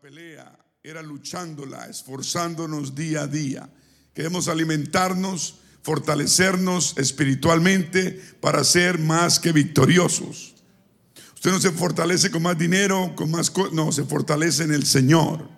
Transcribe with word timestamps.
pelea 0.00 0.58
era 0.82 1.02
luchándola, 1.02 1.84
esforzándonos 1.84 2.94
día 2.94 3.24
a 3.24 3.26
día. 3.26 3.68
Queremos 4.14 4.48
alimentarnos, 4.48 5.56
fortalecernos 5.82 6.94
espiritualmente 6.96 8.12
para 8.40 8.64
ser 8.64 8.98
más 8.98 9.38
que 9.38 9.52
victoriosos. 9.52 10.54
Usted 11.34 11.50
no 11.50 11.60
se 11.60 11.72
fortalece 11.72 12.30
con 12.30 12.42
más 12.42 12.56
dinero, 12.56 13.12
con 13.14 13.30
más 13.30 13.52
no, 13.72 13.92
se 13.92 14.04
fortalece 14.04 14.62
en 14.62 14.72
el 14.72 14.86
Señor. 14.86 15.50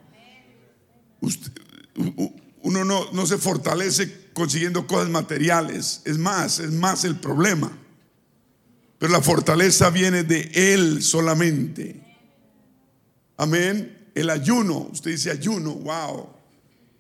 uno 2.63 2.85
no, 2.85 3.13
no 3.13 3.27
se 3.27 3.39
fortalece 3.39 4.31
consiguiendo 4.33 4.89
cosas 4.89 5.09
materiales. 5.09 6.03
Es 6.05 6.19
más, 6.19 6.59
es 6.59 6.73
más 6.73 7.05
el 7.05 7.15
problema. 7.15 7.71
Pero 8.99 9.13
la 9.13 9.23
fortaleza 9.23 9.91
viene 9.91 10.25
de 10.25 10.51
Él 10.53 11.01
solamente. 11.01 12.03
Amén. 13.37 14.02
El 14.15 14.31
ayuno, 14.31 14.89
usted 14.93 15.13
dice 15.13 15.31
ayuno, 15.31 15.75
wow. 15.75 16.29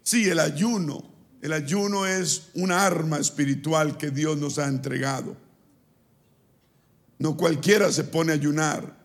Sí, 0.02 0.28
el 0.28 0.40
ayuno. 0.40 1.12
El 1.40 1.52
ayuno 1.52 2.06
es 2.06 2.50
una 2.54 2.86
arma 2.86 3.18
espiritual 3.18 3.96
que 3.98 4.10
Dios 4.10 4.38
nos 4.38 4.58
ha 4.58 4.68
entregado. 4.68 5.36
No 7.18 7.36
cualquiera 7.36 7.90
se 7.92 8.04
pone 8.04 8.32
a 8.32 8.36
ayunar. 8.36 8.96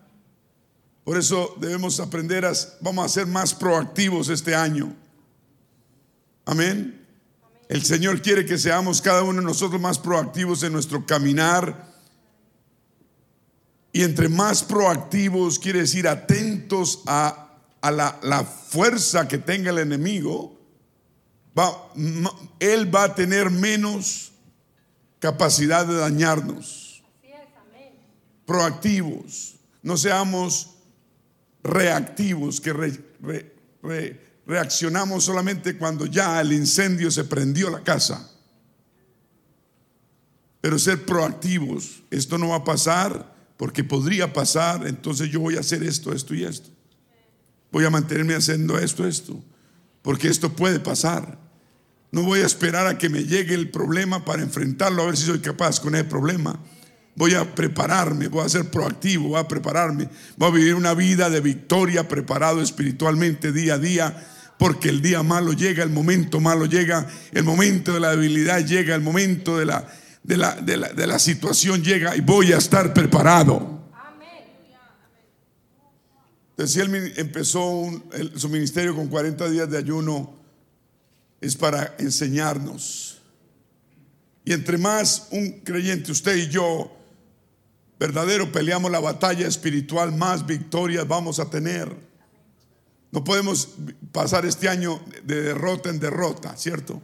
Por 1.04 1.16
eso 1.16 1.56
debemos 1.58 2.00
aprender 2.00 2.44
a, 2.44 2.52
vamos 2.80 3.04
a 3.04 3.08
ser 3.08 3.26
más 3.26 3.54
proactivos 3.54 4.28
este 4.28 4.54
año. 4.54 4.94
Amén. 6.44 7.06
El 7.68 7.82
Señor 7.84 8.22
quiere 8.22 8.46
que 8.46 8.56
seamos 8.56 9.02
cada 9.02 9.22
uno 9.22 9.40
de 9.40 9.46
nosotros 9.46 9.80
más 9.80 9.98
proactivos 9.98 10.62
en 10.62 10.72
nuestro 10.72 11.04
caminar. 11.04 11.88
Y 13.92 14.02
entre 14.02 14.28
más 14.28 14.62
proactivos 14.62 15.58
quiere 15.58 15.80
decir 15.80 16.06
atentos 16.06 17.02
a 17.06 17.47
a 17.80 17.90
la, 17.90 18.44
fuerza 18.44 19.28
que 19.28 19.38
tenga 19.38 19.70
el 19.70 19.78
enemigo, 19.78 20.58
va, 21.58 21.92
él 22.58 22.94
va 22.94 23.04
a 23.04 23.14
tener 23.14 23.50
menos 23.50 24.32
capacidad 25.18 25.86
de 25.86 25.96
dañarnos. 25.96 27.02
Proactivos, 28.46 29.56
no 29.82 29.96
seamos 29.96 30.74
reactivos, 31.62 32.60
que 32.60 32.72
reaccionamos 34.46 35.24
solamente 35.24 35.76
cuando 35.76 36.06
ya 36.06 36.40
el 36.40 36.52
incendio 36.52 37.10
se 37.10 37.24
prendió 37.24 37.68
la 37.68 37.82
casa. 37.82 38.30
Pero 40.60 40.78
ser 40.78 41.04
proactivos, 41.04 42.02
esto 42.10 42.38
no 42.38 42.48
va 42.48 42.56
a 42.56 42.64
pasar 42.64 43.36
porque 43.56 43.84
podría 43.84 44.32
pasar, 44.32 44.86
entonces 44.86 45.30
yo 45.30 45.40
voy 45.40 45.56
a 45.56 45.60
hacer 45.60 45.82
esto, 45.82 46.12
esto 46.12 46.34
y 46.34 46.44
esto 46.44 46.70
voy 47.70 47.84
a 47.84 47.90
mantenerme 47.90 48.34
haciendo 48.34 48.78
esto, 48.78 49.06
esto, 49.06 49.42
porque 50.02 50.28
esto 50.28 50.54
puede 50.54 50.80
pasar. 50.80 51.38
No 52.10 52.22
voy 52.22 52.40
a 52.40 52.46
esperar 52.46 52.86
a 52.86 52.96
que 52.96 53.10
me 53.10 53.24
llegue 53.24 53.54
el 53.54 53.70
problema 53.70 54.24
para 54.24 54.42
enfrentarlo, 54.42 55.02
a 55.02 55.06
ver 55.06 55.16
si 55.16 55.26
soy 55.26 55.40
capaz 55.40 55.78
con 55.78 55.94
el 55.94 56.06
problema. 56.06 56.58
Voy 57.14 57.34
a 57.34 57.54
prepararme, 57.54 58.28
voy 58.28 58.46
a 58.46 58.48
ser 58.48 58.70
proactivo, 58.70 59.30
voy 59.30 59.40
a 59.40 59.48
prepararme, 59.48 60.08
voy 60.36 60.48
a 60.48 60.54
vivir 60.54 60.74
una 60.74 60.94
vida 60.94 61.28
de 61.28 61.40
victoria, 61.40 62.08
preparado 62.08 62.62
espiritualmente 62.62 63.52
día 63.52 63.74
a 63.74 63.78
día, 63.78 64.26
porque 64.56 64.88
el 64.88 65.02
día 65.02 65.22
malo 65.22 65.52
llega, 65.52 65.82
el 65.82 65.90
momento 65.90 66.40
malo 66.40 66.66
llega, 66.66 67.06
el 67.32 67.44
momento 67.44 67.92
de 67.92 68.00
la 68.00 68.10
debilidad 68.12 68.64
llega, 68.64 68.94
el 68.94 69.02
momento 69.02 69.58
de 69.58 69.66
la, 69.66 69.86
de 70.22 70.36
la, 70.36 70.54
de 70.54 70.76
la, 70.76 70.88
de 70.88 71.06
la 71.06 71.18
situación 71.18 71.82
llega 71.82 72.16
y 72.16 72.20
voy 72.20 72.52
a 72.52 72.58
estar 72.58 72.94
preparado. 72.94 73.87
Si 76.66 76.80
él 76.80 77.14
empezó 77.16 77.88
su 78.34 78.48
ministerio 78.48 78.94
con 78.96 79.06
40 79.06 79.48
días 79.48 79.70
de 79.70 79.78
ayuno, 79.78 80.34
es 81.40 81.56
para 81.56 81.94
enseñarnos. 81.98 83.18
Y 84.44 84.52
entre 84.52 84.76
más 84.76 85.28
un 85.30 85.60
creyente, 85.60 86.10
usted 86.10 86.34
y 86.34 86.48
yo, 86.48 86.90
verdadero, 88.00 88.50
peleamos 88.50 88.90
la 88.90 88.98
batalla 88.98 89.46
espiritual, 89.46 90.12
más 90.12 90.44
victorias 90.44 91.06
vamos 91.06 91.38
a 91.38 91.48
tener. 91.48 91.94
No 93.12 93.22
podemos 93.22 93.68
pasar 94.10 94.44
este 94.44 94.68
año 94.68 95.00
de 95.22 95.42
derrota 95.42 95.90
en 95.90 96.00
derrota, 96.00 96.56
¿cierto? 96.56 97.00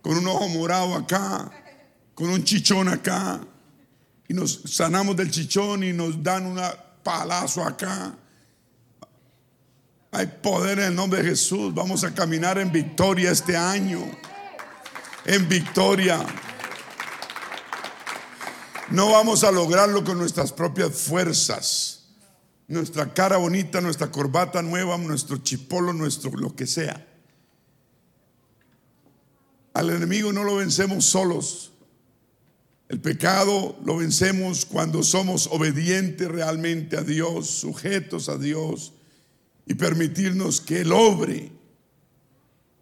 Con 0.00 0.16
un 0.16 0.26
ojo 0.26 0.48
morado 0.48 0.94
acá, 0.94 1.50
con 2.14 2.30
un 2.30 2.42
chichón 2.42 2.88
acá, 2.88 3.46
y 4.26 4.32
nos 4.32 4.62
sanamos 4.64 5.16
del 5.16 5.30
chichón 5.30 5.84
y 5.84 5.92
nos 5.92 6.22
dan 6.22 6.46
un 6.46 6.58
palazo 7.02 7.62
acá 7.62 8.20
hay 10.14 10.26
poder 10.26 10.78
en 10.78 10.86
el 10.86 10.94
nombre 10.94 11.22
de 11.22 11.30
Jesús. 11.30 11.74
Vamos 11.74 12.04
a 12.04 12.14
caminar 12.14 12.58
en 12.58 12.70
victoria 12.70 13.32
este 13.32 13.56
año. 13.56 14.00
En 15.24 15.48
victoria. 15.48 16.24
No 18.90 19.10
vamos 19.10 19.42
a 19.42 19.50
lograrlo 19.50 20.04
con 20.04 20.18
nuestras 20.18 20.52
propias 20.52 20.92
fuerzas. 20.92 22.04
Nuestra 22.68 23.12
cara 23.12 23.38
bonita, 23.38 23.80
nuestra 23.80 24.10
corbata 24.10 24.62
nueva, 24.62 24.96
nuestro 24.98 25.38
chipolo, 25.38 25.92
nuestro 25.92 26.30
lo 26.30 26.54
que 26.54 26.66
sea. 26.66 27.06
Al 29.74 29.90
enemigo 29.90 30.32
no 30.32 30.44
lo 30.44 30.56
vencemos 30.56 31.06
solos. 31.06 31.72
El 32.88 33.00
pecado 33.00 33.76
lo 33.84 33.96
vencemos 33.96 34.64
cuando 34.64 35.02
somos 35.02 35.48
obedientes 35.50 36.28
realmente 36.28 36.96
a 36.96 37.02
Dios, 37.02 37.48
sujetos 37.48 38.28
a 38.28 38.38
Dios 38.38 38.92
y 39.66 39.74
permitirnos 39.74 40.60
que 40.60 40.80
Él 40.82 40.92
obre. 40.92 41.52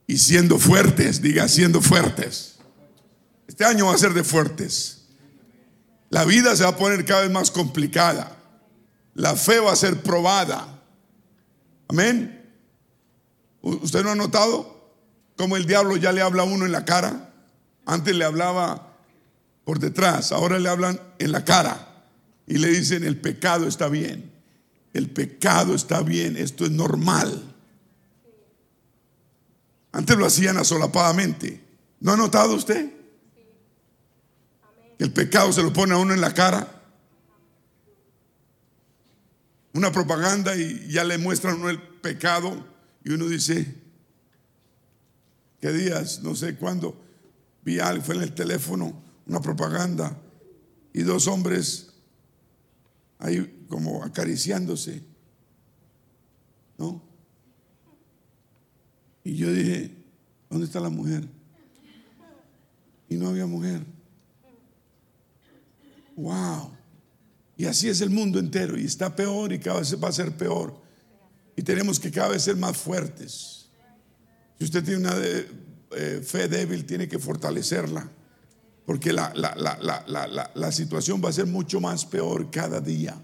Y 0.06 0.18
siendo 0.18 0.58
fuertes, 0.58 1.22
diga, 1.22 1.48
siendo 1.48 1.80
fuertes. 1.80 2.56
Este 3.46 3.64
año 3.64 3.86
va 3.86 3.94
a 3.94 3.98
ser 3.98 4.12
de 4.14 4.24
fuertes. 4.24 5.04
La 6.10 6.24
vida 6.24 6.54
se 6.56 6.64
va 6.64 6.70
a 6.70 6.76
poner 6.76 7.04
cada 7.04 7.22
vez 7.22 7.30
más 7.30 7.50
complicada. 7.50 8.36
La 9.14 9.36
fe 9.36 9.60
va 9.60 9.72
a 9.72 9.76
ser 9.76 10.02
probada. 10.02 10.82
Amén. 11.88 12.50
¿Usted 13.62 14.02
no 14.02 14.10
ha 14.10 14.14
notado 14.14 14.94
cómo 15.36 15.56
el 15.56 15.66
diablo 15.66 15.96
ya 15.96 16.12
le 16.12 16.20
habla 16.20 16.42
a 16.42 16.46
uno 16.46 16.66
en 16.66 16.72
la 16.72 16.84
cara? 16.84 17.32
Antes 17.86 18.14
le 18.14 18.24
hablaba 18.24 18.96
por 19.64 19.78
detrás, 19.78 20.32
ahora 20.32 20.58
le 20.58 20.68
hablan 20.68 21.00
en 21.18 21.32
la 21.32 21.44
cara 21.44 22.04
y 22.46 22.58
le 22.58 22.68
dicen 22.68 23.04
el 23.04 23.16
pecado 23.16 23.68
está 23.68 23.88
bien 23.88 24.31
el 24.92 25.10
pecado 25.10 25.74
está 25.74 26.02
bien, 26.02 26.36
esto 26.36 26.64
es 26.64 26.70
normal. 26.70 27.54
Antes 29.92 30.16
lo 30.16 30.26
hacían 30.26 30.56
asolapadamente. 30.56 31.62
¿No 32.00 32.12
ha 32.12 32.16
notado 32.16 32.54
usted? 32.54 33.02
el 34.98 35.12
pecado 35.12 35.52
se 35.52 35.62
lo 35.64 35.72
pone 35.72 35.94
a 35.94 35.98
uno 35.98 36.14
en 36.14 36.20
la 36.20 36.32
cara. 36.32 36.80
Una 39.72 39.90
propaganda 39.90 40.54
y 40.54 40.86
ya 40.88 41.02
le 41.02 41.18
muestran 41.18 41.56
uno 41.56 41.70
el 41.70 41.82
pecado 41.82 42.64
y 43.02 43.10
uno 43.10 43.26
dice, 43.26 43.74
¿qué 45.60 45.72
días? 45.72 46.22
No 46.22 46.36
sé 46.36 46.54
cuándo. 46.54 47.02
Vi 47.64 47.80
algo, 47.80 48.04
fue 48.04 48.14
en 48.14 48.22
el 48.22 48.32
teléfono, 48.32 49.02
una 49.26 49.40
propaganda 49.40 50.16
y 50.92 51.02
dos 51.02 51.26
hombres 51.26 51.92
ahí 53.18 53.61
como 53.72 54.04
acariciándose. 54.04 55.02
¿No? 56.76 57.02
Y 59.24 59.34
yo 59.34 59.50
dije, 59.50 59.96
¿dónde 60.50 60.66
está 60.66 60.78
la 60.78 60.90
mujer? 60.90 61.26
Y 63.08 63.14
no 63.14 63.28
había 63.28 63.46
mujer. 63.46 63.82
Wow. 66.16 66.72
Y 67.56 67.64
así 67.64 67.88
es 67.88 68.02
el 68.02 68.10
mundo 68.10 68.38
entero. 68.38 68.78
Y 68.78 68.84
está 68.84 69.16
peor 69.16 69.54
y 69.54 69.58
cada 69.58 69.80
vez 69.80 69.96
va 70.02 70.08
a 70.08 70.12
ser 70.12 70.36
peor. 70.36 70.78
Y 71.56 71.62
tenemos 71.62 71.98
que 71.98 72.10
cada 72.10 72.28
vez 72.28 72.42
ser 72.42 72.56
más 72.56 72.76
fuertes. 72.76 73.70
Si 74.58 74.64
usted 74.64 74.84
tiene 74.84 75.00
una 75.00 75.16
eh, 75.16 76.20
fe 76.22 76.46
débil, 76.46 76.84
tiene 76.84 77.08
que 77.08 77.18
fortalecerla. 77.18 78.10
Porque 78.84 79.14
la, 79.14 79.32
la, 79.34 80.72
situación 80.72 81.22
va 81.24 81.30
a 81.30 81.32
ser 81.32 81.46
mucho 81.46 81.80
más 81.80 82.04
peor 82.04 82.50
cada 82.50 82.78
día. 82.78 83.16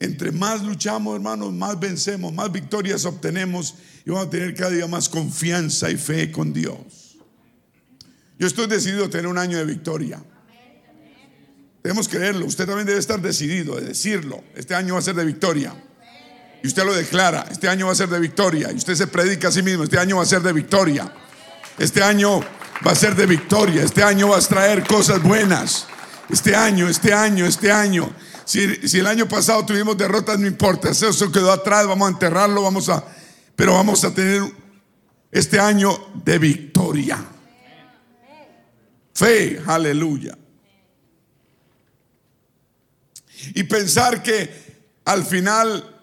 Entre 0.00 0.30
más 0.30 0.62
luchamos, 0.62 1.16
hermanos, 1.16 1.52
más 1.52 1.78
vencemos, 1.78 2.32
más 2.32 2.52
victorias 2.52 3.04
obtenemos 3.04 3.74
y 4.04 4.10
vamos 4.10 4.28
a 4.28 4.30
tener 4.30 4.54
cada 4.54 4.70
día 4.70 4.86
más 4.86 5.08
confianza 5.08 5.90
y 5.90 5.96
fe 5.96 6.30
con 6.30 6.52
Dios. 6.52 7.16
Yo 8.38 8.46
estoy 8.46 8.68
decidido 8.68 9.06
a 9.06 9.10
tener 9.10 9.26
un 9.26 9.38
año 9.38 9.58
de 9.58 9.64
victoria. 9.64 10.22
Debemos 11.82 12.08
creerlo. 12.08 12.46
Usted 12.46 12.66
también 12.66 12.86
debe 12.86 13.00
estar 13.00 13.20
decidido 13.20 13.76
de 13.76 13.86
decirlo. 13.86 14.44
Este 14.54 14.74
año 14.74 14.94
va 14.94 15.00
a 15.00 15.02
ser 15.02 15.16
de 15.16 15.24
victoria. 15.24 15.74
Y 16.62 16.66
usted 16.68 16.84
lo 16.84 16.94
declara. 16.94 17.46
Este 17.50 17.68
año 17.68 17.86
va 17.86 17.92
a 17.92 17.96
ser 17.96 18.08
de 18.08 18.20
victoria. 18.20 18.70
Y 18.70 18.76
usted 18.76 18.94
se 18.94 19.06
predica 19.08 19.48
a 19.48 19.52
sí 19.52 19.62
mismo. 19.62 19.84
Este 19.84 19.98
año 19.98 20.16
va 20.16 20.22
a 20.22 20.26
ser 20.26 20.42
de 20.42 20.52
victoria. 20.52 21.12
Este 21.78 22.02
año 22.02 22.40
va 22.86 22.92
a 22.92 22.94
ser 22.94 23.16
de 23.16 23.26
victoria. 23.26 23.82
Este 23.82 24.02
año 24.02 24.28
va 24.28 24.38
a 24.38 24.40
traer 24.40 24.86
cosas 24.86 25.22
buenas. 25.22 25.86
Este 26.30 26.54
año, 26.54 26.88
este 26.88 27.12
año, 27.12 27.46
este 27.46 27.72
año. 27.72 28.12
Si, 28.48 28.98
el 28.98 29.06
año 29.06 29.28
pasado 29.28 29.66
tuvimos 29.66 29.98
derrotas, 29.98 30.38
no 30.38 30.46
importa, 30.46 30.88
eso 30.88 31.30
quedó 31.30 31.52
atrás, 31.52 31.86
vamos 31.86 32.08
a 32.08 32.12
enterrarlo, 32.12 32.62
vamos 32.62 32.88
a, 32.88 33.04
pero 33.54 33.74
vamos 33.74 34.02
a 34.04 34.14
tener 34.14 34.40
este 35.30 35.60
año 35.60 35.90
de 36.24 36.38
victoria. 36.38 37.22
Fe, 39.12 39.60
aleluya. 39.66 40.38
Y 43.54 43.64
pensar 43.64 44.22
que 44.22 44.50
al 45.04 45.26
final 45.26 46.00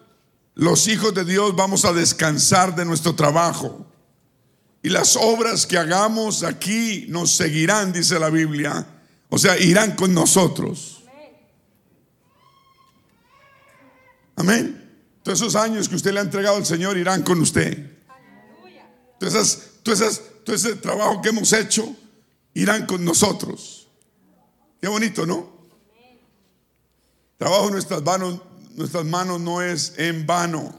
los 0.54 0.86
hijos 0.86 1.12
de 1.14 1.24
Dios 1.24 1.56
vamos 1.56 1.84
a 1.84 1.92
descansar 1.92 2.76
de 2.76 2.84
nuestro 2.84 3.16
trabajo. 3.16 3.90
Y 4.84 4.90
las 4.90 5.16
obras 5.16 5.66
que 5.66 5.78
hagamos 5.78 6.44
aquí 6.44 7.06
nos 7.08 7.32
seguirán, 7.32 7.92
dice 7.92 8.20
la 8.20 8.30
Biblia. 8.30 8.86
O 9.30 9.36
sea, 9.36 9.58
irán 9.58 9.96
con 9.96 10.14
nosotros. 10.14 10.95
Amén. 14.36 14.82
Todos 15.22 15.40
esos 15.40 15.56
años 15.56 15.88
que 15.88 15.96
usted 15.96 16.12
le 16.12 16.20
ha 16.20 16.22
entregado 16.22 16.56
al 16.56 16.66
Señor 16.66 16.96
irán 16.96 17.22
con 17.22 17.40
usted. 17.40 17.98
todo 19.82 20.54
ese 20.54 20.76
trabajo 20.76 21.20
que 21.20 21.30
hemos 21.30 21.52
hecho 21.52 21.96
irán 22.54 22.86
con 22.86 23.04
nosotros. 23.04 23.88
Qué 24.80 24.88
bonito, 24.88 25.26
¿no? 25.26 25.56
Trabajo 27.38 27.66
en 27.66 27.72
nuestras 27.72 28.02
manos, 28.02 28.40
nuestras 28.74 29.04
manos 29.04 29.40
no 29.40 29.60
es 29.62 29.94
en 29.96 30.26
vano. 30.26 30.78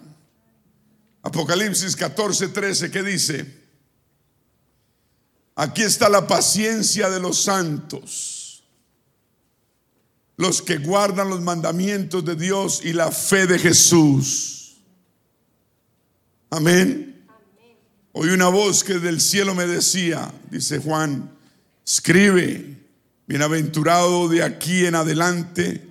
Apocalipsis 1.21 1.95
14, 1.95 2.47
13, 2.47 2.89
¿qué 2.89 3.03
dice? 3.03 3.67
Aquí 5.55 5.81
está 5.81 6.07
la 6.07 6.25
paciencia 6.25 7.09
de 7.09 7.19
los 7.19 7.43
santos, 7.43 8.36
los 10.37 10.61
que 10.61 10.77
guardan 10.77 11.29
los 11.29 11.41
mandamientos 11.41 12.23
de 12.23 12.35
Dios 12.35 12.81
y 12.83 12.93
la 12.93 13.11
fe 13.11 13.47
de 13.47 13.59
Jesús. 13.59 14.77
Amén. 16.49 17.25
Oí 18.13 18.29
una 18.29 18.47
voz 18.47 18.83
que 18.83 18.99
del 18.99 19.19
cielo 19.19 19.53
me 19.53 19.67
decía, 19.67 20.33
dice 20.49 20.79
Juan, 20.79 21.31
escribe, 21.85 22.87
bienaventurado 23.27 24.29
de 24.29 24.43
aquí 24.43 24.85
en 24.85 24.95
adelante 24.95 25.87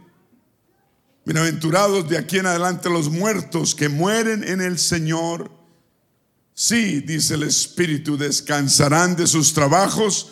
Bienaventurados 1.26 2.08
de 2.08 2.18
aquí 2.18 2.38
en 2.38 2.46
adelante 2.46 2.88
los 2.88 3.10
muertos 3.10 3.74
que 3.74 3.88
mueren 3.88 4.44
en 4.44 4.60
el 4.60 4.78
Señor. 4.78 5.50
Sí, 6.54 7.00
dice 7.00 7.34
el 7.34 7.42
Espíritu, 7.42 8.16
descansarán 8.16 9.16
de 9.16 9.26
sus 9.26 9.52
trabajos 9.52 10.30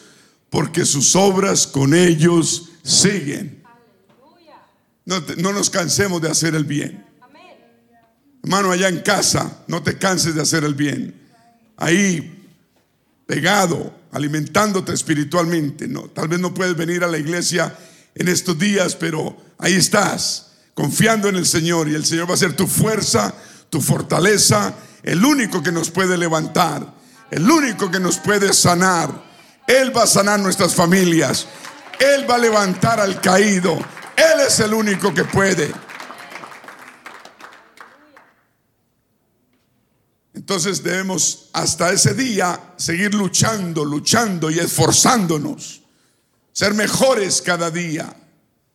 porque 0.51 0.85
sus 0.85 1.17
obras 1.17 1.67
con 1.67 1.95
ellos 1.95 2.71
siguen. 2.85 3.64
No, 5.07 5.23
no 5.39 5.53
nos 5.53 5.71
cansemos 5.71 6.21
de 6.23 6.31
hacer 6.31 6.55
el 6.55 6.65
bien. 6.65 7.05
Hermano, 8.43 8.71
allá 8.71 8.89
en 8.89 9.01
casa, 9.01 9.65
no 9.69 9.83
te 9.83 9.97
canses 9.97 10.35
de 10.35 10.43
hacer 10.43 10.65
el 10.65 10.75
bien. 10.75 11.21
Ahí, 11.77 12.47
pegado, 13.27 13.95
alimentándote 14.13 14.93
espiritualmente. 14.93 15.89
No, 15.89 16.03
tal 16.03 16.29
vez 16.29 16.41
no 16.41 16.53
puedes 16.53 16.77
venir 16.77 17.05
a 17.05 17.09
la 17.09 17.19
iglesia 17.19 17.77
en 18.15 18.29
estos 18.29 18.59
días, 18.59 18.97
pero 18.97 19.37
ahí 19.59 19.75
estás 19.75 20.53
confiando 20.75 21.29
en 21.29 21.37
el 21.37 21.47
Señor 21.47 21.89
y 21.89 21.95
el 21.95 22.05
Señor 22.05 22.29
va 22.29 22.35
a 22.35 22.39
ser 22.39 22.55
tu 22.55 22.67
fuerza, 22.67 23.33
tu 23.71 23.81
fortaleza, 23.81 24.75
el 25.03 25.25
único 25.25 25.63
que 25.63 25.73
nos 25.73 25.91
puede 25.91 26.19
levantar, 26.19 26.95
el 27.31 27.49
único 27.49 27.91
que 27.91 28.01
nos 28.01 28.19
puede 28.19 28.53
sanar. 28.53 29.25
Él 29.67 29.97
va 29.97 30.03
a 30.03 30.07
sanar 30.07 30.41
nuestras 30.41 30.75
familias, 30.75 31.47
Él 31.99 32.29
va 32.29 32.35
a 32.35 32.39
levantar 32.39 33.01
al 33.01 33.21
caído, 33.21 33.79
Él 34.17 34.41
es 34.47 34.61
el 34.61 34.75
único 34.75 35.13
que 35.13 35.25
puede. 35.25 35.73
Entonces 40.35 40.83
debemos 40.83 41.49
hasta 41.53 41.91
ese 41.91 42.13
día 42.13 42.75
seguir 42.77 43.15
luchando, 43.15 43.85
luchando 43.85 44.51
y 44.51 44.59
esforzándonos, 44.59 45.83
ser 46.53 46.75
mejores 46.75 47.41
cada 47.41 47.71
día. 47.71 48.15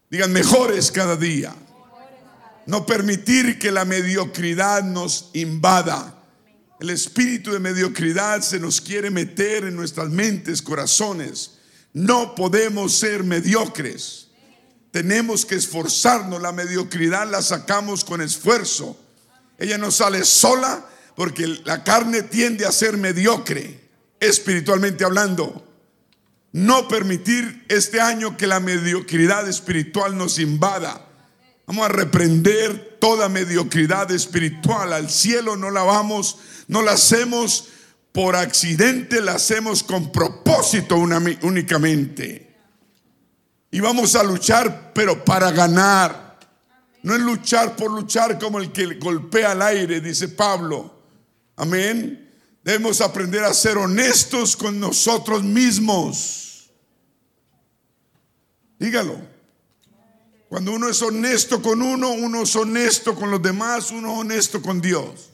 Digan 0.09 0.31
mejores 0.31 0.91
cada 0.91 1.15
día. 1.15 1.53
No 2.65 2.85
permitir 2.85 3.59
que 3.59 3.71
la 3.71 3.85
mediocridad 3.85 4.83
nos 4.83 5.30
invada. 5.33 6.15
El 6.80 6.89
espíritu 6.89 7.51
de 7.51 7.59
mediocridad 7.59 8.42
se 8.42 8.59
nos 8.59 8.81
quiere 8.81 9.12
meter 9.12 9.65
en 9.65 9.75
nuestras 9.75 10.09
mentes, 10.09 10.62
corazones. 10.62 11.59
No 11.94 12.33
podemos 12.33 12.94
ser 12.95 13.24
mediocres. 13.24 14.29
Tenemos 14.91 15.45
que 15.45 15.56
esforzarnos. 15.56 16.41
La 16.41 16.51
mediocridad 16.51 17.30
la 17.30 17.41
sacamos 17.41 18.03
con 18.03 18.21
esfuerzo. 18.21 18.97
Ella 19.57 19.77
no 19.77 19.91
sale 19.91 20.25
sola 20.25 20.86
porque 21.15 21.47
la 21.65 21.83
carne 21.83 22.24
tiende 22.24 22.65
a 22.65 22.71
ser 22.71 22.97
mediocre, 22.97 23.80
espiritualmente 24.19 25.03
hablando. 25.03 25.65
No 26.51 26.88
permitir 26.88 27.65
este 27.68 28.01
año 28.01 28.38
que 28.38 28.47
la 28.47 28.59
mediocridad 28.59 29.47
espiritual 29.47 30.18
nos 30.18 30.39
invada. 30.39 31.06
Vamos 31.68 31.85
a 31.85 31.89
reprender 31.89 32.97
toda 33.00 33.30
mediocridad 33.30 34.09
espiritual. 34.12 34.94
Al 34.94 35.09
cielo 35.09 35.56
no 35.56 35.69
la 35.69 35.83
vamos, 35.83 36.38
no 36.68 36.81
la 36.81 36.94
hacemos 36.94 37.68
por 38.12 38.35
accidente, 38.35 39.21
la 39.21 39.33
hacemos 39.33 39.83
con 39.83 40.12
propósito 40.12 40.95
únicamente. 40.95 42.49
Y 43.71 43.80
vamos 43.80 44.16
a 44.16 44.24
luchar, 44.24 44.92
pero 44.94 45.24
para 45.24 45.51
ganar. 45.51 46.39
No 47.04 47.16
es 47.16 47.21
luchar 47.21 47.75
por 47.75 47.92
luchar 47.92 48.38
como 48.39 48.60
el 48.60 48.71
que 48.71 48.86
golpea 48.95 49.51
al 49.51 49.62
aire, 49.62 50.01
dice 50.01 50.27
Pablo. 50.27 50.94
Amén. 51.56 52.30
Debemos 52.63 53.00
aprender 53.01 53.44
a 53.44 53.54
ser 53.54 53.77
honestos 53.77 54.56
con 54.56 54.80
nosotros 54.80 55.44
mismos. 55.44 56.69
Dígalo. 58.77 59.19
Cuando 60.50 60.71
uno 60.74 60.89
es 60.89 61.01
honesto 61.01 61.62
con 61.62 61.81
uno, 61.81 62.12
uno 62.12 62.42
es 62.42 62.56
honesto 62.56 63.13
con 63.13 63.30
los 63.30 63.42
demás, 63.42 63.92
uno 63.92 64.13
es 64.13 64.19
honesto 64.19 64.62
con 64.62 64.81
Dios. 64.81 65.30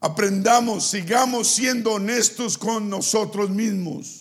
Aprendamos, 0.00 0.86
sigamos 0.88 1.48
siendo 1.48 1.92
honestos 1.92 2.56
con 2.56 2.88
nosotros 2.88 3.50
mismos. 3.50 4.19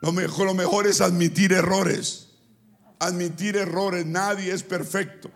Lo 0.00 0.12
mejor, 0.12 0.46
lo 0.46 0.54
mejor 0.54 0.86
es 0.86 1.00
admitir 1.00 1.52
errores. 1.52 2.28
Admitir 2.98 3.56
errores. 3.56 4.06
Nadie 4.06 4.52
es 4.52 4.62
perfecto. 4.62 5.30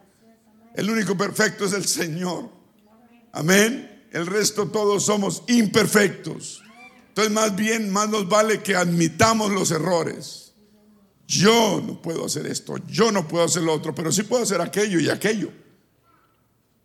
El 0.74 0.90
único 0.90 1.16
perfecto 1.16 1.64
es 1.64 1.72
el 1.72 1.84
Señor. 1.84 2.50
Amén. 3.32 4.08
El 4.12 4.26
resto 4.26 4.68
todos 4.68 5.04
somos 5.04 5.42
imperfectos. 5.48 6.62
Entonces 7.08 7.32
más 7.32 7.54
bien, 7.54 7.90
más 7.90 8.08
nos 8.08 8.28
vale 8.28 8.62
que 8.62 8.74
admitamos 8.74 9.52
los 9.52 9.70
errores. 9.70 10.52
Yo 11.26 11.82
no 11.84 12.02
puedo 12.02 12.26
hacer 12.26 12.46
esto, 12.46 12.76
yo 12.86 13.10
no 13.10 13.26
puedo 13.26 13.44
hacer 13.44 13.62
lo 13.62 13.72
otro, 13.72 13.94
pero 13.94 14.12
sí 14.12 14.24
puedo 14.24 14.42
hacer 14.42 14.60
aquello 14.60 15.00
y 15.00 15.08
aquello. 15.08 15.50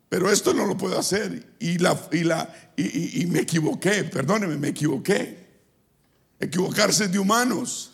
Pero 0.08 0.30
esto 0.30 0.54
no 0.54 0.66
lo 0.66 0.76
puedo 0.76 0.98
hacer 0.98 1.54
y, 1.58 1.78
la, 1.78 2.00
y, 2.10 2.24
la, 2.24 2.72
y, 2.76 3.26
me 3.26 3.40
equivoqué, 3.40 4.04
perdóneme, 4.04 4.56
me 4.56 4.68
equivoqué. 4.68 5.39
Equivocarse 6.40 7.06
de 7.08 7.18
humanos. 7.18 7.92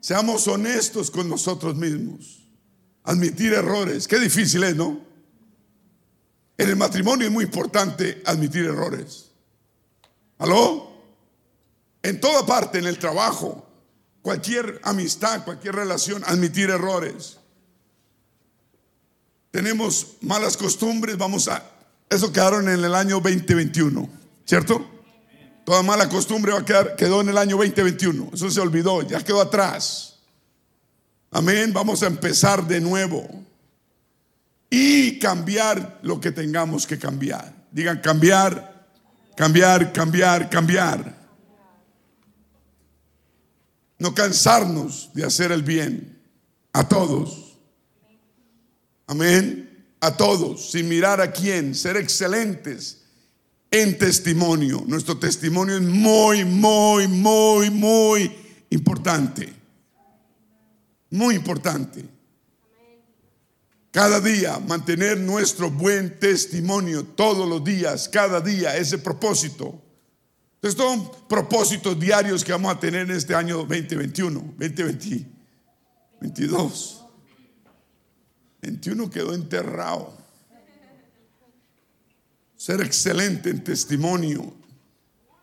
Seamos 0.00 0.48
honestos 0.48 1.10
con 1.10 1.28
nosotros 1.28 1.76
mismos. 1.76 2.46
Admitir 3.04 3.52
errores. 3.52 4.08
Qué 4.08 4.18
difícil 4.18 4.64
es, 4.64 4.74
¿no? 4.74 5.00
En 6.56 6.68
el 6.68 6.76
matrimonio 6.76 7.26
es 7.26 7.32
muy 7.32 7.44
importante 7.44 8.22
admitir 8.24 8.64
errores. 8.64 9.30
¿Aló? 10.38 10.92
En 12.02 12.20
toda 12.20 12.44
parte, 12.46 12.78
en 12.78 12.86
el 12.86 12.98
trabajo, 12.98 13.66
cualquier 14.22 14.80
amistad, 14.84 15.44
cualquier 15.44 15.74
relación, 15.74 16.22
admitir 16.24 16.70
errores. 16.70 17.38
Tenemos 19.50 20.16
malas 20.20 20.56
costumbres, 20.56 21.16
vamos 21.16 21.48
a... 21.48 21.62
Eso 22.10 22.32
quedaron 22.32 22.68
en 22.68 22.84
el 22.84 22.94
año 22.94 23.20
2021, 23.20 24.08
¿cierto? 24.44 24.93
Toda 25.64 25.82
mala 25.82 26.08
costumbre 26.08 26.52
va 26.52 26.58
a 26.58 26.64
quedar, 26.64 26.94
quedó 26.94 27.22
en 27.22 27.30
el 27.30 27.38
año 27.38 27.56
2021. 27.56 28.30
Eso 28.34 28.50
se 28.50 28.60
olvidó, 28.60 29.00
ya 29.02 29.24
quedó 29.24 29.40
atrás. 29.40 30.16
Amén. 31.30 31.72
Vamos 31.72 32.02
a 32.02 32.06
empezar 32.06 32.66
de 32.66 32.80
nuevo. 32.80 33.26
Y 34.68 35.18
cambiar 35.18 36.00
lo 36.02 36.20
que 36.20 36.32
tengamos 36.32 36.86
que 36.86 36.98
cambiar. 36.98 37.54
Digan 37.70 38.00
cambiar, 38.00 38.88
cambiar, 39.36 39.92
cambiar, 39.92 40.50
cambiar. 40.50 41.24
No 43.98 44.14
cansarnos 44.14 45.10
de 45.14 45.24
hacer 45.24 45.50
el 45.50 45.62
bien 45.62 46.20
a 46.72 46.86
todos. 46.86 47.56
Amén. 49.06 49.86
A 50.00 50.14
todos, 50.14 50.70
sin 50.70 50.88
mirar 50.88 51.22
a 51.22 51.32
quién, 51.32 51.74
ser 51.74 51.96
excelentes 51.96 53.03
en 53.74 53.98
testimonio. 53.98 54.82
Nuestro 54.86 55.18
testimonio 55.18 55.76
es 55.76 55.82
muy, 55.82 56.44
muy, 56.44 57.08
muy, 57.08 57.70
muy 57.70 58.32
importante. 58.70 59.52
Muy 61.10 61.34
importante. 61.34 62.04
Cada 63.90 64.20
día 64.20 64.60
mantener 64.60 65.18
nuestro 65.18 65.72
buen 65.72 66.20
testimonio 66.20 67.02
todos 67.04 67.48
los 67.48 67.64
días, 67.64 68.08
cada 68.08 68.40
día, 68.40 68.76
ese 68.76 68.98
propósito. 68.98 69.82
Entonces 70.54 70.80
son 70.80 71.10
propósitos 71.28 71.98
diarios 71.98 72.44
que 72.44 72.52
vamos 72.52 72.72
a 72.72 72.78
tener 72.78 73.10
en 73.10 73.16
este 73.16 73.34
año 73.34 73.56
2021, 73.56 74.54
2022. 74.56 77.04
21 78.62 79.10
quedó 79.10 79.34
enterrado. 79.34 80.23
Ser 82.64 82.80
excelente 82.80 83.50
en 83.50 83.62
testimonio, 83.62 84.54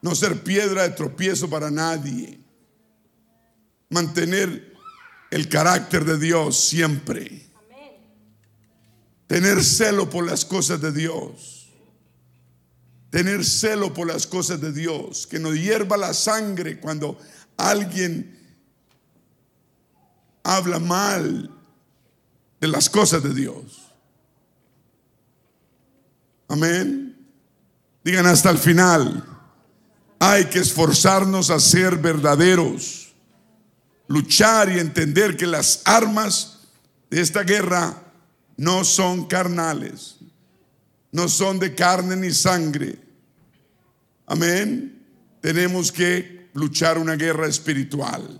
no 0.02 0.16
ser 0.16 0.42
piedra 0.42 0.82
de 0.82 0.96
tropiezo 0.96 1.48
para 1.48 1.70
nadie. 1.70 2.40
Mantener 3.92 4.76
el 5.30 5.48
carácter 5.48 6.04
de 6.04 6.18
Dios 6.18 6.60
siempre. 6.60 7.48
Tener 9.28 9.64
celo 9.64 10.10
por 10.10 10.26
las 10.26 10.44
cosas 10.44 10.82
de 10.82 10.92
Dios. 10.92 11.70
Tener 13.12 13.46
celo 13.46 13.94
por 13.94 14.08
las 14.08 14.26
cosas 14.26 14.60
de 14.60 14.72
Dios. 14.72 15.28
Que 15.28 15.38
nos 15.38 15.54
hierva 15.54 15.98
la 15.98 16.16
sangre 16.16 16.80
cuando 16.80 17.20
alguien 17.56 18.36
habla 20.42 20.80
mal 20.80 21.52
de 22.60 22.68
las 22.68 22.90
cosas 22.90 23.22
de 23.22 23.32
Dios. 23.36 23.94
Amén. 26.48 27.01
Digan 28.04 28.26
hasta 28.26 28.50
el 28.50 28.58
final. 28.58 29.26
Hay 30.20 30.46
que 30.46 30.60
esforzarnos 30.60 31.50
a 31.50 31.60
ser 31.60 31.98
verdaderos. 31.98 33.14
Luchar 34.08 34.70
y 34.70 34.80
entender 34.80 35.38
que 35.38 35.48
las 35.48 35.82
armas 35.86 36.60
de 37.10 37.22
esta 37.22 37.44
guerra 37.44 37.96
no 38.58 38.84
son 38.84 39.26
carnales, 39.26 40.18
no 41.12 41.28
son 41.28 41.60
de 41.60 41.74
carne 41.74 42.16
ni 42.16 42.32
sangre. 42.32 43.00
Amén. 44.26 45.04
Tenemos 45.42 45.92
que 45.92 46.50
luchar 46.54 46.98
una 46.98 47.16
guerra 47.16 47.48
espiritual. 47.48 48.40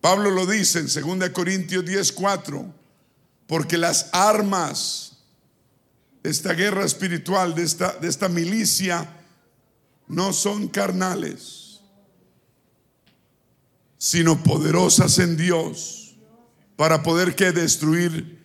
Pablo 0.00 0.30
lo 0.30 0.46
dice 0.46 0.80
en 0.80 0.86
2 1.18 1.30
Corintios 1.30 1.84
10:4, 1.84 2.72
porque 3.46 3.78
las 3.78 4.10
armas 4.12 5.15
esta 6.30 6.52
guerra 6.54 6.84
espiritual, 6.84 7.54
de 7.54 7.62
esta, 7.62 7.92
de 7.92 8.08
esta 8.08 8.28
milicia, 8.28 9.08
no 10.08 10.32
son 10.32 10.68
carnales, 10.68 11.80
sino 13.98 14.42
poderosas 14.42 15.18
en 15.18 15.36
Dios 15.36 16.16
para 16.76 17.02
poder 17.02 17.34
que 17.34 17.52
destruir 17.52 18.44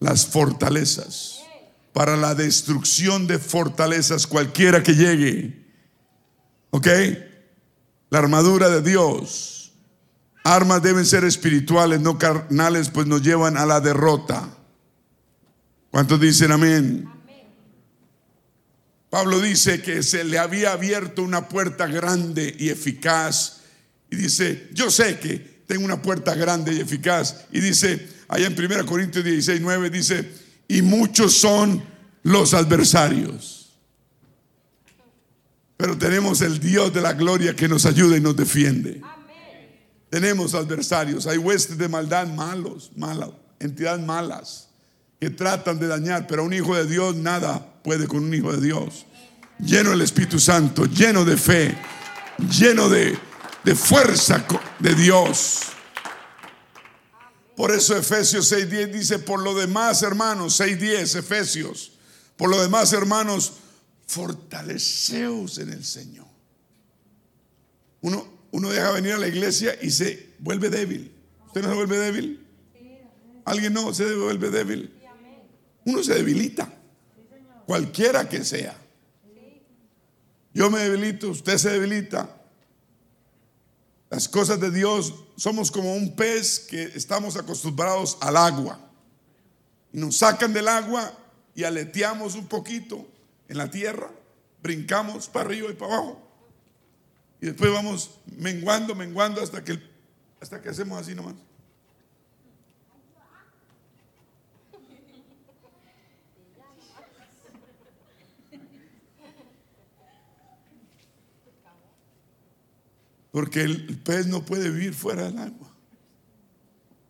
las 0.00 0.26
fortalezas, 0.26 1.40
para 1.92 2.16
la 2.16 2.34
destrucción 2.34 3.26
de 3.26 3.38
fortalezas 3.38 4.26
cualquiera 4.26 4.82
que 4.82 4.94
llegue. 4.94 5.66
¿Ok? 6.70 6.88
La 8.10 8.18
armadura 8.18 8.68
de 8.68 8.82
Dios. 8.82 9.72
Armas 10.44 10.82
deben 10.82 11.04
ser 11.04 11.24
espirituales, 11.24 12.00
no 12.00 12.18
carnales, 12.18 12.90
pues 12.90 13.06
nos 13.06 13.22
llevan 13.22 13.56
a 13.56 13.66
la 13.66 13.80
derrota. 13.80 14.55
¿Cuántos 15.96 16.20
dicen 16.20 16.52
amén? 16.52 17.08
Pablo 19.08 19.40
dice 19.40 19.80
que 19.80 20.02
se 20.02 20.24
le 20.24 20.38
había 20.38 20.72
abierto 20.72 21.22
una 21.22 21.48
puerta 21.48 21.86
grande 21.86 22.54
y 22.58 22.68
eficaz. 22.68 23.62
Y 24.10 24.16
dice, 24.16 24.68
yo 24.74 24.90
sé 24.90 25.18
que 25.18 25.38
tengo 25.66 25.86
una 25.86 26.02
puerta 26.02 26.34
grande 26.34 26.74
y 26.74 26.80
eficaz. 26.80 27.46
Y 27.50 27.60
dice, 27.60 28.10
allá 28.28 28.46
en 28.46 28.62
1 28.62 28.84
Corintios 28.84 29.24
16, 29.24 29.58
9 29.62 29.88
dice, 29.88 30.30
y 30.68 30.82
muchos 30.82 31.32
son 31.32 31.82
los 32.24 32.52
adversarios. 32.52 33.72
Pero 35.78 35.96
tenemos 35.96 36.42
el 36.42 36.60
Dios 36.60 36.92
de 36.92 37.00
la 37.00 37.14
gloria 37.14 37.56
que 37.56 37.68
nos 37.68 37.86
ayuda 37.86 38.18
y 38.18 38.20
nos 38.20 38.36
defiende. 38.36 39.00
Tenemos 40.10 40.52
adversarios, 40.52 41.26
hay 41.26 41.38
huestes 41.38 41.78
de 41.78 41.88
maldad 41.88 42.26
malos, 42.26 42.92
malas, 42.94 43.30
entidades 43.60 44.04
malas 44.04 44.66
que 45.20 45.30
tratan 45.30 45.78
de 45.78 45.86
dañar, 45.86 46.26
pero 46.26 46.44
un 46.44 46.52
hijo 46.52 46.74
de 46.76 46.86
Dios 46.86 47.16
nada 47.16 47.80
puede 47.82 48.06
con 48.06 48.24
un 48.24 48.34
hijo 48.34 48.52
de 48.52 48.60
Dios. 48.60 49.06
Lleno 49.58 49.90
del 49.90 50.02
Espíritu 50.02 50.38
Santo, 50.38 50.84
lleno 50.84 51.24
de 51.24 51.36
fe, 51.36 51.76
lleno 52.50 52.88
de, 52.88 53.18
de 53.64 53.74
fuerza 53.74 54.44
de 54.78 54.94
Dios. 54.94 55.60
Por 57.56 57.70
eso 57.70 57.96
Efesios 57.96 58.52
6:10 58.52 58.92
dice, 58.92 59.18
por 59.18 59.42
lo 59.42 59.54
demás 59.54 60.02
hermanos, 60.02 60.60
6:10 60.60 61.18
Efesios, 61.18 61.92
por 62.36 62.50
lo 62.50 62.60
demás 62.60 62.92
hermanos, 62.92 63.54
fortaleceos 64.06 65.58
en 65.58 65.72
el 65.72 65.84
Señor. 65.84 66.26
Uno, 68.02 68.28
uno 68.50 68.68
deja 68.68 68.92
venir 68.92 69.12
a 69.14 69.18
la 69.18 69.26
iglesia 69.26 69.74
y 69.80 69.90
se 69.90 70.34
vuelve 70.38 70.68
débil. 70.68 71.12
¿Usted 71.46 71.62
no 71.62 71.70
se 71.70 71.74
vuelve 71.74 71.96
débil? 71.96 72.46
¿Alguien 73.46 73.72
no 73.72 73.94
se 73.94 74.14
vuelve 74.14 74.50
débil? 74.50 74.92
Uno 75.86 76.02
se 76.02 76.14
debilita, 76.14 76.68
cualquiera 77.64 78.28
que 78.28 78.44
sea. 78.44 78.76
Yo 80.52 80.68
me 80.70 80.80
debilito, 80.80 81.30
usted 81.30 81.56
se 81.58 81.70
debilita, 81.70 82.28
las 84.10 84.28
cosas 84.28 84.60
de 84.60 84.70
Dios 84.70 85.14
somos 85.36 85.70
como 85.70 85.94
un 85.94 86.16
pez 86.16 86.60
que 86.60 86.82
estamos 86.82 87.36
acostumbrados 87.36 88.18
al 88.20 88.36
agua. 88.36 88.80
Y 89.92 89.98
nos 89.98 90.16
sacan 90.16 90.52
del 90.52 90.68
agua 90.68 91.12
y 91.54 91.62
aleteamos 91.62 92.34
un 92.34 92.46
poquito 92.46 93.06
en 93.48 93.58
la 93.58 93.70
tierra, 93.70 94.10
brincamos 94.62 95.28
para 95.28 95.46
arriba 95.46 95.70
y 95.70 95.74
para 95.74 95.94
abajo. 95.94 96.22
Y 97.40 97.46
después 97.46 97.70
vamos 97.72 98.18
menguando, 98.36 98.94
menguando 98.96 99.40
hasta 99.40 99.62
que, 99.62 99.80
hasta 100.40 100.60
que 100.60 100.68
hacemos 100.68 101.00
así 101.00 101.14
nomás. 101.14 101.34
Porque 113.36 113.60
el 113.60 113.98
pez 113.98 114.26
no 114.28 114.46
puede 114.46 114.70
vivir 114.70 114.94
fuera 114.94 115.24
del 115.24 115.36
agua. 115.36 115.70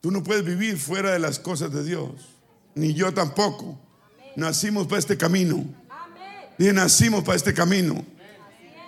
Tú 0.00 0.11
no 0.11 0.25
puedes 0.25 0.45
vivir 0.45 0.76
fuera 0.76 1.12
de 1.12 1.21
las 1.21 1.38
cosas 1.38 1.73
de 1.73 1.85
Dios. 1.85 2.11
Ni 2.75 2.95
yo 2.95 3.14
tampoco. 3.14 3.78
Nacimos 4.35 4.88
para 4.88 4.99
este 4.99 5.16
camino. 5.16 5.64
Y 6.59 6.64
nacimos 6.73 7.23
para 7.23 7.37
este 7.37 7.54
camino. 7.54 8.04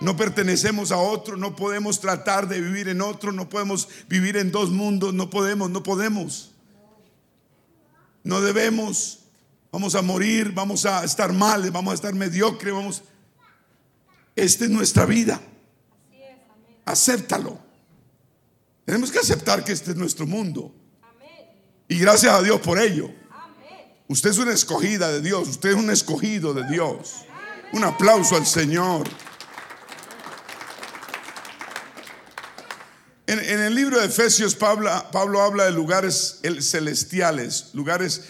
No 0.01 0.17
pertenecemos 0.17 0.91
a 0.91 0.97
otro, 0.97 1.37
no 1.37 1.55
podemos 1.55 2.01
tratar 2.01 2.45
de 2.49 2.59
vivir 2.59 2.89
en 2.89 2.99
otro, 2.99 3.31
no 3.31 3.47
podemos 3.47 3.87
vivir 4.09 4.35
en 4.35 4.51
dos 4.51 4.69
mundos, 4.69 5.13
no 5.13 5.29
podemos, 5.29 5.69
no 5.69 5.81
podemos. 5.81 6.51
No 8.21 8.41
debemos, 8.41 9.19
vamos 9.71 9.95
a 9.95 10.01
morir, 10.01 10.51
vamos 10.51 10.85
a 10.85 11.05
estar 11.05 11.31
mal, 11.31 11.71
vamos 11.71 11.93
a 11.93 11.95
estar 11.95 12.13
mediocre, 12.13 12.73
vamos. 12.73 13.01
Esta 14.35 14.65
es 14.65 14.69
nuestra 14.69 15.05
vida 15.05 15.39
acéptalo. 16.89 17.59
Tenemos 18.85 19.11
que 19.11 19.19
aceptar 19.19 19.63
que 19.63 19.71
este 19.71 19.91
es 19.91 19.97
nuestro 19.97 20.25
mundo. 20.25 20.73
Y 21.87 21.99
gracias 21.99 22.33
a 22.33 22.41
Dios 22.41 22.59
por 22.61 22.79
ello. 22.79 23.09
Usted 24.07 24.31
es 24.31 24.37
una 24.39 24.53
escogida 24.53 25.11
de 25.11 25.21
Dios, 25.21 25.47
usted 25.47 25.69
es 25.69 25.75
un 25.75 25.91
escogido 25.91 26.53
de 26.53 26.67
Dios. 26.67 27.25
Un 27.73 27.83
aplauso 27.83 28.35
al 28.35 28.47
Señor. 28.47 29.07
En, 33.27 33.39
el 33.39 33.75
libro 33.75 33.99
de 33.99 34.07
Efesios, 34.07 34.55
Pablo, 34.55 34.89
Pablo 35.11 35.43
habla 35.43 35.65
de 35.65 35.71
lugares 35.71 36.41
celestiales, 36.61 37.69
lugares 37.73 38.23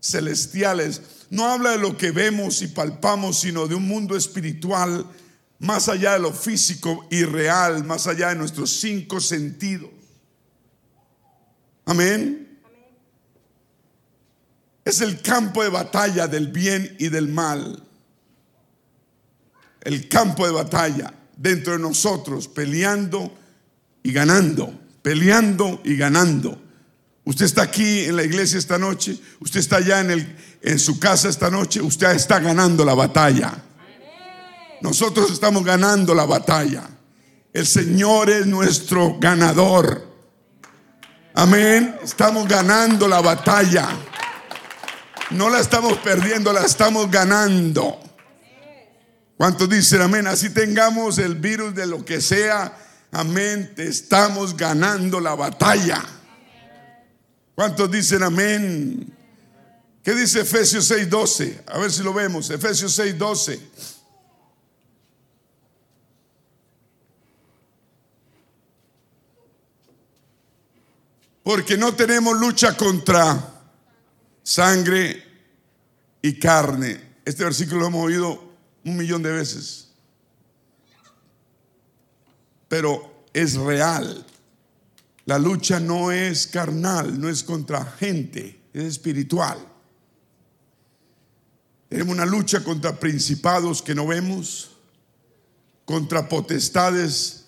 celestiales. 0.00 1.02
No 1.28 1.46
habla 1.52 1.72
de 1.72 1.78
lo 1.78 1.98
que 1.98 2.12
vemos 2.12 2.62
y 2.62 2.68
palpamos, 2.68 3.40
sino 3.40 3.66
de 3.66 3.74
un 3.74 3.86
mundo 3.86 4.16
espiritual 4.16 5.04
más 5.58 5.88
allá 5.88 6.12
de 6.12 6.20
lo 6.20 6.32
físico 6.32 7.06
y 7.10 7.24
real, 7.24 7.84
más 7.84 8.06
allá 8.06 8.28
de 8.28 8.36
nuestros 8.36 8.78
cinco 8.80 9.20
sentidos. 9.20 9.90
Amén. 11.84 12.60
Es 14.84 15.00
el 15.00 15.20
campo 15.20 15.62
de 15.62 15.68
batalla 15.68 16.28
del 16.28 16.48
bien 16.48 16.96
y 16.98 17.08
del 17.08 17.28
mal. 17.28 17.82
El 19.80 20.08
campo 20.08 20.46
de 20.46 20.52
batalla 20.52 21.12
dentro 21.36 21.72
de 21.72 21.78
nosotros, 21.78 22.48
peleando 22.48 23.32
y 24.02 24.12
ganando, 24.12 24.72
peleando 25.02 25.80
y 25.84 25.96
ganando. 25.96 26.60
Usted 27.24 27.44
está 27.44 27.62
aquí 27.62 28.04
en 28.04 28.16
la 28.16 28.24
iglesia 28.24 28.58
esta 28.58 28.78
noche, 28.78 29.18
usted 29.40 29.60
está 29.60 29.76
allá 29.76 30.00
en, 30.00 30.10
el, 30.10 30.36
en 30.62 30.78
su 30.78 30.98
casa 30.98 31.28
esta 31.28 31.50
noche, 31.50 31.80
usted 31.80 32.10
está 32.12 32.38
ganando 32.38 32.84
la 32.84 32.94
batalla. 32.94 33.64
Nosotros 34.80 35.30
estamos 35.30 35.64
ganando 35.64 36.14
la 36.14 36.24
batalla. 36.24 36.88
El 37.52 37.66
Señor 37.66 38.30
es 38.30 38.46
nuestro 38.46 39.16
ganador. 39.18 40.06
Amén. 41.34 41.96
Estamos 42.02 42.46
ganando 42.46 43.08
la 43.08 43.20
batalla. 43.20 43.88
No 45.30 45.50
la 45.50 45.60
estamos 45.60 45.98
perdiendo, 45.98 46.52
la 46.52 46.64
estamos 46.64 47.10
ganando. 47.10 48.00
¿Cuántos 49.36 49.68
dicen 49.68 50.02
amén? 50.02 50.26
Así 50.26 50.50
tengamos 50.50 51.18
el 51.18 51.36
virus 51.36 51.74
de 51.74 51.86
lo 51.86 52.04
que 52.04 52.20
sea. 52.20 52.76
Amén. 53.12 53.72
Estamos 53.76 54.56
ganando 54.56 55.20
la 55.20 55.34
batalla. 55.34 56.04
¿Cuántos 57.54 57.90
dicen 57.90 58.22
amén? 58.22 59.14
¿Qué 60.02 60.14
dice 60.14 60.40
Efesios 60.40 60.90
6:12? 60.90 61.62
A 61.66 61.78
ver 61.78 61.92
si 61.92 62.02
lo 62.02 62.14
vemos. 62.14 62.50
Efesios 62.50 62.98
6:12. 62.98 63.60
Porque 71.48 71.78
no 71.78 71.94
tenemos 71.94 72.38
lucha 72.38 72.76
contra 72.76 73.54
sangre 74.42 75.24
y 76.20 76.38
carne. 76.38 77.20
Este 77.24 77.42
versículo 77.42 77.80
lo 77.80 77.86
hemos 77.86 78.04
oído 78.04 78.52
un 78.84 78.98
millón 78.98 79.22
de 79.22 79.32
veces. 79.32 79.88
Pero 82.68 83.24
es 83.32 83.54
real. 83.54 84.26
La 85.24 85.38
lucha 85.38 85.80
no 85.80 86.12
es 86.12 86.46
carnal, 86.46 87.18
no 87.18 87.30
es 87.30 87.42
contra 87.42 87.82
gente, 87.82 88.60
es 88.74 88.84
espiritual. 88.84 89.58
Tenemos 91.88 92.12
una 92.12 92.26
lucha 92.26 92.62
contra 92.62 93.00
principados 93.00 93.80
que 93.80 93.94
no 93.94 94.06
vemos, 94.06 94.72
contra 95.86 96.28
potestades 96.28 97.46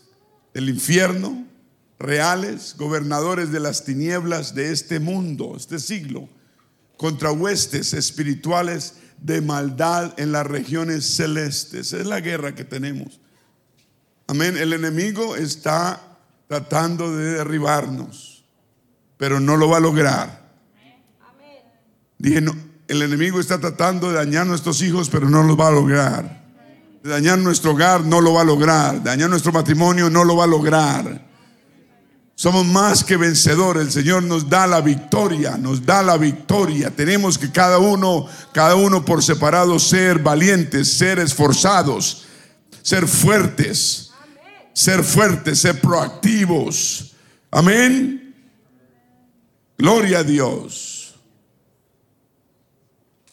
del 0.55 0.71
infierno, 0.71 1.50
reales, 2.01 2.75
gobernadores 2.79 3.53
de 3.53 3.61
las 3.61 3.85
tinieblas 3.85 4.55
de 4.55 4.73
este 4.73 4.99
mundo, 4.99 5.55
este 5.57 5.79
siglo, 5.79 6.29
contra 6.97 7.31
huestes 7.31 7.93
espirituales 7.93 8.95
de 9.19 9.43
maldad 9.43 10.19
en 10.19 10.33
las 10.33 10.47
regiones 10.47 11.15
celestes. 11.15 11.93
Es 11.93 12.07
la 12.07 12.21
guerra 12.21 12.55
que 12.55 12.65
tenemos. 12.65 13.21
Amén. 14.27 14.57
El 14.57 14.73
enemigo 14.73 15.37
está 15.37 16.01
tratando 16.49 17.15
de 17.15 17.35
derribarnos, 17.35 18.45
pero 19.17 19.39
no 19.39 19.57
lo 19.57 19.69
va 19.69 19.77
a 19.77 19.81
lograr. 19.81 20.41
Dije, 22.19 22.41
no, 22.41 22.55
el 22.89 23.03
enemigo 23.03 23.41
está 23.41 23.59
tratando 23.59 24.09
de 24.09 24.17
dañar 24.17 24.47
nuestros 24.47 24.83
hijos, 24.83 25.09
pero 25.11 25.29
no 25.29 25.43
lo 25.43 25.57
va 25.57 25.69
a 25.69 25.73
lograr. 25.73 26.41
De 27.03 27.11
dañar 27.11 27.39
nuestro 27.39 27.73
hogar, 27.73 28.05
no 28.05 28.21
lo 28.21 28.35
va 28.35 28.43
a 28.43 28.45
lograr. 28.45 29.03
De 29.03 29.11
dañar 29.11 29.31
nuestro 29.31 29.53
matrimonio, 29.53 30.11
no 30.11 30.25
lo 30.25 30.37
va 30.37 30.45
a 30.45 30.49
lograr. 30.49 31.30
Somos 32.41 32.65
más 32.65 33.05
que 33.05 33.19
vencedores. 33.19 33.83
El 33.83 33.93
Señor 33.93 34.23
nos 34.23 34.49
da 34.49 34.67
la 34.67 34.81
victoria, 34.81 35.59
nos 35.59 35.85
da 35.85 36.03
la 36.03 36.17
victoria. 36.17 36.91
Tenemos 36.91 37.37
que 37.37 37.53
cada 37.53 37.77
uno, 37.77 38.27
cada 38.55 38.77
uno 38.77 39.05
por 39.05 39.23
separado 39.23 39.79
ser 39.79 40.21
valientes, 40.21 40.91
ser 40.91 41.19
esforzados, 41.19 42.25
ser 42.81 43.07
fuertes, 43.07 44.13
ser 44.73 45.05
fuertes, 45.05 45.59
ser 45.59 45.83
proactivos. 45.83 47.13
Amén. 47.51 48.35
Gloria 49.77 50.21
a 50.21 50.25
Dios. 50.25 51.17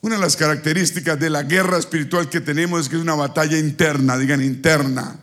Una 0.01 0.15
de 0.15 0.21
las 0.21 0.35
características 0.35 1.17
de 1.17 1.29
la 1.29 1.43
guerra 1.43 1.77
espiritual 1.77 2.27
que 2.27 2.41
tenemos 2.41 2.81
es 2.81 2.89
que 2.89 2.97
es 2.97 3.01
una 3.01 3.15
batalla 3.15 3.57
interna, 3.57 4.17
digan 4.17 4.43
interna. 4.43 5.17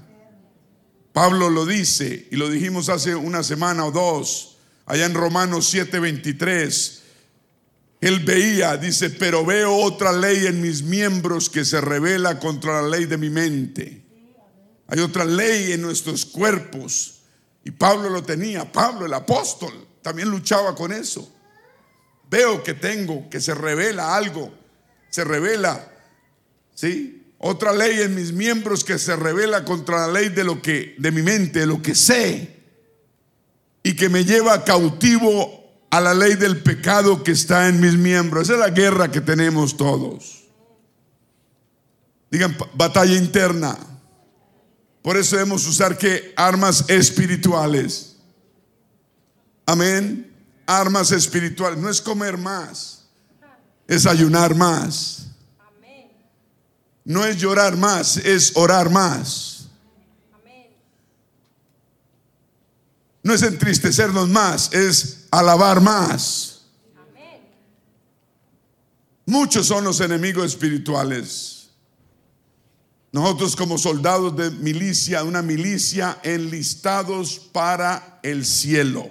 Pablo 1.15 1.49
lo 1.49 1.65
dice 1.65 2.27
y 2.33 2.35
lo 2.35 2.51
dijimos 2.51 2.89
hace 2.89 3.15
una 3.15 3.45
semana 3.45 3.85
o 3.87 3.93
dos, 3.93 4.57
allá 4.85 5.07
en 5.07 5.15
Romanos 5.15 5.73
7:23. 5.73 7.03
Él 8.01 8.19
veía, 8.19 8.77
dice, 8.77 9.11
pero 9.11 9.47
veo 9.47 9.77
otra 9.77 10.11
ley 10.11 10.47
en 10.47 10.61
mis 10.61 10.83
miembros 10.83 11.49
que 11.49 11.65
se 11.65 11.81
revela 11.81 12.41
contra 12.41 12.83
la 12.83 12.89
ley 12.89 13.05
de 13.05 13.17
mi 13.17 13.31
mente. 13.31 14.03
Hay 14.89 14.99
otra 14.99 15.25
ley 15.25 15.71
en 15.71 15.83
nuestros 15.83 16.27
cuerpos. 16.27 17.21
Y 17.65 17.71
Pablo 17.71 18.11
lo 18.11 18.25
tenía, 18.25 18.71
Pablo 18.73 19.07
el 19.07 19.15
apóstol, 19.15 19.87
también 20.03 20.29
luchaba 20.29 20.75
con 20.75 20.93
eso. 20.93 21.33
Veo 22.29 22.65
que 22.65 22.75
tengo, 22.75 23.31
que 23.31 23.41
se 23.41 23.55
revela 23.55 24.17
algo, 24.17 24.53
se 25.11 25.23
revela, 25.23 25.93
¿sí? 26.75 27.14
Otra 27.47 27.75
ley 27.75 28.01
en 28.01 28.15
mis 28.15 28.33
miembros 28.33 28.85
que 28.85 28.99
se 28.99 29.15
revela 29.17 29.67
contra 29.67 30.07
la 30.07 30.13
ley 30.15 30.31
de 30.31 30.45
lo 30.45 30.63
que 30.63 30.95
de 30.97 31.13
mi 31.13 31.21
mente, 31.21 31.61
de 31.61 31.67
lo 31.67 31.83
que 31.83 31.95
sé 31.95 32.65
y 33.83 33.95
que 33.95 34.09
me 34.09 34.25
lleva 34.25 34.65
cautivo 34.65 35.63
a 35.91 36.01
la 36.01 36.15
ley 36.15 36.37
del 36.37 36.63
pecado 36.63 37.23
que 37.23 37.33
está 37.33 37.69
en 37.69 37.83
mis 37.83 37.99
miembros. 37.99 38.45
Esa 38.45 38.55
es 38.55 38.61
la 38.61 38.71
guerra 38.71 39.11
que 39.11 39.21
tenemos 39.21 39.77
todos. 39.77 40.45
Digan 42.31 42.57
batalla 42.73 43.15
interna. 43.15 43.77
Por 45.03 45.19
eso 45.19 45.37
debemos 45.37 45.67
usar 45.67 45.99
que 45.99 46.33
armas 46.37 46.87
espirituales. 46.89 48.17
Amén. 49.67 50.35
Armas 50.65 51.13
espirituales. 51.13 51.79
No 51.79 51.91
es 51.91 52.01
comer 52.01 52.39
más, 52.39 53.05
es 53.87 54.07
ayunar 54.07 54.55
más 54.55 55.24
no 57.05 57.25
es 57.25 57.37
llorar 57.37 57.77
más, 57.77 58.17
es 58.17 58.53
orar 58.57 58.91
más. 58.91 59.69
No 63.23 63.33
es 63.33 63.43
entristecernos 63.43 64.29
más, 64.29 64.73
es 64.73 65.27
alabar 65.31 65.81
más. 65.81 66.67
Muchos 69.27 69.67
son 69.67 69.85
los 69.85 70.01
enemigos 70.01 70.45
espirituales. 70.45 71.71
Nosotros 73.13 73.57
como 73.57 73.79
soldados 73.79 74.37
de 74.37 74.51
milicia, 74.51 75.23
una 75.25 75.41
milicia 75.41 76.19
enlistados 76.23 77.39
para 77.39 78.19
el 78.23 78.45
cielo. 78.45 79.09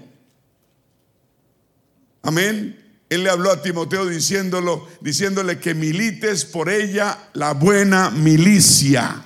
Amén. 2.22 2.83
Él 3.14 3.24
le 3.24 3.30
habló 3.30 3.52
a 3.52 3.62
Timoteo 3.62 4.08
diciéndolo, 4.08 4.88
diciéndole 5.00 5.60
que 5.60 5.76
milites 5.76 6.46
por 6.46 6.68
ella 6.68 7.30
la 7.34 7.54
buena 7.54 8.10
milicia. 8.10 9.24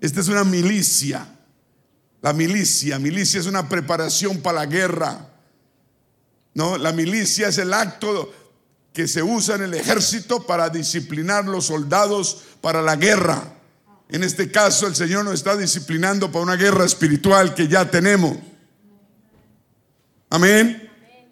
Esta 0.00 0.20
es 0.20 0.28
una 0.28 0.42
milicia. 0.42 1.24
La 2.20 2.32
milicia, 2.32 2.98
milicia 2.98 3.38
es 3.38 3.46
una 3.46 3.68
preparación 3.68 4.38
para 4.38 4.60
la 4.60 4.66
guerra. 4.66 5.28
No, 6.54 6.76
la 6.78 6.90
milicia 6.90 7.48
es 7.48 7.58
el 7.58 7.72
acto 7.72 8.32
que 8.92 9.06
se 9.06 9.22
usa 9.22 9.54
en 9.54 9.62
el 9.62 9.74
ejército 9.74 10.44
para 10.44 10.68
disciplinar 10.68 11.44
los 11.44 11.66
soldados 11.66 12.42
para 12.60 12.82
la 12.82 12.96
guerra. 12.96 13.54
En 14.08 14.24
este 14.24 14.50
caso, 14.50 14.88
el 14.88 14.96
Señor 14.96 15.24
nos 15.24 15.34
está 15.34 15.56
disciplinando 15.56 16.32
para 16.32 16.42
una 16.42 16.56
guerra 16.56 16.84
espiritual 16.84 17.54
que 17.54 17.68
ya 17.68 17.88
tenemos. 17.88 18.36
Amén. 20.28 20.89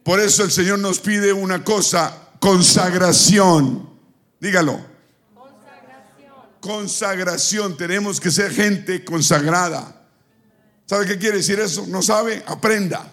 Por 0.09 0.21
eso 0.21 0.43
el 0.43 0.51
Señor 0.51 0.79
nos 0.79 1.01
pide 1.01 1.35
una 1.35 1.63
cosa, 1.63 2.31
consagración. 2.41 3.91
Dígalo. 4.41 4.81
Consagración. 5.35 6.33
Consagración. 6.61 7.77
Tenemos 7.77 8.19
que 8.19 8.31
ser 8.31 8.51
gente 8.51 9.05
consagrada. 9.05 10.09
¿Sabe 10.87 11.05
qué 11.05 11.19
quiere 11.19 11.37
decir 11.37 11.61
eso? 11.61 11.85
¿No 11.89 12.01
sabe? 12.01 12.43
Aprenda. 12.47 13.07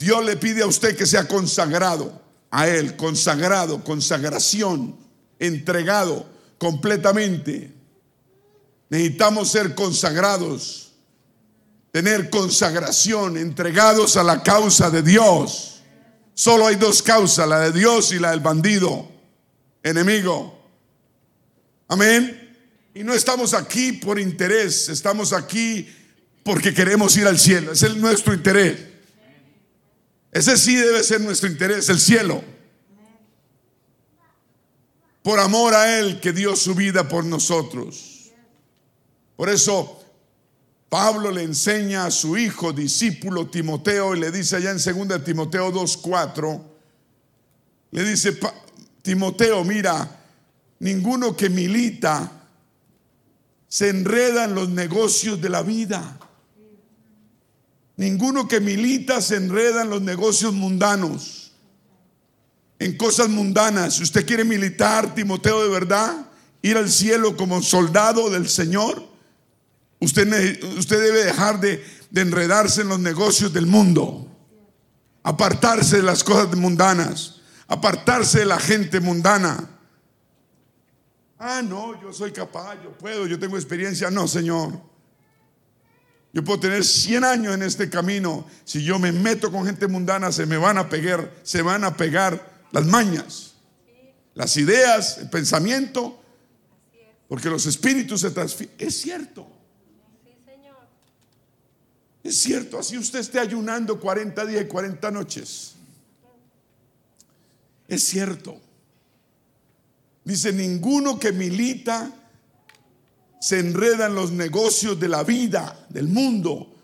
Dios 0.00 0.24
le 0.24 0.36
pide 0.36 0.64
a 0.64 0.66
usted 0.66 0.96
que 0.96 1.06
sea 1.06 1.28
consagrado 1.28 2.20
a 2.50 2.66
Él, 2.66 2.96
consagrado, 2.96 3.84
consagración, 3.84 4.96
entregado 5.38 6.28
completamente. 6.58 7.72
Necesitamos 8.88 9.52
ser 9.52 9.76
consagrados 9.76 10.83
tener 11.94 12.28
consagración, 12.28 13.36
entregados 13.36 14.16
a 14.16 14.24
la 14.24 14.42
causa 14.42 14.90
de 14.90 15.00
Dios. 15.00 15.80
Solo 16.34 16.66
hay 16.66 16.74
dos 16.74 17.00
causas, 17.04 17.48
la 17.48 17.60
de 17.60 17.78
Dios 17.78 18.10
y 18.10 18.18
la 18.18 18.32
del 18.32 18.40
bandido, 18.40 19.08
enemigo. 19.80 20.58
Amén. 21.86 22.58
Y 22.96 23.04
no 23.04 23.14
estamos 23.14 23.54
aquí 23.54 23.92
por 23.92 24.18
interés, 24.18 24.88
estamos 24.88 25.32
aquí 25.32 25.88
porque 26.42 26.74
queremos 26.74 27.16
ir 27.16 27.28
al 27.28 27.38
cielo. 27.38 27.70
Ese 27.70 27.86
es 27.86 27.96
nuestro 27.96 28.34
interés. 28.34 28.76
Ese 30.32 30.56
sí 30.56 30.74
debe 30.74 31.04
ser 31.04 31.20
nuestro 31.20 31.48
interés, 31.48 31.88
el 31.90 32.00
cielo. 32.00 32.42
Por 35.22 35.38
amor 35.38 35.74
a 35.74 36.00
Él 36.00 36.18
que 36.18 36.32
dio 36.32 36.56
su 36.56 36.74
vida 36.74 37.06
por 37.06 37.24
nosotros. 37.24 38.32
Por 39.36 39.48
eso 39.48 40.03
Pablo 40.94 41.32
le 41.32 41.42
enseña 41.42 42.06
a 42.06 42.10
su 42.12 42.36
hijo 42.36 42.72
discípulo 42.72 43.48
Timoteo 43.48 44.14
y 44.14 44.20
le 44.20 44.30
dice 44.30 44.54
allá 44.54 44.70
en 44.70 44.76
2 44.76 45.24
Timoteo 45.24 45.72
2.4, 45.72 46.62
le 47.90 48.04
dice, 48.04 48.38
Timoteo, 49.02 49.64
mira, 49.64 50.08
ninguno 50.78 51.36
que 51.36 51.50
milita 51.50 52.30
se 53.66 53.88
enreda 53.88 54.44
en 54.44 54.54
los 54.54 54.68
negocios 54.68 55.40
de 55.40 55.48
la 55.48 55.64
vida. 55.64 56.16
Ninguno 57.96 58.46
que 58.46 58.60
milita 58.60 59.20
se 59.20 59.34
enreda 59.34 59.82
en 59.82 59.90
los 59.90 60.00
negocios 60.00 60.52
mundanos, 60.52 61.54
en 62.78 62.96
cosas 62.96 63.28
mundanas. 63.28 63.94
Si 63.94 64.04
usted 64.04 64.24
quiere 64.24 64.44
militar, 64.44 65.12
Timoteo, 65.12 65.60
de 65.60 65.70
verdad, 65.70 66.28
ir 66.62 66.76
al 66.76 66.88
cielo 66.88 67.36
como 67.36 67.62
soldado 67.62 68.30
del 68.30 68.48
Señor, 68.48 69.13
usted, 70.04 70.26
debe 70.88 71.24
dejar 71.24 71.60
de, 71.60 71.84
de 72.10 72.20
enredarse 72.20 72.82
en 72.82 72.88
los 72.88 73.00
negocios 73.00 73.52
del 73.52 73.66
mundo, 73.66 74.28
apartarse 75.22 75.96
de 75.96 76.02
las 76.02 76.22
cosas 76.22 76.54
mundanas, 76.56 77.40
apartarse 77.66 78.40
de 78.40 78.46
la 78.46 78.58
gente 78.58 79.00
mundana. 79.00 79.70
Ah, 81.38 81.62
no, 81.62 82.00
yo 82.00 82.12
soy 82.12 82.32
capaz, 82.32 82.82
yo 82.82 82.96
puedo, 82.96 83.26
yo 83.26 83.38
tengo 83.38 83.56
experiencia. 83.56 84.10
No, 84.10 84.28
Señor. 84.28 84.80
Yo 86.32 86.42
puedo 86.42 86.58
tener 86.58 86.84
100 86.84 87.22
años 87.24 87.54
en 87.54 87.62
este 87.62 87.88
camino. 87.88 88.44
Si 88.64 88.82
yo 88.82 88.98
me 88.98 89.12
meto 89.12 89.52
con 89.52 89.64
gente 89.64 89.86
mundana, 89.86 90.32
se 90.32 90.46
me 90.46 90.56
van 90.56 90.78
a 90.78 90.88
pegar, 90.88 91.32
se 91.44 91.62
van 91.62 91.84
a 91.84 91.96
pegar 91.96 92.64
las 92.72 92.84
mañas, 92.86 93.54
las 94.34 94.56
ideas, 94.56 95.18
el 95.18 95.30
pensamiento, 95.30 96.20
porque 97.28 97.48
los 97.48 97.66
espíritus 97.66 98.22
se 98.22 98.32
transfieren. 98.32 98.74
Es 98.78 99.00
cierto. 99.00 99.53
Es 102.24 102.38
cierto, 102.40 102.78
así 102.78 102.96
usted 102.96 103.18
esté 103.18 103.38
ayunando 103.38 104.00
40 104.00 104.46
días 104.46 104.64
y 104.64 104.66
40 104.66 105.10
noches. 105.10 105.74
Es 107.86 108.02
cierto. 108.02 108.58
Dice, 110.24 110.50
ninguno 110.50 111.18
que 111.18 111.32
milita 111.32 112.10
se 113.38 113.58
enreda 113.58 114.06
en 114.06 114.14
los 114.14 114.32
negocios 114.32 114.98
de 114.98 115.08
la 115.08 115.22
vida, 115.22 115.86
del 115.90 116.08
mundo, 116.08 116.74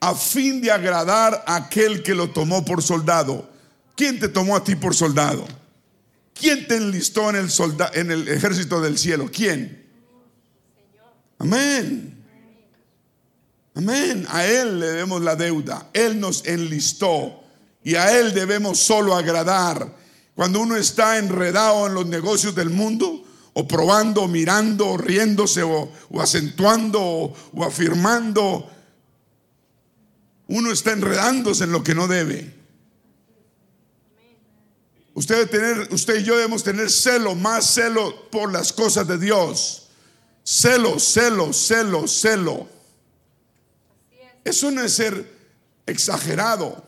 a 0.00 0.14
fin 0.14 0.62
de 0.62 0.70
agradar 0.70 1.44
a 1.46 1.56
aquel 1.56 2.02
que 2.02 2.14
lo 2.14 2.30
tomó 2.30 2.64
por 2.64 2.82
soldado. 2.82 3.46
¿Quién 3.94 4.18
te 4.18 4.28
tomó 4.28 4.56
a 4.56 4.64
ti 4.64 4.74
por 4.74 4.94
soldado? 4.94 5.46
¿Quién 6.32 6.66
te 6.66 6.76
enlistó 6.76 7.28
en 7.28 7.36
el, 7.36 7.50
en 7.92 8.10
el 8.10 8.28
ejército 8.28 8.80
del 8.80 8.96
cielo? 8.96 9.28
¿Quién? 9.30 9.86
Amén. 11.38 12.07
Amén. 13.78 14.26
A 14.28 14.44
Él 14.44 14.80
le 14.80 14.86
debemos 14.86 15.22
la 15.22 15.36
deuda. 15.36 15.88
Él 15.92 16.18
nos 16.18 16.44
enlistó 16.46 17.44
y 17.84 17.94
a 17.94 18.18
Él 18.18 18.34
debemos 18.34 18.80
solo 18.80 19.14
agradar. 19.14 19.94
Cuando 20.34 20.60
uno 20.60 20.76
está 20.76 21.16
enredado 21.16 21.86
en 21.86 21.94
los 21.94 22.06
negocios 22.06 22.56
del 22.56 22.70
mundo, 22.70 23.24
o 23.52 23.68
probando, 23.68 24.22
o 24.22 24.28
mirando, 24.28 24.88
o 24.88 24.96
riéndose, 24.96 25.62
o, 25.62 25.92
acentuando, 26.20 27.00
o, 27.00 27.64
afirmando. 27.64 28.68
Uno 30.48 30.72
está 30.72 30.92
enredándose 30.92 31.62
en 31.62 31.70
lo 31.70 31.84
que 31.84 31.94
no 31.94 32.08
debe. 32.08 32.52
Usted, 35.14 35.48
tener, 35.48 35.88
usted 35.92 36.20
y 36.20 36.24
yo 36.24 36.36
debemos 36.36 36.64
tener 36.64 36.90
celo, 36.90 37.36
más 37.36 37.74
celo 37.74 38.28
por 38.30 38.52
las 38.52 38.72
cosas 38.72 39.06
de 39.06 39.18
Dios. 39.18 39.88
Celo, 40.42 40.98
celo, 40.98 41.52
celo, 41.52 42.08
celo. 42.08 42.77
Eso 44.48 44.70
no 44.70 44.82
es 44.82 44.94
ser 44.94 45.30
exagerado. 45.84 46.82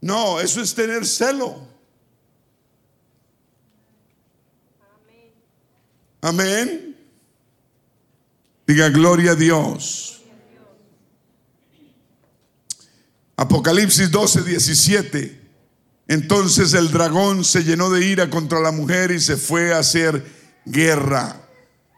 No, 0.00 0.40
eso 0.40 0.62
es 0.62 0.74
tener 0.74 1.04
celo. 1.04 1.68
Amén. 6.22 6.96
Diga 8.66 8.88
gloria 8.88 9.32
a 9.32 9.34
Dios. 9.34 10.22
Apocalipsis 13.36 14.10
12, 14.10 14.42
17. 14.42 15.42
Entonces 16.08 16.72
el 16.72 16.90
dragón 16.92 17.44
se 17.44 17.62
llenó 17.62 17.90
de 17.90 18.06
ira 18.06 18.30
contra 18.30 18.58
la 18.60 18.72
mujer 18.72 19.10
y 19.10 19.20
se 19.20 19.36
fue 19.36 19.74
a 19.74 19.80
hacer 19.80 20.24
guerra. 20.64 21.42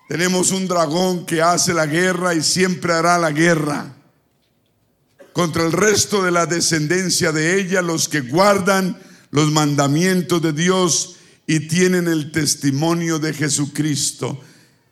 Tenemos 0.08 0.50
un 0.50 0.66
dragón 0.66 1.24
que 1.24 1.40
hace 1.40 1.72
la 1.72 1.86
guerra 1.86 2.34
y 2.34 2.42
siempre 2.42 2.92
hará 2.92 3.16
la 3.16 3.30
guerra 3.30 3.94
contra 5.38 5.64
el 5.64 5.70
resto 5.70 6.24
de 6.24 6.32
la 6.32 6.46
descendencia 6.46 7.30
de 7.30 7.60
ella, 7.60 7.80
los 7.80 8.08
que 8.08 8.22
guardan 8.22 8.98
los 9.30 9.52
mandamientos 9.52 10.42
de 10.42 10.52
Dios 10.52 11.14
y 11.46 11.68
tienen 11.68 12.08
el 12.08 12.32
testimonio 12.32 13.20
de 13.20 13.32
Jesucristo. 13.32 14.40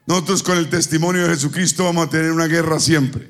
Nosotros 0.06 0.44
con 0.44 0.56
el 0.56 0.70
testimonio 0.70 1.24
de 1.24 1.34
Jesucristo 1.34 1.82
vamos 1.82 2.06
a 2.06 2.10
tener 2.10 2.30
una 2.30 2.46
guerra 2.46 2.78
siempre. 2.78 3.28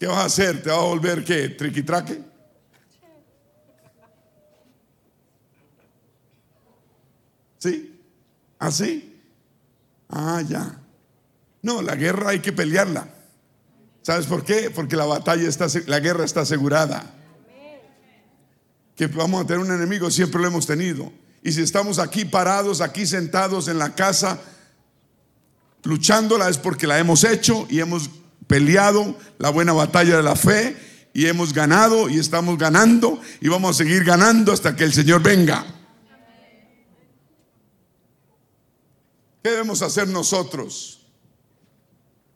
¿Qué 0.00 0.06
vas 0.06 0.16
a 0.16 0.24
hacer? 0.24 0.62
¿Te 0.62 0.70
vas 0.70 0.78
a 0.78 0.84
volver 0.84 1.22
qué? 1.22 1.50
¿Triquitraque? 1.50 2.22
¿Sí? 7.58 8.00
¿Así? 8.58 9.20
¿Ah, 10.08 10.38
ah, 10.38 10.40
ya. 10.40 10.80
No, 11.60 11.82
la 11.82 11.94
guerra 11.96 12.30
hay 12.30 12.40
que 12.40 12.54
pelearla. 12.54 13.13
¿Sabes 14.04 14.26
por 14.26 14.44
qué? 14.44 14.70
Porque 14.70 14.94
la 14.94 15.06
batalla 15.06 15.48
está, 15.48 15.66
la 15.86 15.98
guerra 15.98 16.24
está 16.24 16.42
asegurada 16.42 17.14
que 18.96 19.06
vamos 19.08 19.42
a 19.42 19.46
tener 19.46 19.60
un 19.60 19.72
enemigo, 19.72 20.10
siempre 20.10 20.40
lo 20.40 20.48
hemos 20.48 20.66
tenido. 20.66 21.12
Y 21.42 21.52
si 21.52 21.62
estamos 21.62 21.98
aquí 21.98 22.24
parados, 22.24 22.80
aquí 22.80 23.06
sentados 23.06 23.68
en 23.68 23.78
la 23.78 23.94
casa, 23.94 24.40
luchándola 25.82 26.48
es 26.48 26.58
porque 26.58 26.86
la 26.86 26.98
hemos 26.98 27.24
hecho 27.24 27.66
y 27.68 27.80
hemos 27.80 28.08
peleado 28.46 29.16
la 29.38 29.50
buena 29.50 29.72
batalla 29.72 30.16
de 30.16 30.22
la 30.22 30.36
fe 30.36 30.76
y 31.12 31.26
hemos 31.26 31.52
ganado 31.52 32.08
y 32.08 32.18
estamos 32.18 32.58
ganando 32.58 33.20
y 33.40 33.48
vamos 33.48 33.76
a 33.76 33.84
seguir 33.84 34.04
ganando 34.04 34.52
hasta 34.52 34.74
que 34.76 34.84
el 34.84 34.92
Señor 34.92 35.22
venga. 35.22 35.66
¿Qué 39.42 39.50
debemos 39.50 39.82
hacer 39.82 40.08
nosotros? 40.08 41.03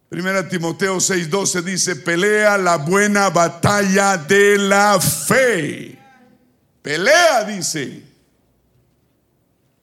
Primera 0.09 0.49
Timoteo 0.49 0.97
6:12 0.97 1.62
dice, 1.62 1.97
pelea 1.97 2.57
la 2.57 2.77
buena 2.77 3.29
batalla 3.29 4.16
de 4.16 4.57
la 4.57 5.01
fe. 5.01 5.99
Pelea, 6.83 7.44
dice. 7.44 8.03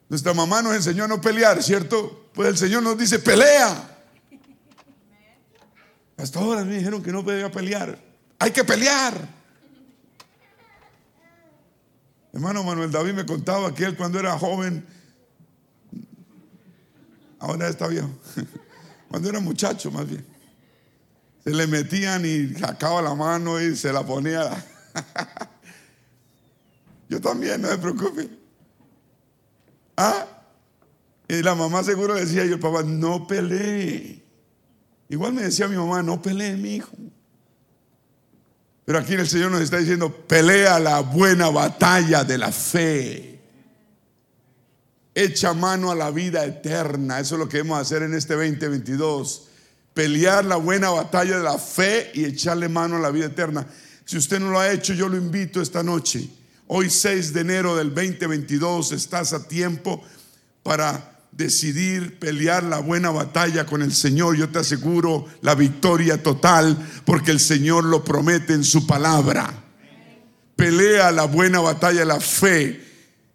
Nuestra 0.09 0.33
mamá 0.33 0.61
nos 0.61 0.75
enseñó 0.75 1.03
a 1.03 1.07
no 1.07 1.21
pelear, 1.21 1.61
¿cierto? 1.61 2.29
Pues 2.33 2.49
el 2.49 2.57
Señor 2.57 2.83
nos 2.83 2.97
dice, 2.97 3.19
pelea. 3.19 3.91
Hasta 6.17 6.39
ahora 6.39 6.63
me 6.63 6.75
dijeron 6.77 7.03
que 7.03 7.11
no 7.11 7.23
podía 7.23 7.51
pelear. 7.51 7.99
Hay 8.39 8.51
que 8.51 8.63
pelear. 8.63 9.13
Hermano 12.33 12.63
Manuel 12.63 12.91
David 12.91 13.13
me 13.13 13.25
contaba 13.25 13.73
que 13.73 13.85
él 13.85 13.95
cuando 13.95 14.19
era 14.19 14.37
joven, 14.37 14.85
ahora 17.39 17.69
está 17.69 17.87
viejo, 17.87 18.09
cuando 19.15 19.29
era 19.29 19.39
muchacho 19.39 19.89
más 19.91 20.09
bien, 20.09 20.25
se 21.41 21.51
le 21.51 21.67
metían 21.67 22.25
y 22.25 22.49
sacaba 22.59 23.01
la 23.01 23.15
mano 23.15 23.61
y 23.61 23.73
se 23.73 23.93
la 23.93 24.05
ponía. 24.05 24.51
Yo 27.07 27.21
también, 27.21 27.61
no 27.61 27.69
se 27.69 27.77
preocupe. 27.77 28.29
Ah, 29.95 30.27
y 31.29 31.41
la 31.41 31.55
mamá 31.55 31.81
seguro 31.85 32.15
decía, 32.15 32.43
yo 32.43 32.55
el 32.55 32.59
papá, 32.59 32.83
no 32.83 33.25
pelee. 33.25 34.21
Igual 35.07 35.31
me 35.31 35.43
decía 35.43 35.69
mi 35.69 35.77
mamá, 35.77 36.03
no 36.03 36.21
pelee, 36.21 36.57
mi 36.57 36.75
hijo. 36.75 36.91
Pero 38.83 38.99
aquí 38.99 39.13
el 39.13 39.29
Señor 39.29 39.49
nos 39.49 39.61
está 39.61 39.77
diciendo, 39.77 40.13
pelea 40.27 40.77
la 40.77 40.99
buena 40.99 41.49
batalla 41.49 42.25
de 42.25 42.37
la 42.37 42.51
fe. 42.51 43.34
Echa 45.15 45.53
mano 45.53 45.89
a 45.89 45.95
la 45.95 46.11
vida 46.11 46.45
eterna. 46.45 47.19
Eso 47.19 47.35
es 47.35 47.39
lo 47.39 47.49
que 47.49 47.57
debemos 47.57 47.81
hacer 47.81 48.03
en 48.03 48.13
este 48.13 48.35
2022. 48.35 49.47
Pelear 49.95 50.45
la 50.45 50.57
buena 50.57 50.91
batalla 50.91 51.37
de 51.37 51.43
la 51.43 51.57
fe 51.57 52.11
y 52.13 52.25
echarle 52.25 52.69
mano 52.69 52.97
a 52.97 52.99
la 52.99 53.09
vida 53.09 53.25
eterna. 53.25 53.65
Si 54.05 54.17
usted 54.17 54.39
no 54.39 54.51
lo 54.51 54.59
ha 54.59 54.69
hecho, 54.71 54.93
yo 54.93 55.09
lo 55.09 55.17
invito 55.17 55.61
esta 55.61 55.81
noche 55.81 56.29
Hoy 56.67 56.89
6 56.89 57.33
de 57.33 57.41
enero 57.41 57.75
del 57.75 57.93
2022 57.93 58.91
estás 58.91 59.33
a 59.33 59.47
tiempo 59.47 60.03
para 60.63 61.19
decidir 61.31 62.17
pelear 62.17 62.63
la 62.63 62.79
buena 62.79 63.11
batalla 63.11 63.67
con 63.67 63.83
el 63.83 63.93
Señor. 63.93 64.35
Yo 64.35 64.49
te 64.49 64.57
aseguro 64.57 65.27
la 65.41 65.53
victoria 65.53 66.23
total 66.23 66.75
porque 67.05 67.29
el 67.29 67.39
Señor 67.39 67.83
lo 67.83 68.03
promete 68.03 68.53
en 68.53 68.63
su 68.63 68.87
palabra. 68.87 69.53
Pelea 70.55 71.11
la 71.11 71.25
buena 71.25 71.59
batalla 71.59 71.99
de 71.99 72.05
la 72.07 72.19
fe. 72.19 72.83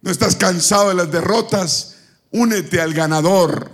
No 0.03 0.11
estás 0.11 0.37
cansado 0.37 0.89
de 0.91 0.95
las 0.95 1.11
derrotas. 1.11 1.97
Únete 2.31 2.81
al 2.81 2.95
ganador. 2.95 3.71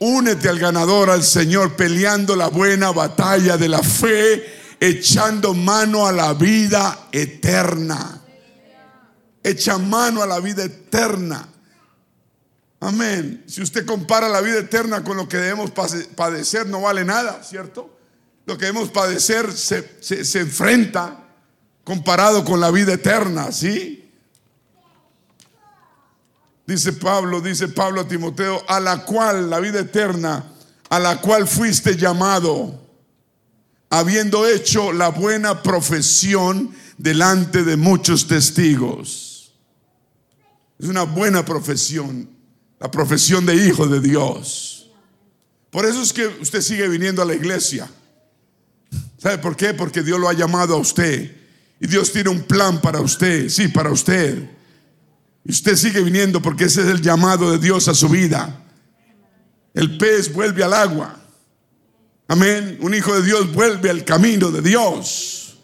Únete 0.00 0.48
al 0.48 0.58
ganador, 0.58 1.10
al 1.10 1.22
Señor, 1.22 1.76
peleando 1.76 2.36
la 2.36 2.48
buena 2.48 2.90
batalla 2.90 3.56
de 3.56 3.68
la 3.68 3.82
fe, 3.82 4.76
echando 4.80 5.54
mano 5.54 6.06
a 6.06 6.12
la 6.12 6.34
vida 6.34 7.08
eterna 7.12 8.20
echa 9.44 9.76
mano 9.78 10.22
a 10.22 10.26
la 10.26 10.40
vida 10.40 10.64
eterna. 10.64 11.46
Amén. 12.80 13.44
Si 13.46 13.62
usted 13.62 13.86
compara 13.86 14.28
la 14.28 14.40
vida 14.40 14.58
eterna 14.58 15.04
con 15.04 15.16
lo 15.16 15.28
que 15.28 15.36
debemos 15.36 15.70
padecer, 15.70 16.66
no 16.66 16.80
vale 16.80 17.04
nada, 17.04 17.42
¿cierto? 17.44 17.98
Lo 18.46 18.58
que 18.58 18.66
debemos 18.66 18.90
padecer 18.90 19.52
se, 19.52 19.98
se, 20.00 20.24
se 20.24 20.40
enfrenta 20.40 21.28
comparado 21.84 22.44
con 22.44 22.60
la 22.60 22.70
vida 22.70 22.94
eterna, 22.94 23.52
¿sí? 23.52 24.03
Dice 26.66 26.94
Pablo, 26.94 27.40
dice 27.40 27.68
Pablo 27.68 28.00
a 28.00 28.08
Timoteo, 28.08 28.62
a 28.66 28.80
la 28.80 29.04
cual, 29.04 29.50
la 29.50 29.60
vida 29.60 29.80
eterna, 29.80 30.52
a 30.88 30.98
la 30.98 31.20
cual 31.20 31.46
fuiste 31.46 31.96
llamado, 31.96 32.80
habiendo 33.90 34.46
hecho 34.46 34.92
la 34.92 35.08
buena 35.08 35.62
profesión 35.62 36.74
delante 36.96 37.64
de 37.64 37.76
muchos 37.76 38.26
testigos. 38.26 39.52
Es 40.78 40.88
una 40.88 41.02
buena 41.02 41.44
profesión, 41.44 42.28
la 42.80 42.90
profesión 42.90 43.44
de 43.44 43.56
hijo 43.56 43.86
de 43.86 44.00
Dios. 44.00 44.90
Por 45.70 45.84
eso 45.84 46.00
es 46.02 46.12
que 46.12 46.26
usted 46.26 46.60
sigue 46.60 46.88
viniendo 46.88 47.20
a 47.20 47.24
la 47.24 47.34
iglesia. 47.34 47.90
¿Sabe 49.18 49.38
por 49.38 49.56
qué? 49.56 49.74
Porque 49.74 50.02
Dios 50.02 50.20
lo 50.20 50.28
ha 50.28 50.32
llamado 50.32 50.74
a 50.74 50.78
usted. 50.78 51.36
Y 51.80 51.86
Dios 51.86 52.12
tiene 52.12 52.30
un 52.30 52.42
plan 52.42 52.80
para 52.80 53.00
usted, 53.00 53.48
sí, 53.48 53.68
para 53.68 53.90
usted. 53.90 54.50
Y 55.44 55.52
usted 55.52 55.76
sigue 55.76 56.00
viniendo 56.00 56.40
porque 56.40 56.64
ese 56.64 56.82
es 56.82 56.88
el 56.88 57.02
llamado 57.02 57.50
de 57.50 57.58
Dios 57.58 57.88
a 57.88 57.94
su 57.94 58.08
vida. 58.08 58.62
El 59.74 59.98
pez 59.98 60.32
vuelve 60.32 60.64
al 60.64 60.72
agua. 60.72 61.20
Amén. 62.28 62.78
Un 62.80 62.94
hijo 62.94 63.14
de 63.14 63.22
Dios 63.22 63.52
vuelve 63.52 63.90
al 63.90 64.04
camino 64.04 64.50
de 64.50 64.62
Dios. 64.62 65.58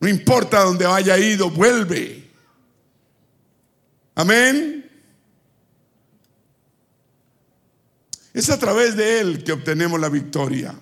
No 0.00 0.08
importa 0.08 0.64
dónde 0.64 0.86
haya 0.86 1.16
ido, 1.18 1.50
vuelve. 1.50 2.28
Amén. 4.14 4.90
Es 8.34 8.50
a 8.50 8.58
través 8.58 8.96
de 8.96 9.20
Él 9.20 9.44
que 9.44 9.52
obtenemos 9.52 10.00
la 10.00 10.08
victoria. 10.08 10.74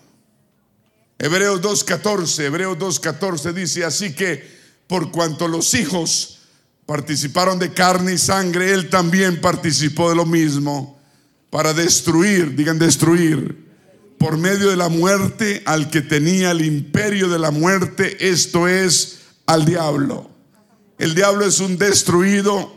Hebreos 1.18 1.62
2.14, 1.62 2.44
Hebreos 2.44 2.78
2.14 2.78 3.52
dice, 3.52 3.84
así 3.84 4.14
que 4.14 4.56
por 4.86 5.10
cuanto 5.10 5.48
los 5.48 5.72
hijos 5.74 6.35
participaron 6.86 7.58
de 7.58 7.72
carne 7.72 8.14
y 8.14 8.18
sangre, 8.18 8.72
Él 8.72 8.88
también 8.88 9.40
participó 9.40 10.08
de 10.08 10.16
lo 10.16 10.24
mismo 10.24 10.98
para 11.50 11.74
destruir, 11.74 12.54
digan 12.54 12.78
destruir, 12.78 13.66
por 14.18 14.38
medio 14.38 14.70
de 14.70 14.76
la 14.76 14.88
muerte 14.88 15.62
al 15.66 15.90
que 15.90 16.00
tenía 16.00 16.52
el 16.52 16.64
imperio 16.64 17.28
de 17.28 17.38
la 17.38 17.50
muerte, 17.50 18.28
esto 18.30 18.68
es 18.68 19.18
al 19.46 19.64
diablo. 19.64 20.30
El 20.98 21.14
diablo 21.14 21.44
es 21.44 21.60
un 21.60 21.76
destruido, 21.76 22.72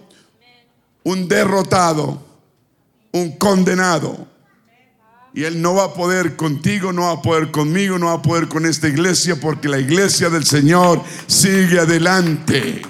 un 1.03 1.27
derrotado, 1.27 2.21
un 3.11 3.37
condenado. 3.37 4.27
Y 5.33 5.43
Él 5.43 5.61
no 5.61 5.75
va 5.75 5.85
a 5.85 5.93
poder 5.93 6.35
contigo, 6.35 6.91
no 6.91 7.03
va 7.03 7.11
a 7.11 7.21
poder 7.21 7.51
conmigo, 7.51 7.97
no 7.97 8.07
va 8.07 8.13
a 8.13 8.21
poder 8.21 8.47
con 8.47 8.65
esta 8.65 8.89
iglesia, 8.89 9.39
porque 9.39 9.69
la 9.69 9.79
iglesia 9.79 10.29
del 10.29 10.45
Señor 10.45 11.01
sigue 11.27 11.79
adelante. 11.79 12.81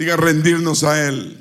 Diga 0.00 0.16
rendirnos 0.16 0.82
a 0.82 1.06
Él. 1.06 1.38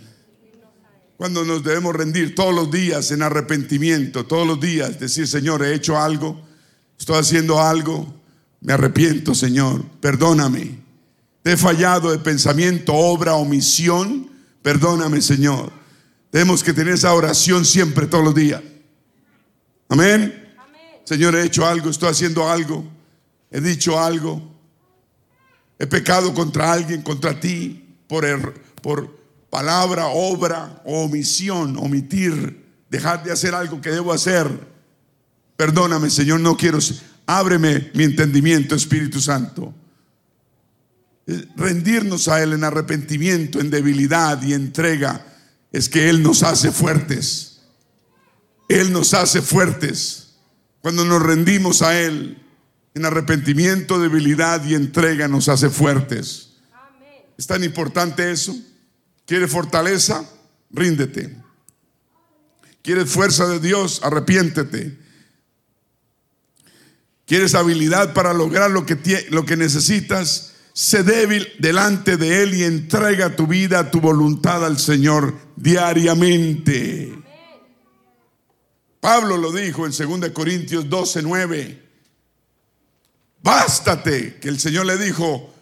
Cuando 1.16 1.46
nos 1.46 1.64
debemos 1.64 1.96
rendir 1.96 2.36
todos 2.36 2.54
los 2.54 2.70
días 2.70 3.10
en 3.12 3.22
arrepentimiento, 3.22 4.26
todos 4.26 4.46
los 4.46 4.60
días, 4.60 5.00
decir, 5.00 5.30
Señor, 5.30 5.64
he 5.64 5.74
hecho 5.74 5.98
algo, 5.98 6.46
estoy 7.00 7.20
haciendo 7.20 7.62
algo, 7.62 8.14
me 8.60 8.74
arrepiento, 8.74 9.34
Señor, 9.34 9.86
perdóname. 10.02 10.78
Te 11.42 11.54
he 11.54 11.58
fallado 11.58 12.12
de 12.12 12.20
pensamiento, 12.20 12.94
obra, 12.94 13.36
omisión, 13.36 14.30
perdóname, 14.62 15.22
Señor. 15.22 15.72
Tenemos 16.30 16.62
que 16.62 16.74
tener 16.74 16.96
esa 16.96 17.14
oración 17.14 17.64
siempre, 17.64 18.08
todos 18.08 18.26
los 18.26 18.36
días. 18.36 18.62
Amén. 19.88 20.54
Señor, 21.06 21.34
he 21.38 21.46
hecho 21.46 21.66
algo, 21.66 21.90
estoy 21.90 22.10
haciendo 22.10 22.50
algo, 22.50 22.84
he 23.52 23.62
dicho 23.62 23.98
algo, 23.98 24.54
he 25.80 25.88
pecado 25.88 26.34
contra 26.34 26.74
alguien, 26.74 27.02
contra 27.02 27.40
ti, 27.40 27.86
por, 28.10 29.18
palabra, 29.50 30.08
obra 30.08 30.82
omisión, 30.84 31.78
omitir, 31.78 32.66
dejar 32.90 33.24
de 33.24 33.32
hacer 33.32 33.54
algo 33.54 33.80
que 33.80 33.92
debo 33.92 34.12
hacer. 34.12 34.50
Perdóname, 35.56 36.10
Señor, 36.10 36.42
no 36.42 36.58
quiero. 36.58 36.80
Ábreme 37.26 37.92
mi 37.94 38.04
entendimiento, 38.04 38.76
Espíritu 38.76 39.22
Santo. 39.22 39.74
Eh, 41.28 41.46
rendirnos 41.56 42.28
a 42.28 42.42
Él 42.42 42.54
en 42.54 42.64
arrepentimiento, 42.64 43.60
en 43.60 43.70
debilidad 43.70 44.42
y 44.42 44.54
entrega, 44.54 45.26
es 45.72 45.88
que 45.88 46.10
Él 46.10 46.24
nos 46.24 46.42
hace 46.42 46.72
fuertes. 46.72 47.62
Él 48.68 48.92
nos 48.92 49.14
hace 49.14 49.42
fuertes. 49.42 50.36
Cuando 50.82 51.06
nos 51.06 51.22
rendimos 51.22 51.84
a 51.84 52.00
Él 52.00 52.42
en 52.96 53.06
arrepentimiento, 53.06 54.00
debilidad 54.00 54.66
y 54.66 54.74
entrega, 54.74 55.28
nos 55.28 55.50
hace 55.50 55.70
fuertes. 55.70 56.49
Es 57.40 57.48
tan 57.48 57.64
importante 57.64 58.30
eso. 58.30 58.54
¿Quieres 59.26 59.50
fortaleza? 59.50 60.30
Ríndete. 60.72 61.38
¿Quieres 62.82 63.10
fuerza 63.10 63.48
de 63.48 63.62
Dios? 63.62 64.02
Arrepiéntete. 64.04 65.00
¿Quieres 67.26 67.56
habilidad 67.56 68.14
para 68.14 68.34
lograr 68.34 68.70
lo 68.72 68.86
que, 68.86 68.98
lo 69.30 69.46
que 69.46 69.56
necesitas? 69.56 70.52
Sé 70.74 71.04
débil 71.04 71.48
delante 71.60 72.18
de 72.18 72.44
Él 72.44 72.56
y 72.56 72.66
entrega 72.66 73.38
tu 73.38 73.48
vida, 73.48 73.90
tu 73.90 74.02
voluntad 74.02 74.66
al 74.66 74.78
Señor 74.78 75.34
diariamente. 75.56 77.18
Pablo 79.00 79.38
lo 79.38 79.54
dijo 79.54 79.86
en 79.86 79.94
2 79.94 80.32
Corintios 80.32 80.90
12, 80.90 81.22
9. 81.22 81.90
Bástate, 83.42 84.40
que 84.42 84.50
el 84.50 84.60
Señor 84.60 84.88
le 84.88 84.98
dijo, 84.98 85.54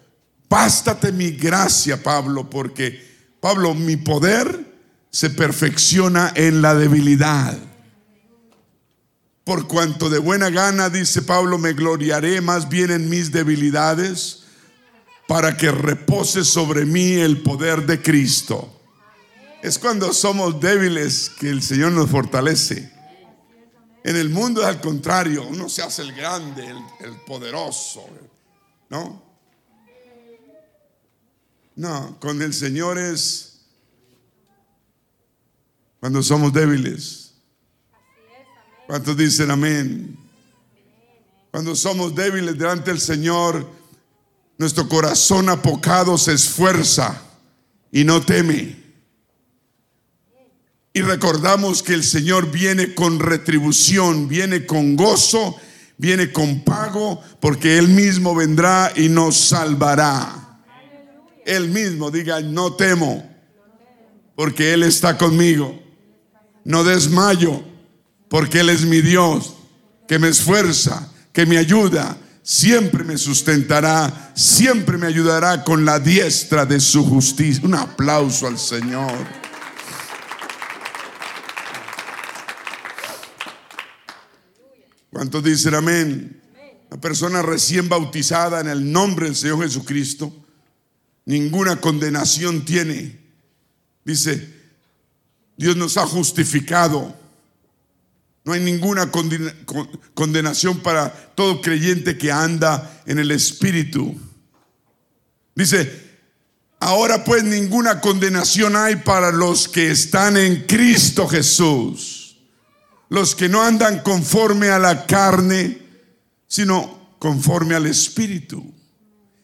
Bástate 0.48 1.12
mi 1.12 1.32
gracia, 1.32 2.02
Pablo, 2.02 2.48
porque, 2.48 3.06
Pablo, 3.40 3.74
mi 3.74 3.96
poder 3.96 4.66
se 5.10 5.30
perfecciona 5.30 6.32
en 6.34 6.62
la 6.62 6.74
debilidad. 6.74 7.56
Por 9.44 9.66
cuanto 9.66 10.08
de 10.10 10.18
buena 10.18 10.50
gana, 10.50 10.90
dice 10.90 11.22
Pablo, 11.22 11.58
me 11.58 11.72
gloriaré 11.72 12.40
más 12.40 12.68
bien 12.68 12.90
en 12.90 13.08
mis 13.08 13.30
debilidades, 13.32 14.44
para 15.26 15.56
que 15.58 15.70
repose 15.70 16.42
sobre 16.44 16.86
mí 16.86 17.12
el 17.12 17.42
poder 17.42 17.84
de 17.84 18.00
Cristo. 18.00 18.80
Es 19.62 19.78
cuando 19.78 20.14
somos 20.14 20.58
débiles 20.58 21.30
que 21.38 21.50
el 21.50 21.62
Señor 21.62 21.92
nos 21.92 22.08
fortalece. 22.08 22.90
En 24.04 24.16
el 24.16 24.30
mundo 24.30 24.62
es 24.62 24.68
al 24.68 24.80
contrario, 24.80 25.46
uno 25.46 25.68
se 25.68 25.82
hace 25.82 26.00
el 26.00 26.14
grande, 26.14 26.64
el, 26.66 26.78
el 27.00 27.16
poderoso, 27.26 28.06
¿no? 28.88 29.27
No, 31.78 32.18
con 32.18 32.42
el 32.42 32.52
Señor 32.52 32.98
es 32.98 33.60
cuando 36.00 36.24
somos 36.24 36.52
débiles. 36.52 37.34
¿Cuántos 38.88 39.16
dicen 39.16 39.48
amén? 39.52 40.18
Cuando 41.52 41.76
somos 41.76 42.16
débiles 42.16 42.58
delante 42.58 42.90
del 42.90 42.98
Señor, 43.00 43.64
nuestro 44.56 44.88
corazón 44.88 45.48
apocado 45.48 46.18
se 46.18 46.32
esfuerza 46.32 47.22
y 47.92 48.02
no 48.02 48.22
teme. 48.22 48.76
Y 50.92 51.02
recordamos 51.02 51.84
que 51.84 51.94
el 51.94 52.02
Señor 52.02 52.50
viene 52.50 52.92
con 52.92 53.20
retribución, 53.20 54.26
viene 54.26 54.66
con 54.66 54.96
gozo, 54.96 55.54
viene 55.96 56.32
con 56.32 56.64
pago, 56.64 57.22
porque 57.40 57.78
Él 57.78 57.86
mismo 57.86 58.34
vendrá 58.34 58.92
y 58.96 59.08
nos 59.08 59.36
salvará. 59.36 60.47
Él 61.48 61.70
mismo 61.70 62.10
diga, 62.10 62.42
no 62.42 62.74
temo, 62.74 63.26
porque 64.36 64.74
Él 64.74 64.82
está 64.82 65.16
conmigo. 65.16 65.82
No 66.62 66.84
desmayo, 66.84 67.64
porque 68.28 68.60
Él 68.60 68.68
es 68.68 68.84
mi 68.84 69.00
Dios, 69.00 69.54
que 70.06 70.18
me 70.18 70.28
esfuerza, 70.28 71.10
que 71.32 71.46
me 71.46 71.56
ayuda, 71.56 72.18
siempre 72.42 73.02
me 73.02 73.16
sustentará, 73.16 74.32
siempre 74.36 74.98
me 74.98 75.06
ayudará 75.06 75.64
con 75.64 75.86
la 75.86 75.98
diestra 75.98 76.66
de 76.66 76.80
su 76.80 77.02
justicia. 77.02 77.64
Un 77.64 77.74
aplauso 77.74 78.46
al 78.46 78.58
Señor. 78.58 79.16
¿Cuántos 85.10 85.42
dicen 85.42 85.74
amén? 85.74 86.42
La 86.90 87.00
persona 87.00 87.40
recién 87.40 87.88
bautizada 87.88 88.60
en 88.60 88.68
el 88.68 88.92
nombre 88.92 89.26
del 89.26 89.36
Señor 89.36 89.62
Jesucristo 89.62 90.44
ninguna 91.28 91.78
condenación 91.78 92.64
tiene. 92.64 93.20
Dice, 94.02 94.48
Dios 95.58 95.76
nos 95.76 95.98
ha 95.98 96.06
justificado. 96.06 97.14
No 98.44 98.54
hay 98.54 98.60
ninguna 98.60 99.10
condenación 100.14 100.80
para 100.80 101.12
todo 101.34 101.60
creyente 101.60 102.16
que 102.16 102.32
anda 102.32 103.02
en 103.04 103.18
el 103.18 103.30
Espíritu. 103.30 104.18
Dice, 105.54 106.08
ahora 106.80 107.24
pues 107.24 107.44
ninguna 107.44 108.00
condenación 108.00 108.74
hay 108.74 108.96
para 108.96 109.30
los 109.30 109.68
que 109.68 109.90
están 109.90 110.38
en 110.38 110.64
Cristo 110.66 111.28
Jesús. 111.28 112.38
los 113.10 113.34
que 113.34 113.48
no 113.48 113.62
andan 113.62 114.00
conforme 114.00 114.68
a 114.68 114.78
la 114.78 115.06
carne, 115.06 115.78
sino 116.46 117.16
conforme 117.18 117.74
al 117.74 117.86
Espíritu. 117.86 118.77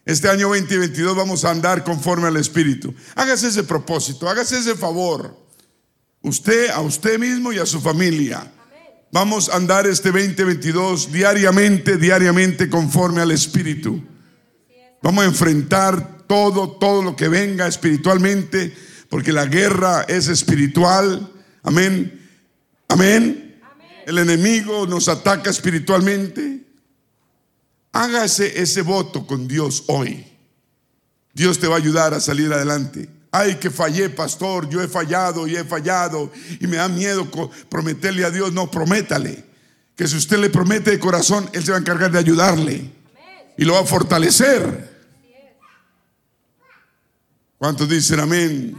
Este 0.04 0.28
año 0.28 0.48
2022 0.48 1.16
vamos 1.16 1.44
a 1.44 1.50
andar 1.50 1.82
conforme 1.82 2.28
al 2.28 2.36
Espíritu. 2.36 2.94
Hágase 3.14 3.48
ese 3.48 3.64
propósito, 3.64 4.28
hágase 4.28 4.58
ese 4.58 4.74
favor. 4.74 5.34
Usted, 6.20 6.70
a 6.70 6.80
usted 6.80 7.18
mismo 7.18 7.52
y 7.52 7.58
a 7.58 7.66
su 7.66 7.80
familia. 7.80 8.52
Vamos 9.10 9.48
a 9.48 9.56
andar 9.56 9.86
este 9.86 10.10
2022 10.10 11.10
diariamente, 11.10 11.96
diariamente 11.96 12.68
conforme 12.68 13.22
al 13.22 13.30
Espíritu. 13.30 14.02
Vamos 15.00 15.24
a 15.24 15.28
enfrentar 15.28 16.26
todo, 16.26 16.72
todo 16.72 17.02
lo 17.02 17.16
que 17.16 17.28
venga 17.28 17.66
espiritualmente, 17.66 18.74
porque 19.08 19.32
la 19.32 19.46
guerra 19.46 20.04
es 20.08 20.28
espiritual. 20.28 21.30
Amén. 21.62 22.28
Amén. 22.88 23.60
El 24.06 24.18
enemigo 24.18 24.86
nos 24.86 25.08
ataca 25.08 25.48
espiritualmente. 25.48 26.63
Hágase 27.94 28.60
ese 28.60 28.82
voto 28.82 29.24
con 29.24 29.46
Dios 29.46 29.84
hoy. 29.86 30.26
Dios 31.32 31.60
te 31.60 31.68
va 31.68 31.76
a 31.76 31.78
ayudar 31.78 32.12
a 32.12 32.18
salir 32.18 32.52
adelante. 32.52 33.08
Ay, 33.30 33.54
que 33.54 33.70
fallé, 33.70 34.10
pastor, 34.10 34.68
yo 34.68 34.82
he 34.82 34.88
fallado 34.88 35.46
y 35.46 35.54
he 35.54 35.64
fallado 35.64 36.32
y 36.58 36.66
me 36.66 36.78
da 36.78 36.88
miedo 36.88 37.30
prometerle 37.68 38.24
a 38.24 38.32
Dios. 38.32 38.52
No, 38.52 38.68
prométale. 38.68 39.44
Que 39.94 40.08
si 40.08 40.16
usted 40.16 40.38
le 40.38 40.50
promete 40.50 40.90
de 40.90 40.98
corazón, 40.98 41.48
Él 41.52 41.64
se 41.64 41.70
va 41.70 41.76
a 41.76 41.80
encargar 41.80 42.10
de 42.10 42.18
ayudarle 42.18 42.90
y 43.56 43.64
lo 43.64 43.74
va 43.74 43.80
a 43.82 43.86
fortalecer. 43.86 44.92
¿Cuántos 47.58 47.88
dicen 47.88 48.18
amén? 48.18 48.76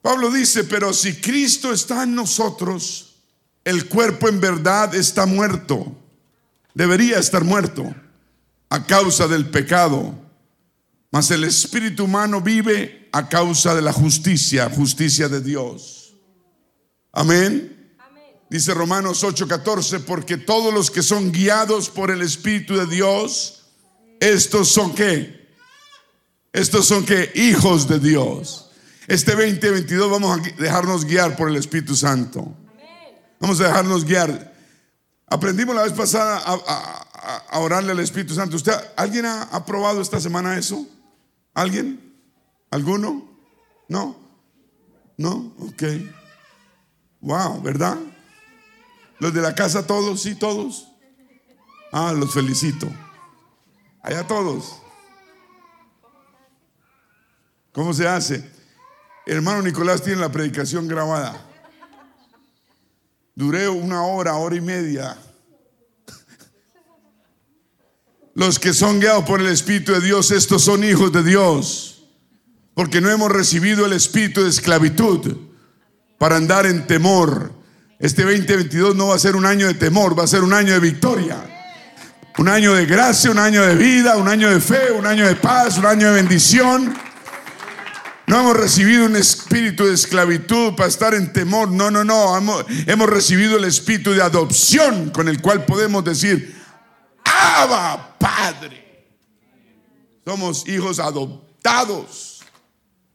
Pablo 0.00 0.30
dice, 0.30 0.62
pero 0.62 0.92
si 0.92 1.16
Cristo 1.16 1.72
está 1.72 2.04
en 2.04 2.14
nosotros, 2.14 3.16
el 3.64 3.88
cuerpo 3.88 4.28
en 4.28 4.40
verdad 4.40 4.94
está 4.94 5.26
muerto 5.26 5.97
debería 6.74 7.18
estar 7.18 7.44
muerto 7.44 7.94
a 8.70 8.84
causa 8.84 9.26
del 9.26 9.48
pecado, 9.50 10.14
mas 11.10 11.30
el 11.30 11.44
espíritu 11.44 12.04
humano 12.04 12.40
vive 12.40 13.08
a 13.12 13.28
causa 13.28 13.74
de 13.74 13.82
la 13.82 13.92
justicia, 13.92 14.68
justicia 14.70 15.28
de 15.28 15.40
Dios. 15.40 16.14
Amén. 17.12 17.78
Dice 18.50 18.72
Romanos 18.72 19.24
8:14, 19.24 20.00
porque 20.00 20.36
todos 20.36 20.72
los 20.72 20.90
que 20.90 21.02
son 21.02 21.32
guiados 21.32 21.90
por 21.90 22.10
el 22.10 22.22
Espíritu 22.22 22.76
de 22.76 22.86
Dios, 22.86 23.64
estos 24.20 24.68
son 24.68 24.94
qué? 24.94 25.48
Estos 26.52 26.86
son 26.86 27.04
qué? 27.04 27.30
Hijos 27.34 27.88
de 27.88 27.98
Dios. 27.98 28.70
Este 29.06 29.32
2022 29.32 30.10
vamos 30.10 30.38
a 30.38 30.42
dejarnos 30.60 31.04
guiar 31.04 31.36
por 31.36 31.48
el 31.48 31.56
Espíritu 31.56 31.94
Santo. 31.94 32.54
Vamos 33.38 33.60
a 33.60 33.64
dejarnos 33.64 34.04
guiar. 34.04 34.54
Aprendimos 35.30 35.74
la 35.74 35.82
vez 35.82 35.92
pasada 35.92 36.42
a, 36.44 37.58
orarle 37.58 37.92
al 37.92 38.00
Espíritu 38.00 38.34
Santo. 38.34 38.56
¿Usted, 38.56 38.72
¿Alguien 38.96 39.26
ha, 39.26 39.64
probado 39.66 40.00
esta 40.00 40.20
semana 40.20 40.56
eso? 40.56 40.86
¿Alguien? 41.54 42.14
¿Alguno? 42.70 43.28
¿No? 43.88 44.16
¿No? 45.16 45.52
Ok. 45.58 45.82
Wow, 47.20 47.60
¿verdad? 47.60 47.98
Los 49.18 49.34
de 49.34 49.42
la 49.42 49.54
casa 49.54 49.86
todos, 49.86 50.22
sí, 50.22 50.34
todos. 50.34 50.88
Ah, 51.92 52.12
los 52.12 52.32
felicito. 52.32 52.88
Allá 54.02 54.26
todos. 54.26 54.80
¿Cómo 57.72 57.92
se 57.92 58.08
hace? 58.08 58.58
hermano 59.26 59.60
Nicolás 59.60 60.02
tiene 60.02 60.20
la 60.20 60.32
predicación 60.32 60.88
grabada. 60.88 61.47
Duré 63.38 63.68
una 63.68 64.02
hora, 64.02 64.34
hora 64.34 64.56
y 64.56 64.60
media. 64.60 65.16
Los 68.34 68.58
que 68.58 68.74
son 68.74 68.98
guiados 68.98 69.26
por 69.26 69.40
el 69.40 69.46
Espíritu 69.46 69.92
de 69.92 70.00
Dios, 70.00 70.32
estos 70.32 70.64
son 70.64 70.82
hijos 70.82 71.12
de 71.12 71.22
Dios. 71.22 72.02
Porque 72.74 73.00
no 73.00 73.08
hemos 73.08 73.30
recibido 73.30 73.86
el 73.86 73.92
espíritu 73.92 74.42
de 74.42 74.48
esclavitud 74.48 75.36
para 76.18 76.34
andar 76.34 76.66
en 76.66 76.88
temor. 76.88 77.52
Este 78.00 78.22
2022 78.22 78.96
no 78.96 79.06
va 79.06 79.14
a 79.14 79.20
ser 79.20 79.36
un 79.36 79.46
año 79.46 79.68
de 79.68 79.74
temor, 79.74 80.18
va 80.18 80.24
a 80.24 80.26
ser 80.26 80.42
un 80.42 80.52
año 80.52 80.72
de 80.72 80.80
victoria. 80.80 81.36
Un 82.38 82.48
año 82.48 82.74
de 82.74 82.86
gracia, 82.86 83.30
un 83.30 83.38
año 83.38 83.64
de 83.64 83.76
vida, 83.76 84.16
un 84.16 84.26
año 84.26 84.50
de 84.50 84.60
fe, 84.60 84.90
un 84.90 85.06
año 85.06 85.28
de 85.28 85.36
paz, 85.36 85.78
un 85.78 85.86
año 85.86 86.08
de 86.08 86.14
bendición. 86.14 86.92
No 88.28 88.40
hemos 88.40 88.56
recibido 88.58 89.06
un 89.06 89.16
espíritu 89.16 89.86
de 89.86 89.94
esclavitud 89.94 90.74
para 90.74 90.90
estar 90.90 91.14
en 91.14 91.32
temor. 91.32 91.70
No, 91.70 91.90
no, 91.90 92.04
no. 92.04 92.36
Hemos, 92.36 93.08
recibido 93.08 93.56
el 93.56 93.64
espíritu 93.64 94.12
de 94.12 94.20
adopción 94.20 95.08
con 95.08 95.28
el 95.28 95.40
cual 95.40 95.64
podemos 95.64 96.04
decir, 96.04 96.54
Abba, 97.24 98.18
Padre. 98.18 99.06
Somos 100.26 100.68
hijos 100.68 100.98
adoptados. 100.98 102.42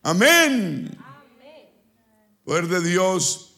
Amén. 0.02 0.98
Poder 2.44 2.68
de 2.68 2.82
Dios. 2.82 3.54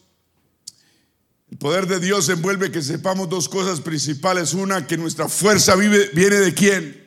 El 1.50 1.56
poder 1.56 1.86
de 1.86 2.00
Dios 2.00 2.28
envuelve 2.28 2.70
que 2.70 2.82
sepamos 2.82 3.30
dos 3.30 3.48
cosas 3.48 3.80
principales. 3.80 4.52
Una, 4.52 4.86
que 4.86 4.98
nuestra 4.98 5.26
fuerza 5.26 5.74
vive, 5.74 6.10
viene 6.12 6.36
de 6.36 6.52
quién? 6.52 7.05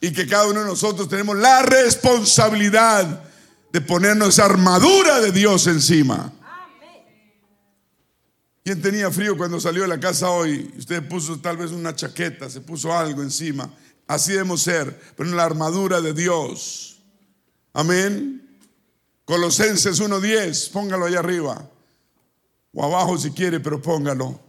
Y 0.00 0.12
que 0.12 0.26
cada 0.26 0.46
uno 0.48 0.60
de 0.60 0.66
nosotros 0.66 1.08
tenemos 1.08 1.36
la 1.36 1.62
responsabilidad 1.62 3.24
de 3.72 3.80
ponernos 3.80 4.30
esa 4.30 4.44
armadura 4.44 5.20
de 5.20 5.32
Dios 5.32 5.66
encima. 5.66 6.32
¿Quién 8.64 8.82
tenía 8.82 9.10
frío 9.10 9.36
cuando 9.36 9.60
salió 9.60 9.82
de 9.82 9.88
la 9.88 10.00
casa 10.00 10.30
hoy? 10.30 10.72
Usted 10.76 11.06
puso 11.08 11.38
tal 11.38 11.56
vez 11.56 11.70
una 11.70 11.94
chaqueta, 11.94 12.50
se 12.50 12.60
puso 12.60 12.92
algo 12.92 13.22
encima. 13.22 13.72
Así 14.08 14.32
debemos 14.32 14.62
ser, 14.62 14.98
pero 15.16 15.30
la 15.30 15.44
armadura 15.44 16.00
de 16.00 16.12
Dios. 16.12 17.00
Amén. 17.72 18.58
Colosenses 19.24 20.00
1.10, 20.00 20.70
póngalo 20.72 21.06
allá 21.06 21.20
arriba. 21.20 21.70
O 22.72 22.84
abajo 22.84 23.16
si 23.18 23.30
quiere, 23.30 23.60
pero 23.60 23.80
póngalo 23.80 24.45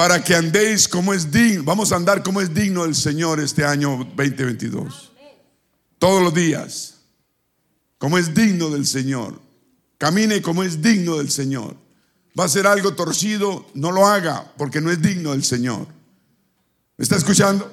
para 0.00 0.24
que 0.24 0.34
andéis 0.34 0.88
como 0.88 1.12
es 1.12 1.30
digno. 1.30 1.62
Vamos 1.62 1.92
a 1.92 1.96
andar 1.96 2.22
como 2.22 2.40
es 2.40 2.54
digno 2.54 2.84
del 2.84 2.94
Señor 2.94 3.38
este 3.38 3.66
año 3.66 3.98
2022. 4.16 5.12
Todos 5.98 6.22
los 6.22 6.32
días. 6.32 6.94
Como 7.98 8.16
es 8.16 8.32
digno 8.32 8.70
del 8.70 8.86
Señor. 8.86 9.38
Camine 9.98 10.40
como 10.40 10.62
es 10.62 10.80
digno 10.80 11.18
del 11.18 11.30
Señor. 11.30 11.76
Va 12.38 12.44
a 12.44 12.48
ser 12.48 12.66
algo 12.66 12.94
torcido, 12.94 13.66
no 13.74 13.92
lo 13.92 14.06
haga 14.06 14.54
porque 14.56 14.80
no 14.80 14.90
es 14.90 15.02
digno 15.02 15.32
del 15.32 15.44
Señor. 15.44 15.86
¿Me 16.96 17.02
está 17.02 17.16
escuchando? 17.16 17.70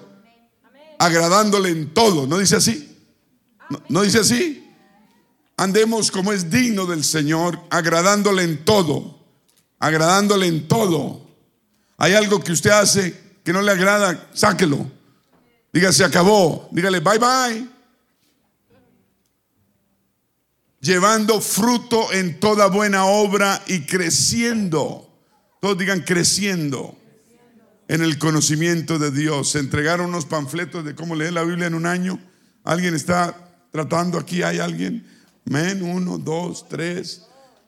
Agradándole 1.00 1.70
en 1.70 1.94
todo. 1.94 2.28
¿No 2.28 2.40
dice 2.40 2.58
así? 2.58 2.94
¿No, 3.70 3.82
¿No 3.88 4.02
dice 4.02 4.20
así? 4.20 4.70
Andemos 5.56 6.12
como 6.12 6.34
es 6.34 6.50
digno 6.50 6.88
del 6.88 7.06
Señor, 7.06 7.58
agradándole 7.70 8.44
en 8.44 8.66
todo. 8.66 9.18
Agradándole 9.80 10.48
en 10.48 10.68
todo 10.68 11.26
hay 11.98 12.14
algo 12.14 12.44
que 12.44 12.52
usted 12.52 12.70
hace 12.70 13.40
que 13.44 13.52
no 13.52 13.62
le 13.62 13.72
agrada, 13.72 14.30
sáquelo. 14.34 14.90
Diga, 15.74 15.92
se 15.92 16.04
acabó. 16.04 16.70
Dígale, 16.72 17.00
bye 17.00 17.18
bye. 17.18 17.68
Llevando 20.80 21.42
fruto 21.42 22.14
en 22.14 22.40
toda 22.40 22.68
buena 22.68 23.06
obra 23.06 23.64
y 23.68 23.82
creciendo. 23.82 25.04
Todos 25.60 25.78
digan 25.78 26.02
creciendo 26.02 26.96
en 27.88 28.04
el 28.04 28.20
conocimiento 28.20 29.00
de 29.00 29.10
Dios. 29.10 29.52
Se 29.52 29.60
entregaron 29.60 30.10
unos 30.10 30.26
panfletos 30.26 30.86
de 30.86 30.94
cómo 30.94 31.16
leer 31.16 31.34
la 31.34 31.44
Biblia 31.44 31.66
en 31.66 31.74
un 31.74 31.88
año. 31.88 32.20
¿Alguien 32.64 32.94
está 32.94 33.36
tratando 33.72 34.20
aquí? 34.20 34.44
¿Hay 34.44 34.60
alguien? 34.60 35.06
Men, 35.46 35.82
uno, 35.82 36.20
dos, 36.20 36.70
tres 36.70 37.28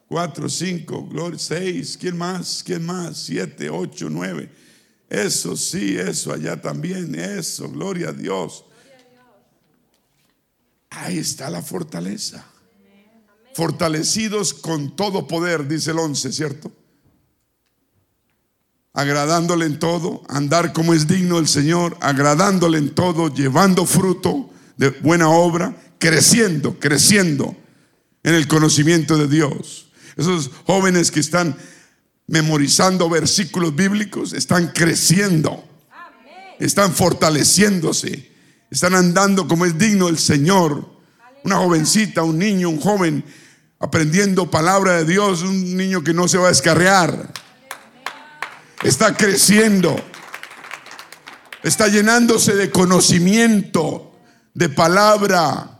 cuatro, 0.09 0.49
cinco, 0.49 1.07
gloria, 1.07 1.37
seis, 1.39 1.95
¿quién 1.97 2.17
más? 2.17 2.63
¿Quién 2.65 2.83
más? 2.83 3.17
Siete, 3.17 3.69
ocho, 3.69 4.09
nueve. 4.09 4.51
Eso 5.07 5.55
sí, 5.55 5.95
eso 5.97 6.33
allá 6.33 6.59
también, 6.59 7.15
eso, 7.15 7.69
gloria 7.69 8.09
a 8.09 8.11
Dios. 8.11 8.65
Ahí 10.89 11.19
está 11.19 11.49
la 11.49 11.61
fortaleza. 11.61 12.43
Fortalecidos 13.53 14.53
con 14.53 14.95
todo 14.95 15.27
poder, 15.27 15.67
dice 15.67 15.91
el 15.91 15.99
once, 15.99 16.31
¿cierto? 16.31 16.71
Agradándole 18.93 19.65
en 19.65 19.77
todo, 19.77 20.23
andar 20.27 20.73
como 20.73 20.95
es 20.95 21.07
digno 21.07 21.37
el 21.37 21.47
Señor, 21.47 21.95
agradándole 22.01 22.79
en 22.79 22.95
todo, 22.95 23.33
llevando 23.33 23.85
fruto 23.85 24.49
de 24.77 24.89
buena 24.89 25.29
obra, 25.29 25.75
creciendo, 25.99 26.79
creciendo 26.79 27.55
en 28.23 28.33
el 28.33 28.47
conocimiento 28.47 29.15
de 29.17 29.27
Dios. 29.27 29.88
Esos 30.19 30.51
jóvenes 30.65 31.11
que 31.11 31.21
están 31.21 31.55
memorizando 32.27 33.09
versículos 33.09 33.73
bíblicos 33.73 34.33
están 34.33 34.73
creciendo, 34.73 35.63
están 36.59 36.93
fortaleciéndose, 36.93 38.29
están 38.69 38.95
andando 38.95 39.47
como 39.47 39.65
es 39.65 39.77
digno 39.77 40.09
el 40.09 40.19
Señor. 40.19 40.89
Una 41.45 41.55
jovencita, 41.55 42.21
un 42.21 42.37
niño, 42.37 42.69
un 42.69 42.81
joven, 42.81 43.23
aprendiendo 43.79 44.51
palabra 44.51 44.97
de 44.97 45.05
Dios, 45.05 45.41
un 45.41 45.77
niño 45.77 46.03
que 46.03 46.13
no 46.13 46.27
se 46.27 46.37
va 46.37 46.47
a 46.47 46.49
descarrear. 46.49 47.31
Está 48.83 49.15
creciendo. 49.15 49.95
Está 51.63 51.87
llenándose 51.87 52.55
de 52.55 52.69
conocimiento, 52.69 54.19
de 54.53 54.67
palabra. 54.67 55.78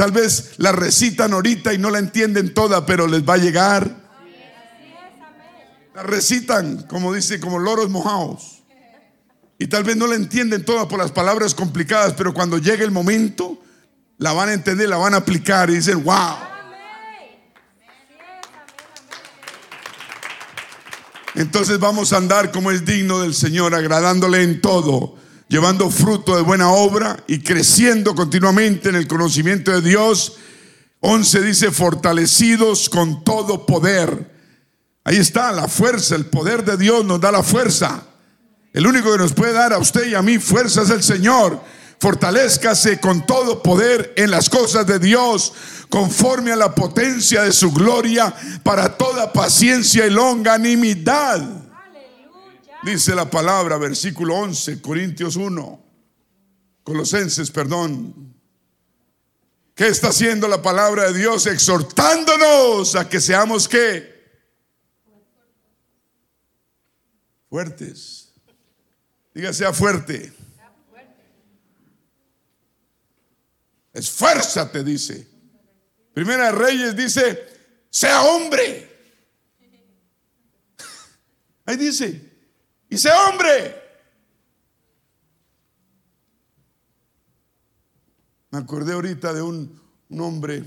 Tal 0.00 0.12
vez 0.12 0.52
la 0.56 0.72
recitan 0.72 1.34
ahorita 1.34 1.74
y 1.74 1.78
no 1.78 1.90
la 1.90 1.98
entienden 1.98 2.54
toda, 2.54 2.86
pero 2.86 3.06
les 3.06 3.22
va 3.22 3.34
a 3.34 3.36
llegar. 3.36 3.94
La 5.94 6.02
recitan, 6.02 6.84
como 6.84 7.12
dice, 7.12 7.38
como 7.38 7.58
loros 7.58 7.90
mojados. 7.90 8.62
Y 9.58 9.66
tal 9.66 9.84
vez 9.84 9.98
no 9.98 10.06
la 10.06 10.14
entienden 10.14 10.64
toda 10.64 10.88
por 10.88 10.98
las 10.98 11.12
palabras 11.12 11.54
complicadas, 11.54 12.14
pero 12.14 12.32
cuando 12.32 12.56
llegue 12.56 12.82
el 12.82 12.90
momento, 12.90 13.62
la 14.16 14.32
van 14.32 14.48
a 14.48 14.54
entender, 14.54 14.88
la 14.88 14.96
van 14.96 15.12
a 15.12 15.18
aplicar 15.18 15.68
y 15.68 15.74
dicen, 15.74 16.02
wow. 16.02 16.36
Entonces 21.34 21.78
vamos 21.78 22.14
a 22.14 22.16
andar 22.16 22.52
como 22.52 22.70
es 22.70 22.86
digno 22.86 23.20
del 23.20 23.34
Señor, 23.34 23.74
agradándole 23.74 24.44
en 24.44 24.62
todo, 24.62 25.19
llevando 25.50 25.90
fruto 25.90 26.36
de 26.36 26.42
buena 26.42 26.70
obra 26.70 27.24
y 27.26 27.40
creciendo 27.40 28.14
continuamente 28.14 28.88
en 28.88 28.94
el 28.94 29.08
conocimiento 29.08 29.72
de 29.72 29.80
Dios. 29.82 30.36
11 31.00 31.42
dice, 31.42 31.70
fortalecidos 31.72 32.88
con 32.88 33.24
todo 33.24 33.66
poder. 33.66 34.30
Ahí 35.02 35.16
está 35.16 35.50
la 35.50 35.66
fuerza, 35.66 36.14
el 36.14 36.26
poder 36.26 36.64
de 36.64 36.76
Dios 36.76 37.04
nos 37.04 37.20
da 37.20 37.32
la 37.32 37.42
fuerza. 37.42 38.04
El 38.72 38.86
único 38.86 39.10
que 39.10 39.18
nos 39.18 39.32
puede 39.32 39.52
dar 39.52 39.72
a 39.72 39.78
usted 39.78 40.06
y 40.06 40.14
a 40.14 40.22
mí 40.22 40.38
fuerza 40.38 40.82
es 40.82 40.90
el 40.90 41.02
Señor. 41.02 41.60
Fortalezcase 41.98 43.00
con 43.00 43.26
todo 43.26 43.60
poder 43.60 44.14
en 44.16 44.30
las 44.30 44.48
cosas 44.48 44.86
de 44.86 45.00
Dios, 45.00 45.52
conforme 45.88 46.52
a 46.52 46.56
la 46.56 46.76
potencia 46.76 47.42
de 47.42 47.52
su 47.52 47.72
gloria, 47.72 48.32
para 48.62 48.96
toda 48.96 49.32
paciencia 49.32 50.06
y 50.06 50.10
longanimidad. 50.10 51.69
Dice 52.82 53.14
la 53.14 53.28
palabra, 53.28 53.76
versículo 53.76 54.36
11, 54.36 54.80
Corintios 54.80 55.36
1, 55.36 55.84
Colosenses, 56.82 57.50
perdón. 57.50 58.34
¿Qué 59.74 59.88
está 59.88 60.08
haciendo 60.08 60.48
la 60.48 60.62
palabra 60.62 61.10
de 61.10 61.18
Dios? 61.18 61.46
Exhortándonos 61.46 62.96
a 62.96 63.08
que 63.08 63.20
seamos 63.20 63.68
qué? 63.68 64.20
Fuertes. 67.50 68.32
Diga, 69.34 69.52
sea 69.52 69.72
fuerte. 69.72 70.32
Esfuérzate, 73.92 74.84
dice. 74.84 75.28
Primera 76.14 76.46
de 76.46 76.52
Reyes 76.52 76.96
dice, 76.96 77.46
sea 77.90 78.22
hombre. 78.22 78.88
Ahí 81.66 81.76
dice, 81.76 82.29
y 82.90 82.98
sea 82.98 83.28
hombre. 83.28 83.76
Me 88.50 88.58
acordé 88.58 88.92
ahorita 88.92 89.32
de 89.32 89.42
un, 89.42 89.80
hombre 90.18 90.64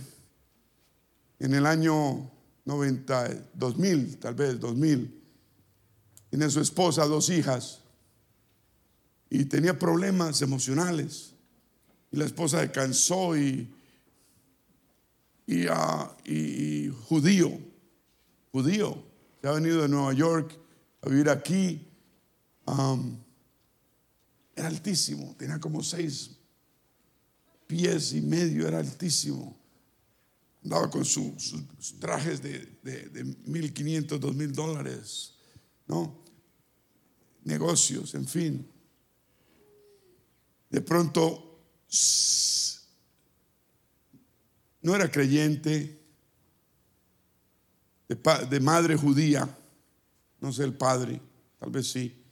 en 1.40 1.54
el 1.54 1.66
año 1.66 2.32
90, 2.64 3.50
2000, 3.54 4.18
tal 4.20 4.36
vez 4.36 4.58
2000. 4.58 5.22
Tiene 6.30 6.50
su 6.50 6.62
esposa, 6.62 7.06
dos 7.06 7.30
hijas, 7.30 7.82
y 9.30 9.44
tenía 9.46 9.78
problemas 9.78 10.42
emocionales. 10.42 11.34
Y 12.10 12.18
la 12.18 12.26
esposa 12.26 12.62
se 12.62 12.72
cansó 12.72 13.36
y, 13.36 13.70
y, 15.46 15.68
ah, 15.68 16.16
judío, 17.10 17.52
judío, 18.54 19.04
se 19.42 19.48
ha 19.50 19.52
venido 19.52 19.82
de 19.82 19.90
Nueva 19.90 20.14
York 20.14 20.58
a 21.02 21.10
vivir 21.10 21.30
aquí. 21.30 21.86
Era 24.56 24.68
altísimo, 24.68 25.36
tenía 25.38 25.60
como 25.60 25.84
seis 25.84 26.32
pies 27.68 28.14
y 28.14 28.22
medio, 28.22 28.68
era 28.68 28.80
altísimo. 28.80 29.58
Andaba 30.64 30.90
con 30.90 31.04
sus 31.04 31.54
trajes 32.00 32.42
de, 32.42 32.80
de, 32.84 33.10
de 33.10 33.26
1.500, 33.26 34.20
2.000 34.20 34.52
dólares, 34.52 35.34
¿no? 35.88 36.24
Negocios, 37.44 38.16
en 38.16 38.28
fin. 38.28 38.68
De 40.70 40.82
pronto 40.82 41.60
no 44.82 44.96
era 44.96 45.10
creyente, 45.12 46.04
de, 48.08 48.60
madre 48.60 48.96
judía, 48.96 49.58
no 50.40 50.52
sé 50.52 50.64
el 50.64 50.76
padre, 50.76 51.22
tal 51.60 51.72
vez 51.72 51.92
sí, 51.92 52.23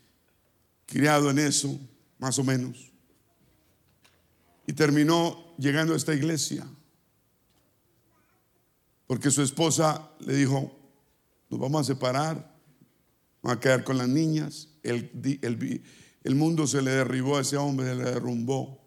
criado 0.91 1.29
en 1.29 1.39
eso, 1.39 1.79
más 2.19 2.37
o 2.37 2.43
menos. 2.43 2.91
Y 4.67 4.73
terminó 4.73 5.55
llegando 5.57 5.93
a 5.93 5.97
esta 5.97 6.13
iglesia, 6.13 6.67
porque 9.07 9.31
su 9.31 9.41
esposa 9.41 10.11
le 10.19 10.35
dijo, 10.35 10.77
nos 11.49 11.59
vamos 11.61 11.81
a 11.81 11.93
separar, 11.93 12.55
vamos 13.41 13.57
a 13.57 13.59
quedar 13.61 13.85
con 13.85 13.97
las 13.97 14.09
niñas, 14.09 14.67
el, 14.83 15.09
el, 16.23 16.35
mundo 16.35 16.67
se 16.67 16.81
le 16.81 16.91
derribó 16.91 17.37
a 17.37 17.41
ese 17.41 17.55
hombre, 17.55 17.87
se 17.87 17.95
le 17.95 18.03
derrumbó. 18.03 18.81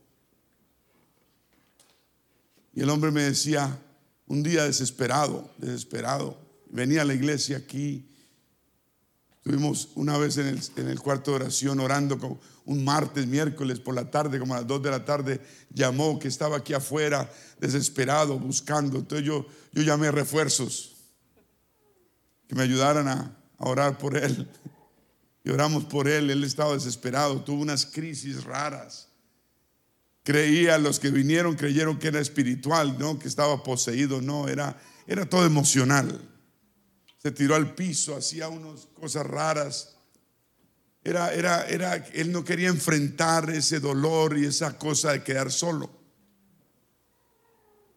Y 2.74 2.82
el 2.82 2.90
hombre 2.90 3.11
me 3.12 3.22
decía, 3.22 3.80
un 4.26 4.42
día 4.42 4.64
desesperado, 4.64 5.50
desesperado, 5.57 6.38
venía 6.68 7.00
a 7.00 7.07
la 7.07 7.14
iglesia 7.14 7.57
aquí. 7.57 8.11
Estuvimos 9.45 9.90
una 9.95 10.16
vez 10.16 10.38
en 10.38 10.59
el, 10.88 11.01
cuarto 11.01 11.32
de 11.32 11.36
oración 11.36 11.78
orando 11.78 12.18
como 12.18 12.40
un 12.64 12.82
martes, 12.82 13.26
miércoles 13.26 13.78
por 13.78 13.95
la 13.95 14.11
tarde, 14.11 14.38
como 14.38 14.55
a 14.55 14.59
las 14.59 14.66
dos 14.66 14.82
de 14.82 14.90
la 14.90 15.05
tarde, 15.05 15.38
llamó 15.68 16.18
que 16.18 16.28
estaba 16.28 16.57
aquí 16.57 16.72
afuera, 16.72 17.30
desesperado, 17.61 18.38
buscando. 18.38 18.99
Entonces 18.99 19.26
yo, 19.26 19.45
yo 19.72 19.82
llamé 19.82 20.11
refuerzos 20.11 20.97
que 22.49 22.55
me 22.55 22.62
ayudaran 22.62 23.07
a, 23.07 23.36
a 23.59 23.68
orar 23.68 23.99
por 23.99 24.16
él. 24.16 24.51
Y 25.45 25.51
oramos 25.51 25.84
por 25.84 26.09
él, 26.09 26.30
él 26.30 26.42
estaba 26.42 26.72
desesperado, 26.72 27.45
tuvo 27.45 27.61
unas 27.61 27.84
crisis 27.84 28.45
raras 28.45 29.09
creía, 30.24 30.78
los 30.78 30.99
que 30.99 31.11
vinieron 31.11 31.55
creyeron 31.55 31.99
que 31.99 32.09
era 32.09 32.18
espiritual, 32.18 32.99
no, 32.99 33.18
que 33.18 33.28
estaba 33.28 33.62
poseído, 33.62 34.22
no, 34.22 34.49
era, 34.49 34.80
era 35.07 35.26
todo 35.26 35.45
emocional. 35.45 36.18
Se 37.24 37.32
tiró 37.32 37.54
al 37.54 37.74
piso, 37.74 38.14
hacía 38.14 38.50
unas 38.50 38.84
cosas 38.92 39.24
raras. 39.24 39.96
Era, 41.02 41.32
era, 41.32 41.66
era, 41.66 41.94
él 42.12 42.30
no 42.30 42.44
quería 42.44 42.68
enfrentar 42.68 43.48
ese 43.48 43.80
dolor 43.80 44.36
y 44.36 44.44
esa 44.44 44.76
cosa 44.76 45.12
de 45.12 45.24
quedar 45.24 45.50
solo. 45.50 45.90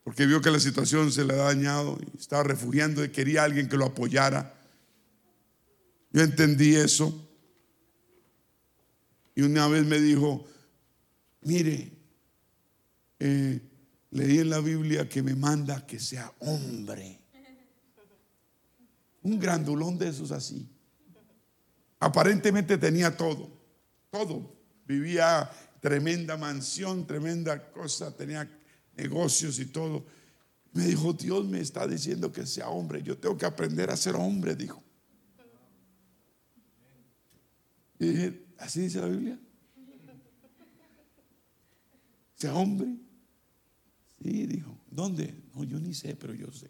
Porque 0.06 0.26
vio 0.26 0.40
que 0.40 0.50
la 0.50 0.62
situación 0.62 1.12
se 1.12 1.26
le 1.26 1.34
había 1.34 1.44
dañado 1.44 2.00
y 2.02 2.18
estaba 2.18 2.44
refugiando 2.44 3.04
y 3.04 3.10
quería 3.10 3.44
alguien 3.44 3.68
que 3.68 3.76
lo 3.76 3.88
apoyara. 3.88 4.58
Yo 6.14 6.22
entendí 6.22 6.78
eso. 6.78 7.30
Y 9.36 9.42
una 9.42 9.68
vez 9.68 9.86
me 9.86 10.00
dijo, 10.00 10.48
mire, 11.42 11.92
eh, 13.20 13.60
leí 14.12 14.40
en 14.40 14.50
la 14.50 14.62
Biblia 14.62 15.10
que 15.10 15.22
me 15.22 15.36
manda 15.36 15.86
que 15.86 16.00
sea 16.00 16.32
hombre. 16.40 17.27
Un 19.24 19.40
grandulón 19.40 19.98
de 19.98 20.10
esos 20.10 20.32
así. 20.32 20.70
Aparentemente 22.00 22.78
tenía 22.78 23.16
todo, 23.16 23.50
todo. 24.12 24.56
Vivía 24.86 25.50
tremenda 25.82 26.38
mansión, 26.38 27.06
tremenda 27.06 27.72
cosa, 27.72 28.16
tenía 28.16 28.50
negocios 28.96 29.60
y 29.60 29.66
todo. 29.66 30.06
Me 30.74 30.86
dijo, 30.86 31.14
Dios 31.14 31.46
me 31.46 31.60
está 31.60 31.88
diciendo 31.88 32.32
que 32.32 32.46
sea 32.46 32.70
hombre, 32.70 33.02
yo 33.02 33.18
tengo 33.18 33.38
que 33.38 33.46
aprender 33.46 33.90
a 33.90 33.98
ser 33.98 34.16
hombre, 34.16 34.56
dijo. 34.56 34.84
Y 38.00 38.08
dije, 38.10 38.46
¿así 38.60 38.82
dice 38.82 39.02
la 39.02 39.08
Biblia? 39.08 39.40
Sea 42.36 42.54
hombre. 42.54 42.96
Sí, 44.22 44.46
dijo, 44.46 44.78
¿dónde? 44.92 45.34
No, 45.56 45.64
yo 45.64 45.80
ni 45.80 45.94
sé, 45.94 46.16
pero 46.16 46.34
yo 46.34 46.52
sé. 46.52 46.70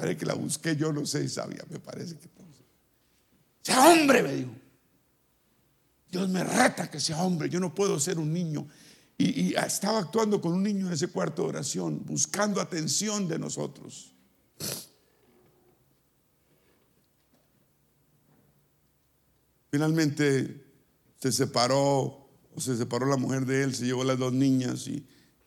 Parece 0.00 0.16
que 0.16 0.24
la 0.24 0.32
busqué, 0.32 0.76
yo 0.76 0.94
no 0.94 1.04
sé, 1.04 1.28
sabía, 1.28 1.62
me 1.68 1.78
parece 1.78 2.16
que 2.16 2.26
Sea 3.60 3.90
hombre, 3.90 4.22
me 4.22 4.34
dijo. 4.34 4.50
Dios 6.10 6.26
me 6.30 6.42
reta 6.42 6.90
que 6.90 6.98
sea 6.98 7.22
hombre, 7.22 7.50
yo 7.50 7.60
no 7.60 7.74
puedo 7.74 8.00
ser 8.00 8.18
un 8.18 8.32
niño. 8.32 8.66
Y, 9.18 9.48
y, 9.48 9.54
estaba 9.54 9.98
actuando 9.98 10.40
con 10.40 10.54
un 10.54 10.62
niño 10.62 10.86
en 10.86 10.94
ese 10.94 11.08
cuarto 11.08 11.42
de 11.42 11.48
oración, 11.50 12.02
buscando 12.06 12.62
atención 12.62 13.28
de 13.28 13.38
nosotros. 13.38 14.14
Finalmente 19.70 20.64
se 21.18 21.30
separó, 21.30 22.26
o 22.56 22.58
se 22.58 22.74
separó 22.74 23.04
la 23.04 23.18
mujer 23.18 23.44
de 23.44 23.64
él, 23.64 23.74
se 23.74 23.84
llevó 23.84 24.02
las 24.02 24.18
dos 24.18 24.32
niñas 24.32 24.88
y 24.88 25.06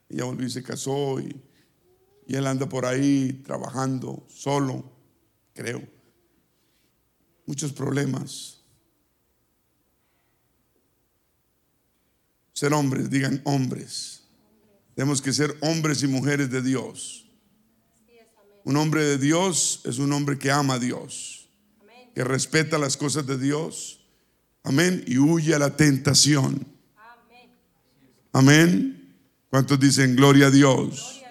ella 0.09 0.25
volvió 0.25 0.45
y 0.45 0.51
se 0.51 0.61
casó 0.61 1.19
y 1.19 1.41
Y 2.28 2.36
él 2.36 2.47
anda 2.47 2.67
por 2.67 2.86
ahí 2.86 3.41
trabajando 3.45 4.26
solo, 4.30 4.84
creo. 5.53 5.82
Muchos 7.45 7.74
problemas. 7.74 8.61
Ser 12.53 12.74
hombres, 12.74 13.09
digan 13.09 13.41
hombres. 13.43 14.24
Tenemos 14.95 15.21
que 15.21 15.34
ser 15.34 15.57
hombres 15.61 16.03
y 16.03 16.07
mujeres 16.07 16.49
de 16.49 16.61
Dios. 16.61 17.26
Un 18.63 18.78
hombre 18.78 19.03
de 19.03 19.17
Dios 19.17 19.82
es 19.84 19.97
un 19.97 20.13
hombre 20.13 20.38
que 20.38 20.49
ama 20.49 20.76
a 20.76 20.80
Dios, 20.80 21.49
que 22.15 22.24
respeta 22.24 22.78
las 22.78 22.95
cosas 22.95 23.26
de 23.26 23.38
Dios. 23.38 23.99
Amén. 24.63 25.03
Y 25.05 25.17
huye 25.17 25.53
a 25.53 25.59
la 25.59 25.76
tentación. 25.76 26.65
Amén. 28.32 29.15
¿Cuántos 29.49 29.80
dicen 29.80 30.15
gloria 30.15 30.47
a 30.47 30.51
Dios? 30.51 31.22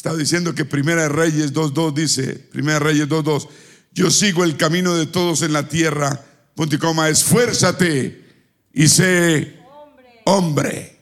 Estaba 0.00 0.16
diciendo 0.16 0.54
que 0.54 0.64
Primera 0.64 1.02
de 1.02 1.08
Reyes 1.10 1.52
2.2 1.52 1.92
dice, 1.92 2.32
Primera 2.32 2.78
de 2.78 2.84
Reyes 2.86 3.06
2.2, 3.06 3.48
yo 3.92 4.10
sigo 4.10 4.44
el 4.44 4.56
camino 4.56 4.94
de 4.94 5.04
todos 5.04 5.42
en 5.42 5.52
la 5.52 5.68
tierra, 5.68 6.24
punto 6.54 6.74
y 6.74 6.78
coma, 6.78 7.10
esfuérzate 7.10 8.24
y 8.72 8.88
sé 8.88 9.58
hombre. 10.24 10.98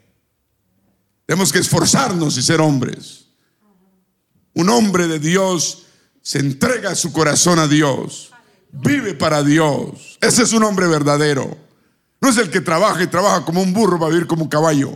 Tenemos 1.27 1.53
que 1.53 1.61
esforzarnos 1.61 2.37
y 2.39 2.43
ser 2.43 2.61
hombres. 2.61 3.27
Un 4.55 4.69
hombre 4.69 5.07
de 5.07 5.21
Dios 5.21 5.85
se 6.21 6.41
entrega 6.41 6.97
su 6.97 7.13
corazón 7.13 7.61
a 7.61 7.69
Dios, 7.69 8.33
vive 8.73 9.15
para 9.15 9.45
Dios. 9.45 10.19
Ese 10.21 10.43
es 10.43 10.53
un 10.53 10.65
hombre 10.65 10.89
verdadero. 10.89 11.57
No 12.21 12.31
es 12.31 12.37
el 12.37 12.51
que 12.51 12.63
trabaja 12.63 13.01
y 13.01 13.07
trabaja 13.07 13.45
como 13.45 13.63
un 13.63 13.73
burro 13.73 14.01
para 14.01 14.11
vivir 14.11 14.27
como 14.27 14.43
un 14.43 14.49
caballo. 14.49 14.93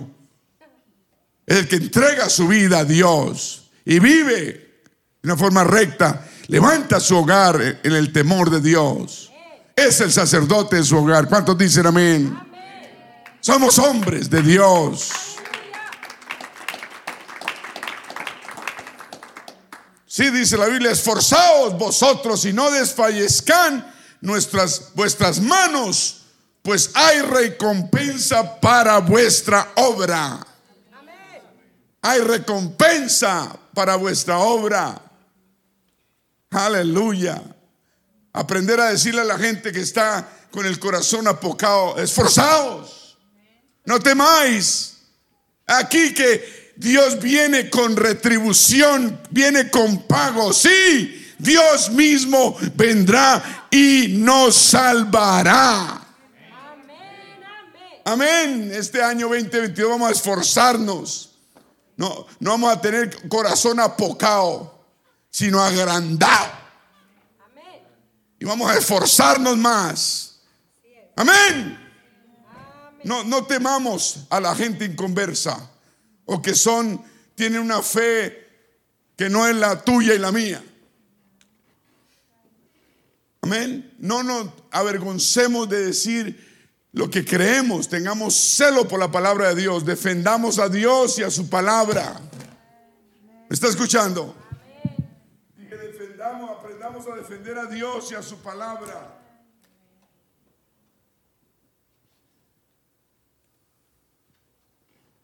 Es 1.47 1.59
el 1.59 1.69
que 1.69 1.77
entrega 1.77 2.29
su 2.29 2.49
vida 2.49 2.81
a 2.81 2.85
Dios 2.85 3.62
y 3.85 3.99
vive 3.99 4.43
de 5.23 5.29
una 5.29 5.37
forma 5.37 5.65
recta. 5.65 6.27
Levanta 6.49 7.01
su 7.01 7.17
hogar 7.17 7.81
en 7.83 7.93
el 7.93 8.13
temor 8.13 8.51
de 8.51 8.61
Dios. 8.61 9.31
Es 9.75 10.01
el 10.01 10.13
sacerdote 10.13 10.77
de 10.77 10.85
su 10.85 10.97
hogar. 10.97 11.29
¿Cuántos 11.29 11.57
dicen 11.57 11.87
amén? 11.87 12.39
Somos 13.41 13.79
hombres 13.79 14.29
de 14.31 14.43
Dios. 14.43 15.11
Sí, 20.07 20.31
dice 20.31 20.59
la 20.59 20.67
Biblia, 20.67 20.91
esforzaos 20.91 21.79
vosotros 21.79 22.45
y 22.45 22.53
no 22.53 22.71
desfallezcan 22.71 23.91
nuestras, 24.21 24.93
vuestras 24.95 25.41
manos, 25.41 26.25
pues 26.61 26.91
hay 26.95 27.23
recompensa 27.23 28.61
para 28.61 28.99
vuestra 28.99 29.73
obra. 29.77 30.47
Hay 32.03 32.21
recompensa 32.21 33.59
para 33.75 33.97
vuestra 33.97 34.39
obra. 34.39 35.01
Aleluya. 36.51 37.43
Aprender 38.33 38.81
a 38.81 38.91
decirle 38.91 39.21
a 39.21 39.25
la 39.25 39.39
gente 39.39 39.73
que 39.73 39.81
está 39.81 40.29
con 40.51 40.67
el 40.67 40.79
corazón 40.79 41.27
apocado, 41.29 41.99
esforzaos, 41.99 43.19
no 43.85 43.99
temáis. 44.01 44.99
Aquí 45.67 46.15
que 46.15 46.73
Dios 46.77 47.21
viene 47.21 47.71
con 47.71 47.97
retribución, 47.97 49.21
viene 49.31 49.71
con 49.71 50.03
pago. 50.03 50.53
Sí, 50.53 51.35
Dios 51.39 51.91
mismo 51.91 52.57
vendrá 52.75 53.67
y 53.71 54.09
nos 54.19 54.55
salvará. 54.55 55.99
Amén. 58.05 58.71
Este 58.75 59.03
año 59.03 59.29
2022 59.29 59.91
vamos 59.91 60.09
a 60.09 60.13
esforzarnos. 60.13 61.32
No, 61.97 62.27
no 62.41 62.51
vamos 62.51 62.73
a 62.73 62.81
tener 62.81 63.29
corazón 63.29 63.81
apocado, 63.81 64.87
sino 65.31 65.61
agrandado. 65.61 66.63
Y 68.39 68.45
vamos 68.45 68.71
a 68.71 68.77
esforzarnos 68.77 69.57
más. 69.57 70.41
Amén. 71.15 71.79
No, 73.05 73.25
no 73.25 73.45
temamos 73.45 74.27
a 74.31 74.41
la 74.41 74.55
gente 74.55 74.85
inconversa 74.85 75.71
o 76.25 76.41
que 76.41 76.55
son, 76.55 77.03
tienen 77.35 77.61
una 77.61 77.83
fe 77.83 78.47
que 79.17 79.29
no 79.29 79.47
es 79.47 79.55
la 79.55 79.83
tuya 79.83 80.15
y 80.15 80.19
la 80.19 80.33
mía. 80.33 80.63
Amén. 83.43 83.95
No 83.99 84.23
nos 84.23 84.49
avergoncemos 84.71 85.69
de 85.69 85.87
decir 85.87 86.52
lo 86.93 87.09
que 87.09 87.25
creemos, 87.25 87.89
tengamos 87.89 88.35
celo 88.35 88.87
por 88.87 89.01
la 89.01 89.11
palabra 89.11 89.49
de 89.49 89.63
Dios, 89.63 89.85
defendamos 89.85 90.59
a 90.59 90.69
Dios 90.69 91.19
y 91.19 91.23
a 91.23 91.31
su 91.31 91.49
palabra. 91.49 92.21
¿Me 93.49 93.55
está 93.55 93.69
escuchando? 93.69 94.35
Y 95.57 95.65
que 95.67 95.77
defendamos, 95.77 96.51
aprendamos 96.51 97.07
a 97.07 97.17
defender 97.17 97.59
a 97.59 97.67
Dios 97.67 98.13
y 98.13 98.15
a 98.15 98.23
su 98.23 98.37
palabra. 98.39 99.19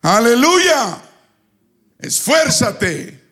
Aleluya. 0.00 1.02
Esfuérzate, 1.98 3.22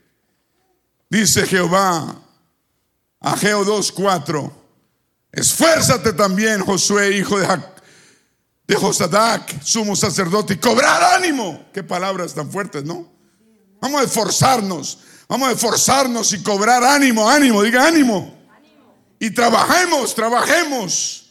dice 1.08 1.46
Jehová. 1.46 2.20
Ageo 3.20 3.64
2:4. 3.64 4.52
Esfuérzate 5.32 6.12
también, 6.12 6.60
Josué, 6.60 7.16
hijo 7.16 7.38
de, 7.38 7.46
de 8.66 8.74
Josadac, 8.74 9.62
sumo 9.62 9.94
sacerdote, 9.94 10.54
y 10.54 10.56
cobrar 10.56 11.02
ánimo. 11.14 11.66
Qué 11.72 11.82
palabras 11.82 12.34
tan 12.34 12.50
fuertes, 12.50 12.84
¿no? 12.84 13.12
Vamos 13.80 14.00
a 14.00 14.04
esforzarnos, 14.04 14.98
vamos 15.28 15.48
a 15.48 15.52
esforzarnos 15.52 16.32
y 16.32 16.42
cobrar 16.42 16.82
ánimo, 16.82 17.28
ánimo, 17.28 17.62
diga 17.62 17.86
ánimo. 17.86 18.34
Y 19.18 19.30
trabajemos, 19.30 20.14
trabajemos. 20.14 21.30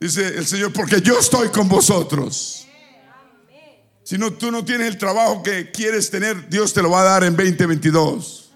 Dice 0.00 0.26
el 0.26 0.46
Señor, 0.46 0.72
porque 0.72 1.00
yo 1.00 1.18
estoy 1.18 1.48
con 1.48 1.68
vosotros. 1.68 2.66
Si 4.04 4.16
no, 4.16 4.32
tú 4.32 4.50
no 4.50 4.64
tienes 4.64 4.86
el 4.86 4.96
trabajo 4.96 5.42
que 5.42 5.70
quieres 5.70 6.10
tener, 6.10 6.48
Dios 6.48 6.72
te 6.72 6.80
lo 6.80 6.90
va 6.90 7.02
a 7.02 7.04
dar 7.04 7.24
en 7.24 7.36
2022. 7.36 8.52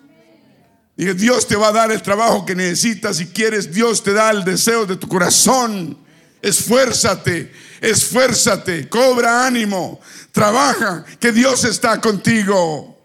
Dije, 0.97 1.15
Dios 1.15 1.47
te 1.47 1.57
va 1.57 1.69
a 1.69 1.73
dar 1.73 1.91
el 1.91 2.01
trabajo 2.01 2.47
que 2.47 2.55
necesitas. 2.55 3.17
Si 3.17 3.27
quieres, 3.27 3.73
Dios 3.73 4.03
te 4.03 4.13
da 4.13 4.31
el 4.31 4.45
deseo 4.45 4.87
de 4.87 4.97
tu 4.97 5.09
corazón. 5.09 5.99
Esfuérzate, 6.43 7.53
esfuérzate, 7.81 8.89
cobra 8.89 9.47
ánimo, 9.47 10.01
trabaja, 10.33 11.05
que 11.21 11.31
Dios 11.31 11.65
está 11.65 12.01
contigo. 12.01 12.99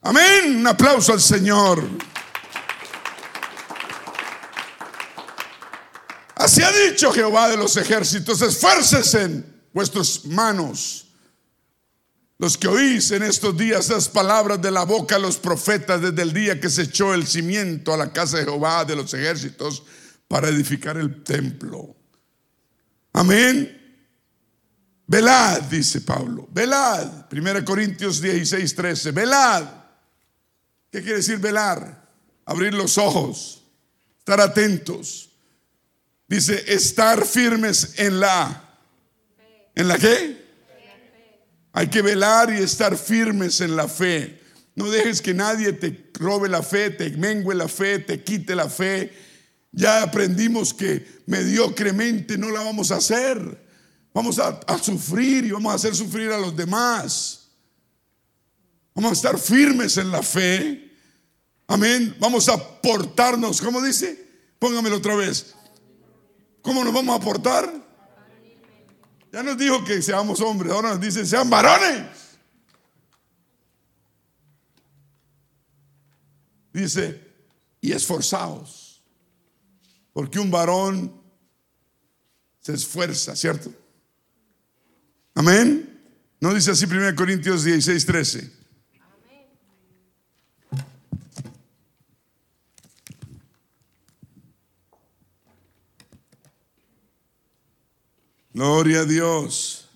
Amén. 0.00 0.56
Un 0.56 0.66
aplauso 0.66 1.12
al 1.12 1.20
Señor. 1.20 1.86
Así 6.34 6.62
ha 6.62 6.72
dicho 6.72 7.12
Jehová 7.12 7.48
de 7.48 7.56
los 7.56 7.76
ejércitos, 7.76 8.40
esfuércese 8.40 9.22
en 9.22 9.62
vuestras 9.72 10.24
manos 10.24 11.06
los 12.38 12.58
que 12.58 12.68
oís 12.68 13.10
en 13.12 13.22
estos 13.22 13.56
días 13.56 13.88
las 13.88 14.08
palabras 14.08 14.60
de 14.60 14.70
la 14.70 14.84
boca 14.84 15.16
de 15.16 15.22
los 15.22 15.38
profetas 15.38 16.02
desde 16.02 16.22
el 16.22 16.32
día 16.32 16.60
que 16.60 16.68
se 16.68 16.82
echó 16.82 17.14
el 17.14 17.26
cimiento 17.26 17.94
a 17.94 17.96
la 17.96 18.12
casa 18.12 18.36
de 18.36 18.44
Jehová 18.44 18.84
de 18.84 18.96
los 18.96 19.12
ejércitos 19.14 19.82
para 20.28 20.48
edificar 20.48 20.98
el 20.98 21.22
templo. 21.22 21.96
Amén. 23.16 23.72
Velad, 25.06 25.62
dice 25.62 26.02
Pablo. 26.02 26.48
Velad. 26.52 27.32
1 27.32 27.64
Corintios 27.64 28.20
16, 28.20 28.74
13. 28.74 29.10
Velad. 29.12 29.64
¿Qué 30.90 31.00
quiere 31.00 31.16
decir 31.16 31.38
velar? 31.38 32.10
Abrir 32.44 32.74
los 32.74 32.98
ojos. 32.98 33.62
Estar 34.18 34.38
atentos. 34.38 35.30
Dice, 36.28 36.62
estar 36.66 37.24
firmes 37.24 37.94
en 37.98 38.20
la. 38.20 38.62
¿En 39.74 39.88
la 39.88 39.96
qué? 39.96 40.44
Hay 41.72 41.88
que 41.88 42.02
velar 42.02 42.52
y 42.52 42.58
estar 42.58 42.98
firmes 42.98 43.62
en 43.62 43.76
la 43.76 43.88
fe. 43.88 44.42
No 44.74 44.90
dejes 44.90 45.22
que 45.22 45.32
nadie 45.32 45.72
te 45.72 46.10
robe 46.14 46.50
la 46.50 46.62
fe, 46.62 46.90
te 46.90 47.08
mengue 47.12 47.54
la 47.54 47.68
fe, 47.68 47.98
te 47.98 48.22
quite 48.22 48.54
la 48.54 48.68
fe. 48.68 49.10
Ya 49.76 50.02
aprendimos 50.02 50.72
que 50.72 51.06
mediocremente 51.26 52.38
no 52.38 52.48
la 52.48 52.62
vamos 52.62 52.90
a 52.90 52.96
hacer. 52.96 53.66
Vamos 54.14 54.38
a, 54.38 54.78
sufrir 54.78 55.44
y 55.44 55.50
vamos 55.50 55.70
a 55.70 55.76
hacer 55.76 55.94
sufrir 55.94 56.32
a 56.32 56.38
los 56.38 56.56
demás. 56.56 57.50
Vamos 58.94 59.10
a 59.10 59.12
estar 59.12 59.38
firmes 59.38 59.98
en 59.98 60.10
la 60.10 60.22
fe. 60.22 60.96
Amén. 61.66 62.16
Vamos 62.18 62.48
a 62.48 62.56
portarnos, 62.80 63.60
¿cómo 63.60 63.82
dice? 63.82 64.26
Póngamelo 64.58 64.96
otra 64.96 65.14
vez. 65.14 65.54
¿Cómo 66.62 66.82
nos 66.82 66.94
vamos 66.94 67.14
a 67.14 67.22
portar? 67.22 67.70
Ya 69.30 69.42
nos 69.42 69.58
dijo 69.58 69.84
que 69.84 70.00
seamos 70.00 70.40
hombres, 70.40 70.72
ahora 70.72 70.88
nos 70.92 71.00
dice, 71.02 71.26
sean 71.26 71.50
varones. 71.50 72.06
Dice, 76.72 77.20
y 77.82 77.92
esforzados. 77.92 78.85
Porque 80.16 80.38
un 80.38 80.50
varón 80.50 81.12
se 82.62 82.72
esfuerza, 82.72 83.36
¿cierto? 83.36 83.70
Amén. 85.34 86.00
No 86.40 86.54
dice 86.54 86.70
así 86.70 86.86
1 86.86 87.14
Corintios 87.14 87.64
16, 87.64 88.06
13. 88.06 88.52
Gloria 98.54 99.00
a 99.00 99.04
Dios. 99.04 99.90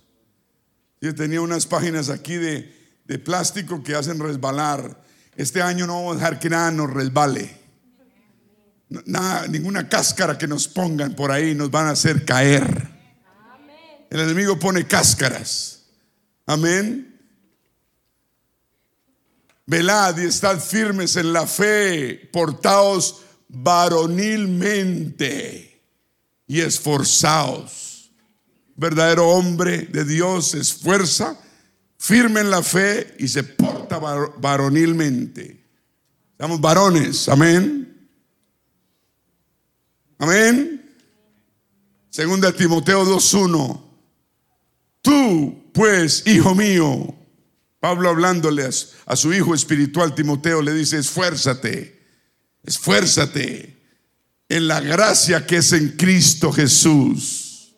Yo 1.00 1.14
tenía 1.14 1.40
unas 1.40 1.64
páginas 1.64 2.10
aquí 2.10 2.34
de, 2.34 3.18
plástico 3.24 3.82
que 3.82 3.94
hacen 3.94 4.18
resbalar. 4.18 5.02
Este 5.34 5.62
año 5.62 5.86
no 5.86 5.94
vamos 5.94 6.16
a 6.16 6.18
dejar 6.18 6.38
que 6.38 6.50
nada 6.50 6.70
nos 6.70 6.92
resbale. 6.92 7.69
Nada, 9.06 9.48
ninguna 9.48 9.88
cáscara 9.88 10.36
que 10.36 10.46
nos 10.46 10.68
pongan 10.68 11.14
por 11.14 11.30
ahí 11.30 11.54
nos 11.54 11.70
van 11.70 11.86
a 11.86 11.90
hacer 11.90 12.24
caer. 12.24 12.90
El 14.10 14.20
enemigo 14.20 14.58
pone 14.58 14.86
cáscaras. 14.86 15.84
Amén. 16.46 17.06
Velad 19.66 20.18
y 20.18 20.26
estad 20.26 20.58
firmes 20.58 21.16
en 21.16 21.32
la 21.32 21.46
fe, 21.46 22.28
portaos 22.32 23.22
varonilmente 23.48 25.80
y 26.48 26.60
esforzaos 26.60 27.90
verdadero 28.80 29.28
hombre 29.28 29.88
de 29.92 30.06
Dios 30.06 30.52
se 30.52 30.60
esfuerza, 30.60 31.38
firme 31.98 32.40
en 32.40 32.50
la 32.50 32.62
fe 32.62 33.14
y 33.18 33.28
se 33.28 33.44
porta 33.44 33.98
varonilmente. 33.98 35.62
Estamos 36.32 36.62
varones, 36.62 37.28
amén. 37.28 37.89
Amén. 40.20 40.94
Segunda 42.10 42.52
Timoteo 42.52 43.06
2.1. 43.06 43.82
Tú, 45.00 45.70
pues, 45.72 46.26
hijo 46.26 46.54
mío, 46.54 47.14
Pablo 47.80 48.10
hablándole 48.10 48.68
a 49.06 49.16
su 49.16 49.32
hijo 49.32 49.54
espiritual 49.54 50.14
Timoteo, 50.14 50.60
le 50.60 50.74
dice, 50.74 50.98
esfuérzate, 50.98 52.06
esfuérzate 52.62 53.82
en 54.50 54.68
la 54.68 54.80
gracia 54.80 55.46
que 55.46 55.56
es 55.56 55.72
en 55.72 55.96
Cristo 55.96 56.52
Jesús. 56.52 57.74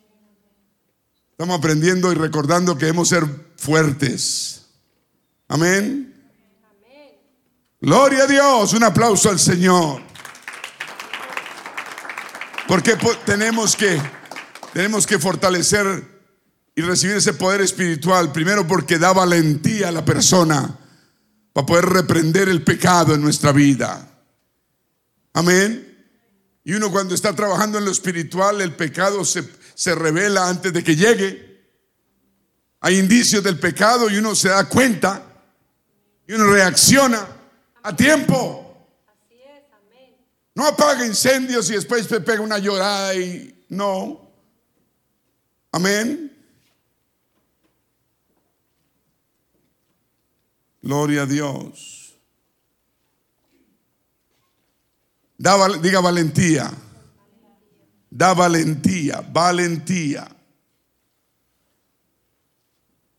Estamos 1.30 1.56
aprendiendo 1.56 2.10
y 2.10 2.16
recordando 2.16 2.76
que 2.76 2.86
debemos 2.86 3.08
ser 3.08 3.24
fuertes. 3.56 4.66
Amén. 5.46 6.12
Gloria 7.80 8.24
a 8.24 8.26
Dios. 8.26 8.72
Un 8.72 8.82
aplauso 8.82 9.30
al 9.30 9.38
Señor. 9.38 10.11
Porque 12.68 12.96
tenemos 13.24 13.76
que, 13.76 14.00
tenemos 14.72 15.06
que 15.06 15.18
fortalecer 15.18 16.12
y 16.74 16.82
recibir 16.82 17.16
ese 17.16 17.34
poder 17.34 17.60
espiritual. 17.60 18.32
Primero 18.32 18.66
porque 18.66 18.98
da 18.98 19.12
valentía 19.12 19.88
a 19.88 19.92
la 19.92 20.04
persona 20.04 20.78
para 21.52 21.66
poder 21.66 21.86
reprender 21.86 22.48
el 22.48 22.62
pecado 22.62 23.14
en 23.14 23.20
nuestra 23.20 23.52
vida. 23.52 24.08
Amén. 25.34 25.88
Y 26.64 26.74
uno 26.74 26.90
cuando 26.90 27.14
está 27.14 27.34
trabajando 27.34 27.78
en 27.78 27.84
lo 27.84 27.90
espiritual, 27.90 28.60
el 28.60 28.74
pecado 28.74 29.24
se, 29.24 29.48
se 29.74 29.94
revela 29.94 30.48
antes 30.48 30.72
de 30.72 30.84
que 30.84 30.96
llegue. 30.96 31.52
Hay 32.80 32.98
indicios 32.98 33.42
del 33.42 33.58
pecado 33.58 34.08
y 34.10 34.16
uno 34.16 34.34
se 34.34 34.48
da 34.48 34.68
cuenta 34.68 35.22
y 36.26 36.32
uno 36.32 36.46
reacciona 36.46 37.26
a 37.82 37.94
tiempo. 37.94 38.71
No 40.54 40.66
apaga 40.66 41.06
incendios 41.06 41.70
y 41.70 41.74
después 41.74 42.06
se 42.06 42.20
pega 42.20 42.42
una 42.42 42.58
llorada 42.58 43.14
y 43.14 43.64
no. 43.68 44.30
Amén. 45.70 46.30
Gloria 50.82 51.22
a 51.22 51.26
Dios. 51.26 52.14
diga 55.80 56.00
valentía. 56.00 56.70
Da 58.10 58.34
valentía, 58.34 59.22
valentía 59.22 60.28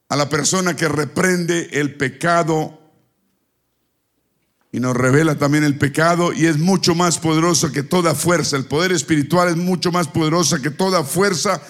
a 0.07 0.15
la 0.15 0.29
persona 0.29 0.75
que 0.75 0.87
reprende 0.87 1.69
el 1.71 1.97
pecado 1.97 2.82
y 4.73 4.79
nos 4.79 4.97
revela 4.97 5.35
también 5.35 5.63
el 5.63 5.77
pecado 5.77 6.33
y 6.33 6.47
es 6.47 6.57
mucho 6.57 6.95
más 6.95 7.19
poderoso 7.19 7.71
que 7.71 7.83
toda 7.83 8.15
fuerza. 8.15 8.57
El 8.57 8.65
poder 8.65 8.91
espiritual 8.91 9.49
es 9.49 9.55
mucho 9.55 9.91
más 9.91 10.07
poderoso 10.07 10.59
que 10.63 10.71
toda 10.71 11.03
fuerza 11.03 11.61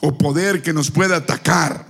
o 0.00 0.18
poder 0.18 0.60
que 0.60 0.72
nos 0.72 0.90
pueda 0.90 1.16
atacar. 1.16 1.86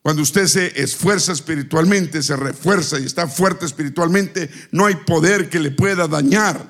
Cuando 0.00 0.22
usted 0.22 0.46
se 0.46 0.80
esfuerza 0.80 1.32
espiritualmente, 1.32 2.22
se 2.22 2.36
refuerza 2.36 2.98
y 2.98 3.04
está 3.04 3.28
fuerte 3.28 3.66
espiritualmente, 3.66 4.48
no 4.72 4.86
hay 4.86 4.94
poder 4.94 5.50
que 5.50 5.60
le 5.60 5.70
pueda 5.70 6.08
dañar. 6.08 6.66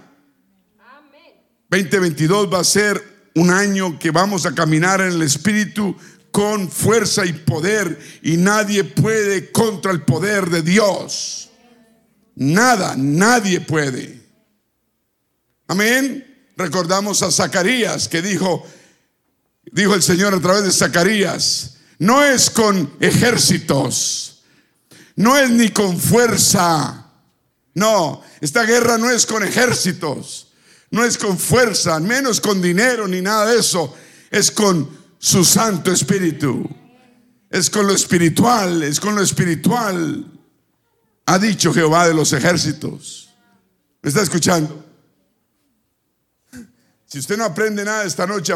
2022 1.70 2.52
va 2.52 2.58
a 2.58 2.64
ser 2.64 3.30
un 3.36 3.50
año 3.50 4.00
que 4.00 4.10
vamos 4.10 4.46
a 4.46 4.54
caminar 4.54 5.00
en 5.00 5.12
el 5.12 5.22
Espíritu 5.22 5.96
con 6.32 6.68
fuerza 6.68 7.24
y 7.24 7.34
poder 7.34 8.00
y 8.22 8.36
nadie 8.36 8.82
puede 8.82 9.52
contra 9.52 9.92
el 9.92 10.02
poder 10.02 10.50
de 10.50 10.62
Dios. 10.62 11.52
Nada, 12.36 12.94
nadie 12.96 13.60
puede. 13.60 14.20
Amén. 15.66 16.52
Recordamos 16.56 17.22
a 17.22 17.30
Zacarías 17.30 18.08
que 18.08 18.22
dijo, 18.22 18.66
dijo 19.72 19.94
el 19.94 20.02
Señor 20.02 20.34
a 20.34 20.40
través 20.40 20.64
de 20.64 20.72
Zacarías, 20.72 21.78
no 21.98 22.24
es 22.24 22.50
con 22.50 22.94
ejércitos, 23.00 24.44
no 25.16 25.36
es 25.36 25.50
ni 25.50 25.70
con 25.70 25.98
fuerza. 25.98 27.00
No, 27.74 28.22
esta 28.40 28.62
guerra 28.64 28.98
no 28.98 29.10
es 29.10 29.26
con 29.26 29.42
ejércitos 29.42 30.44
no 30.94 31.04
es 31.04 31.18
con 31.18 31.36
fuerza, 31.36 31.98
menos 31.98 32.40
con 32.40 32.62
dinero 32.62 33.08
ni 33.08 33.20
nada 33.20 33.46
de 33.46 33.58
eso, 33.58 33.92
es 34.30 34.52
con 34.52 34.88
su 35.18 35.44
Santo 35.44 35.90
Espíritu. 35.90 36.70
Es 37.50 37.68
con 37.68 37.86
lo 37.88 37.92
espiritual, 37.92 38.82
es 38.84 39.00
con 39.00 39.16
lo 39.16 39.20
espiritual. 39.20 40.33
Ha 41.26 41.38
dicho 41.38 41.72
Jehová 41.72 42.06
de 42.06 42.14
los 42.14 42.32
ejércitos. 42.32 43.30
¿Me 44.02 44.08
está 44.08 44.22
escuchando? 44.22 44.84
Si 47.06 47.18
usted 47.18 47.38
no 47.38 47.44
aprende 47.44 47.84
nada 47.84 48.04
esta 48.04 48.26
noche, 48.26 48.52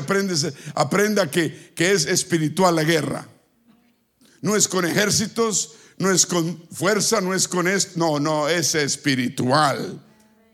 aprenda 0.75 1.31
que, 1.31 1.73
que 1.75 1.93
es 1.93 2.07
espiritual 2.07 2.77
la 2.77 2.85
guerra. 2.85 3.27
No 4.43 4.57
es 4.57 4.69
con 4.69 4.85
ejércitos, 4.85 5.75
no 5.99 6.11
es 6.11 6.27
con 6.27 6.67
fuerza, 6.71 7.21
no 7.21 7.35
es 7.35 7.49
con 7.49 7.69
esto, 7.69 7.93
no, 7.97 8.21
no, 8.21 8.49
es 8.49 8.75
espiritual. 8.75 10.01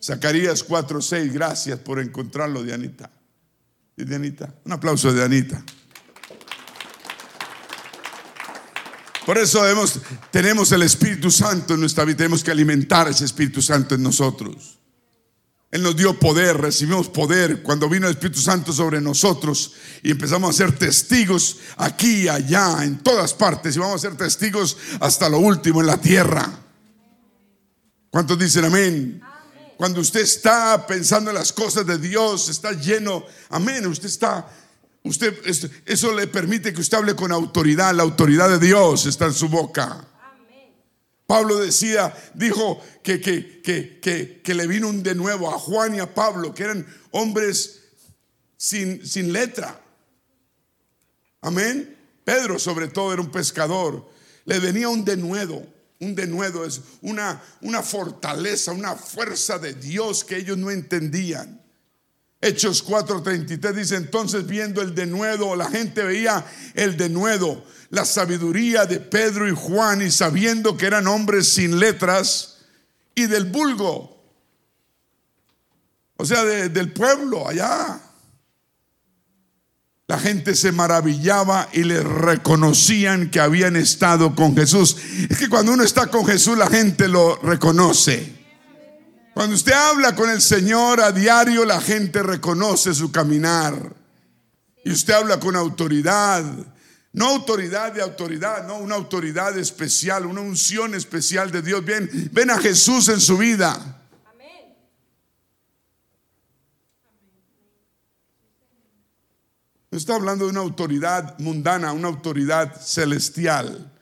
Zacarías 0.02 0.66
4:6, 0.66 1.32
gracias 1.32 1.78
por 1.78 1.98
encontrarlo, 1.98 2.62
Dianita. 2.62 3.10
Dianita, 3.96 4.52
un 4.64 4.72
aplauso 4.72 5.12
de 5.12 5.20
Dianita. 5.20 5.64
Por 9.26 9.38
eso 9.38 9.62
tenemos 10.30 10.70
el 10.72 10.82
Espíritu 10.82 11.30
Santo 11.30 11.74
en 11.74 11.80
nuestra 11.80 12.04
vida, 12.04 12.18
tenemos 12.18 12.44
que 12.44 12.50
alimentar 12.50 13.08
ese 13.08 13.24
Espíritu 13.24 13.62
Santo 13.62 13.94
en 13.94 14.02
nosotros. 14.02 14.78
Él 15.70 15.82
nos 15.82 15.96
dio 15.96 16.16
poder, 16.20 16.58
recibimos 16.58 17.08
poder 17.08 17.62
cuando 17.62 17.88
vino 17.88 18.06
el 18.06 18.12
Espíritu 18.12 18.40
Santo 18.40 18.72
sobre 18.72 19.00
nosotros 19.00 19.72
y 20.02 20.12
empezamos 20.12 20.50
a 20.50 20.52
ser 20.52 20.78
testigos 20.78 21.56
aquí, 21.76 22.28
allá, 22.28 22.84
en 22.84 22.98
todas 22.98 23.34
partes 23.34 23.74
y 23.74 23.80
vamos 23.80 23.96
a 23.96 24.08
ser 24.08 24.16
testigos 24.16 24.76
hasta 25.00 25.28
lo 25.28 25.38
último 25.38 25.80
en 25.80 25.88
la 25.88 26.00
tierra. 26.00 26.48
¿Cuántos 28.10 28.38
dicen 28.38 28.66
amén? 28.66 29.20
Cuando 29.76 30.00
usted 30.00 30.20
está 30.20 30.86
pensando 30.86 31.30
en 31.30 31.34
las 31.34 31.52
cosas 31.52 31.84
de 31.84 31.98
Dios, 31.98 32.48
está 32.48 32.70
lleno, 32.72 33.24
amén, 33.50 33.84
usted 33.86 34.06
está, 34.06 34.46
usted, 35.04 35.34
eso 35.86 36.12
le 36.12 36.26
permite 36.26 36.72
que 36.72 36.80
usted 36.80 36.98
hable 36.98 37.14
con 37.14 37.32
autoridad, 37.32 37.94
la 37.94 38.02
autoridad 38.02 38.48
de 38.48 38.66
Dios 38.66 39.06
está 39.06 39.26
en 39.26 39.34
su 39.34 39.48
boca. 39.48 40.08
Pablo 41.26 41.58
decía, 41.58 42.14
dijo 42.34 42.80
que, 43.02 43.20
que, 43.20 43.62
que, 43.62 44.42
que, 44.42 44.54
le 44.54 44.66
vino 44.66 44.88
un 44.88 45.02
de 45.02 45.14
nuevo 45.14 45.48
a 45.50 45.58
Juan 45.58 45.94
y 45.94 46.00
a 46.00 46.12
Pablo, 46.12 46.54
que 46.54 46.64
eran 46.64 46.86
hombres 47.12 47.80
sin, 48.56 49.06
sin 49.06 49.32
letra. 49.32 49.80
Amén. 51.40 51.96
Pedro 52.24 52.58
sobre 52.58 52.88
todo 52.88 53.12
era 53.12 53.22
un 53.22 53.30
pescador. 53.30 54.06
Le 54.44 54.58
venía 54.58 54.88
un 54.88 55.04
denuedo. 55.04 55.66
Un 56.00 56.14
denuedo 56.14 56.66
es 56.66 56.82
una, 57.00 57.42
una 57.62 57.82
fortaleza, 57.82 58.72
una 58.72 58.94
fuerza 58.94 59.58
de 59.58 59.72
Dios 59.74 60.24
que 60.24 60.36
ellos 60.36 60.58
no 60.58 60.70
entendían. 60.70 61.63
Hechos 62.44 62.84
4:33 62.84 63.72
dice, 63.72 63.96
entonces 63.96 64.46
viendo 64.46 64.82
el 64.82 64.94
denuedo, 64.94 65.56
la 65.56 65.70
gente 65.70 66.02
veía 66.02 66.44
el 66.74 66.94
denuedo, 66.98 67.64
la 67.88 68.04
sabiduría 68.04 68.84
de 68.84 69.00
Pedro 69.00 69.48
y 69.48 69.54
Juan 69.56 70.02
y 70.02 70.10
sabiendo 70.10 70.76
que 70.76 70.84
eran 70.84 71.06
hombres 71.06 71.48
sin 71.48 71.80
letras 71.80 72.58
y 73.14 73.26
del 73.28 73.46
vulgo, 73.46 74.22
o 76.18 76.26
sea, 76.26 76.44
del 76.44 76.92
pueblo 76.92 77.48
allá. 77.48 77.98
La 80.06 80.18
gente 80.18 80.54
se 80.54 80.70
maravillaba 80.70 81.70
y 81.72 81.84
le 81.84 82.02
reconocían 82.02 83.30
que 83.30 83.40
habían 83.40 83.74
estado 83.74 84.34
con 84.34 84.54
Jesús. 84.54 84.98
Es 85.30 85.38
que 85.38 85.48
cuando 85.48 85.72
uno 85.72 85.82
está 85.82 86.08
con 86.08 86.26
Jesús 86.26 86.58
la 86.58 86.68
gente 86.68 87.08
lo 87.08 87.36
reconoce. 87.36 88.43
Cuando 89.34 89.56
usted 89.56 89.72
habla 89.72 90.14
con 90.14 90.30
el 90.30 90.40
Señor 90.40 91.00
a 91.00 91.10
diario 91.10 91.64
la 91.64 91.80
gente 91.80 92.22
reconoce 92.22 92.94
su 92.94 93.10
caminar. 93.10 93.74
Y 94.84 94.92
usted 94.92 95.12
habla 95.12 95.40
con 95.40 95.56
autoridad. 95.56 96.44
No 97.12 97.28
autoridad 97.28 97.92
de 97.92 98.00
autoridad, 98.00 98.66
no, 98.66 98.78
una 98.78 98.94
autoridad 98.94 99.56
especial, 99.58 100.26
una 100.26 100.40
unción 100.40 100.94
especial 100.94 101.50
de 101.50 101.62
Dios. 101.62 101.84
Ven, 101.84 102.08
ven 102.32 102.50
a 102.50 102.58
Jesús 102.58 103.08
en 103.08 103.20
su 103.20 103.36
vida. 103.36 104.00
No 109.90 109.98
está 109.98 110.16
hablando 110.16 110.44
de 110.44 110.50
una 110.50 110.60
autoridad 110.60 111.38
mundana, 111.38 111.92
una 111.92 112.08
autoridad 112.08 112.80
celestial. 112.80 113.92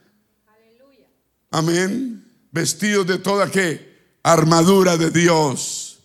Amén. 1.51 2.25
Vestidos 2.51 3.05
de 3.05 3.19
toda 3.19 3.49
qué? 3.49 3.92
Armadura 4.23 4.97
de 4.97 5.11
Dios. 5.11 5.99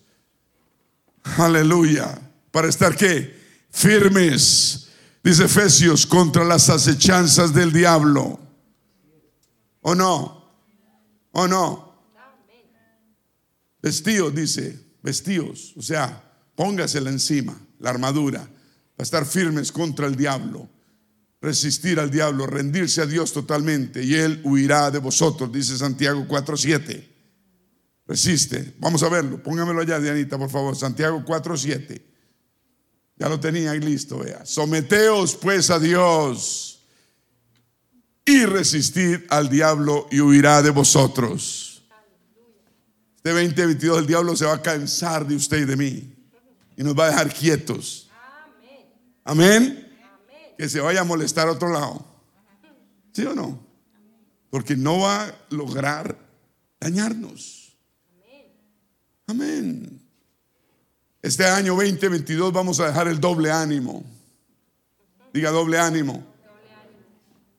Aleluya. 1.23 2.21
Para 2.51 2.69
estar 2.69 2.97
qué? 2.97 3.39
Firmes. 3.71 4.89
Dice 5.23 5.45
Efesios 5.45 6.07
contra 6.07 6.45
las 6.45 6.69
acechanzas 6.69 7.55
del 7.55 7.73
diablo. 7.73 8.39
¿O 9.83 9.95
no? 9.95 10.45
¿O 11.33 11.47
no? 11.47 11.89
Vestidos, 13.81 14.35
dice, 14.35 14.79
vestidos. 15.03 15.73
O 15.77 15.83
sea, 15.83 16.23
póngasela 16.55 17.11
encima, 17.11 17.59
la 17.79 17.91
armadura 17.91 18.49
a 18.99 19.03
estar 19.03 19.25
firmes 19.25 19.71
contra 19.71 20.07
el 20.07 20.17
diablo, 20.17 20.69
resistir 21.41 22.01
al 22.01 22.11
diablo, 22.11 22.47
rendirse 22.47 23.01
a 23.01 23.07
Dios 23.07 23.33
totalmente 23.33 24.03
y 24.05 24.15
Él 24.15 24.41
huirá 24.45 24.91
de 24.91 24.99
vosotros, 24.99 25.53
dice 25.53 25.79
Santiago 25.79 26.27
4.7. 26.27 27.18
Resiste, 28.09 28.75
vamos 28.79 29.03
a 29.03 29.11
verlo, 29.11 29.43
póngamelo 29.43 29.83
allá, 29.83 30.01
Dianita, 30.01 30.39
por 30.39 30.49
favor, 30.49 30.75
Santiago 30.75 31.23
4.7. 31.27 32.01
Ya 33.19 33.29
lo 33.29 33.39
tenía 33.39 33.73
ahí 33.73 33.81
listo, 33.81 34.19
vea. 34.19 34.47
Someteos 34.47 35.37
pues 35.37 35.69
a 35.69 35.79
Dios 35.79 36.87
y 38.25 38.47
resistid 38.47 39.21
al 39.29 39.51
diablo 39.51 40.07
y 40.11 40.21
huirá 40.21 40.63
de 40.63 40.71
vosotros. 40.71 41.83
Este 43.17 43.31
2022 43.31 43.99
el 43.99 44.07
diablo 44.07 44.35
se 44.37 44.47
va 44.47 44.55
a 44.55 44.63
cansar 44.63 45.27
de 45.27 45.37
usted 45.37 45.59
y 45.59 45.65
de 45.67 45.77
mí 45.77 46.15
y 46.79 46.83
nos 46.83 46.99
va 46.99 47.07
a 47.07 47.11
dejar 47.11 47.35
quietos. 47.35 48.09
Amén. 49.23 49.87
Que 50.57 50.67
se 50.67 50.81
vaya 50.81 51.03
a 51.03 51.05
molestar 51.05 51.47
a 51.49 51.53
otro 51.53 51.71
lado. 51.71 52.07
¿Sí 53.13 53.23
o 53.27 53.35
no? 53.35 53.61
Porque 54.49 54.77
no 54.77 55.01
va 55.01 55.25
a 55.25 55.35
lograr 55.51 56.17
dañarnos. 56.81 57.58
Amén. 59.29 60.01
Este 61.21 61.45
año 61.45 61.75
2022 61.75 62.51
vamos 62.51 62.81
a 62.81 62.87
dejar 62.87 63.09
el 63.09 63.21
doble 63.21 63.51
ánimo. 63.51 64.03
Diga 65.35 65.51
doble 65.51 65.79
ánimo. 65.79 66.27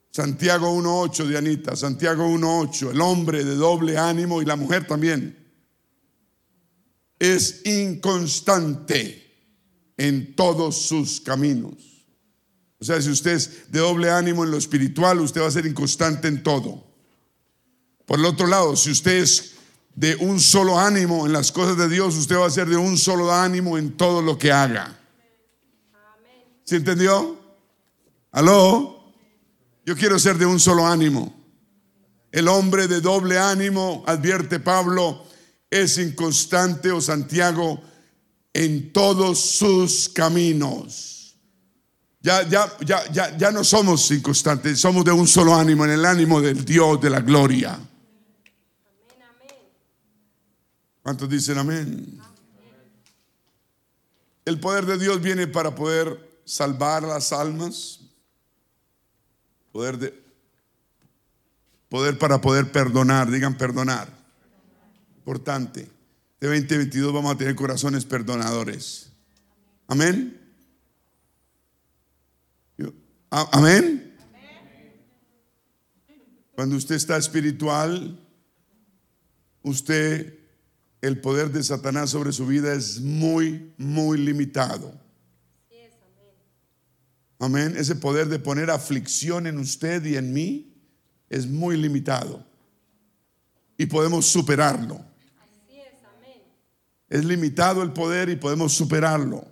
Santiago 0.10 0.76
1.8, 0.76 1.28
Dianita. 1.28 1.76
Santiago 1.76 2.28
1.8. 2.28 2.90
El 2.90 3.02
hombre 3.02 3.44
de 3.44 3.54
doble 3.54 4.00
ánimo 4.00 4.42
y 4.42 4.46
la 4.46 4.56
mujer 4.56 4.88
también. 4.88 5.38
Es 7.20 7.62
inconstante 7.66 9.32
en 9.96 10.36
todos 10.36 10.88
sus 10.88 11.22
caminos. 11.22 11.76
O 12.80 12.84
sea, 12.84 13.00
si 13.00 13.12
usted 13.12 13.34
es 13.34 13.72
de 13.72 13.80
doble 13.80 14.10
ánimo 14.10 14.44
en 14.44 14.50
lo 14.50 14.58
espiritual, 14.58 15.20
usted 15.20 15.42
va 15.42 15.48
a 15.48 15.52
ser 15.52 15.68
inconstante 15.68 16.28
en 16.30 16.42
todo. 16.42 16.84
Por 18.08 18.18
el 18.18 18.26
otro 18.26 18.48
lado, 18.48 18.76
si 18.76 18.90
usted 18.90 19.22
es 19.22 19.59
de 19.96 20.16
un 20.16 20.40
solo 20.40 20.80
ánimo 20.80 21.26
en 21.26 21.34
las 21.34 21.52
cosas 21.52 21.78
de 21.78 21.90
Dios, 21.90 22.16
usted 22.16 22.38
va 22.38 22.48
a 22.48 22.52
ser 22.52 22.68
de 22.68 22.78
un 22.78 22.98
solo 22.98 23.34
ánimo 23.34 23.78
en 23.78 23.98
todo 23.98 24.22
lo 24.22 24.38
que 24.38 24.52
haga. 24.52 24.98
¿Se 26.64 26.78
entendió? 26.78 27.38
¿Aló? 28.32 29.14
Yo 29.86 29.96
quiero 29.96 30.20
ser 30.20 30.38
de 30.38 30.46
un 30.46 30.60
solo 30.60 30.86
ánimo. 30.86 31.34
El 32.32 32.48
hombre 32.48 32.88
de 32.88 33.02
doble 33.02 33.40
ánimo, 33.40 34.04
advierte 34.06 34.60
Pablo, 34.60 35.26
es 35.70 35.98
inconstante 35.98 36.92
o 36.92 37.02
Santiago 37.02 37.82
en 38.54 38.94
todos 38.94 39.40
sus 39.40 40.10
caminos. 40.10 41.36
Ya, 42.22 42.48
ya, 42.48 42.72
ya, 42.86 43.12
ya, 43.12 43.38
ya 43.38 43.52
no 43.52 43.64
somos 43.64 44.12
inconstantes, 44.12 44.80
somos 44.80 45.06
de 45.06 45.12
un 45.12 45.28
solo 45.28 45.56
ánimo, 45.56 45.86
en 45.86 45.92
el 45.92 46.06
ánimo 46.06 46.42
del 46.42 46.66
Dios 46.66 47.00
de 47.02 47.10
la 47.10 47.22
gloria. 47.22 47.80
¿Cuántos 51.04 51.30
dicen 51.30 51.58
amén? 51.58 52.20
El 54.46 54.60
poder 54.60 54.86
de 54.86 54.98
Dios 54.98 55.22
viene 55.22 55.48
para 55.48 55.76
poder 55.76 56.42
salvar 56.46 57.04
las 57.04 57.32
almas, 57.32 58.02
poder 59.72 59.98
de 59.98 60.30
poder 61.90 62.18
para 62.20 62.40
poder 62.40 62.72
perdonar, 62.72 63.30
digan 63.30 63.58
perdonar. 63.58 64.08
Importante 65.18 65.90
de 66.40 66.48
2022 66.48 67.14
vamos 67.14 67.34
a 67.34 67.38
tener 67.38 67.56
corazones 67.56 68.06
perdonadores. 68.06 69.12
Amén. 69.88 70.40
Amén. 73.32 74.18
Cuando 76.56 76.76
usted 76.76 76.96
está 76.96 77.18
espiritual, 77.18 78.20
usted, 79.62 80.39
el 81.02 81.22
poder 81.22 81.52
de 81.52 81.64
Satanás 81.64 82.10
sobre 82.10 82.32
su 82.32 82.46
vida 82.46 82.74
es 82.74 83.00
muy, 83.00 83.74
muy 83.78 84.18
limitado. 84.18 84.94
Amén. 87.40 87.76
Ese 87.78 87.96
poder 87.96 88.28
de 88.28 88.38
poner 88.38 88.70
aflicción 88.70 89.48
en 89.48 89.60
usted 89.60 90.04
y 90.06 90.18
en 90.18 90.34
mí 90.34 90.74
es 91.30 91.48
muy 91.48 91.78
limitado. 91.78 92.46
Y 93.78 93.86
podemos 93.86 94.26
superarlo. 94.26 95.00
Es 97.08 97.24
limitado 97.24 97.82
el 97.82 97.94
poder 97.94 98.30
y 98.30 98.36
podemos 98.36 98.74
superarlo. 98.74 99.48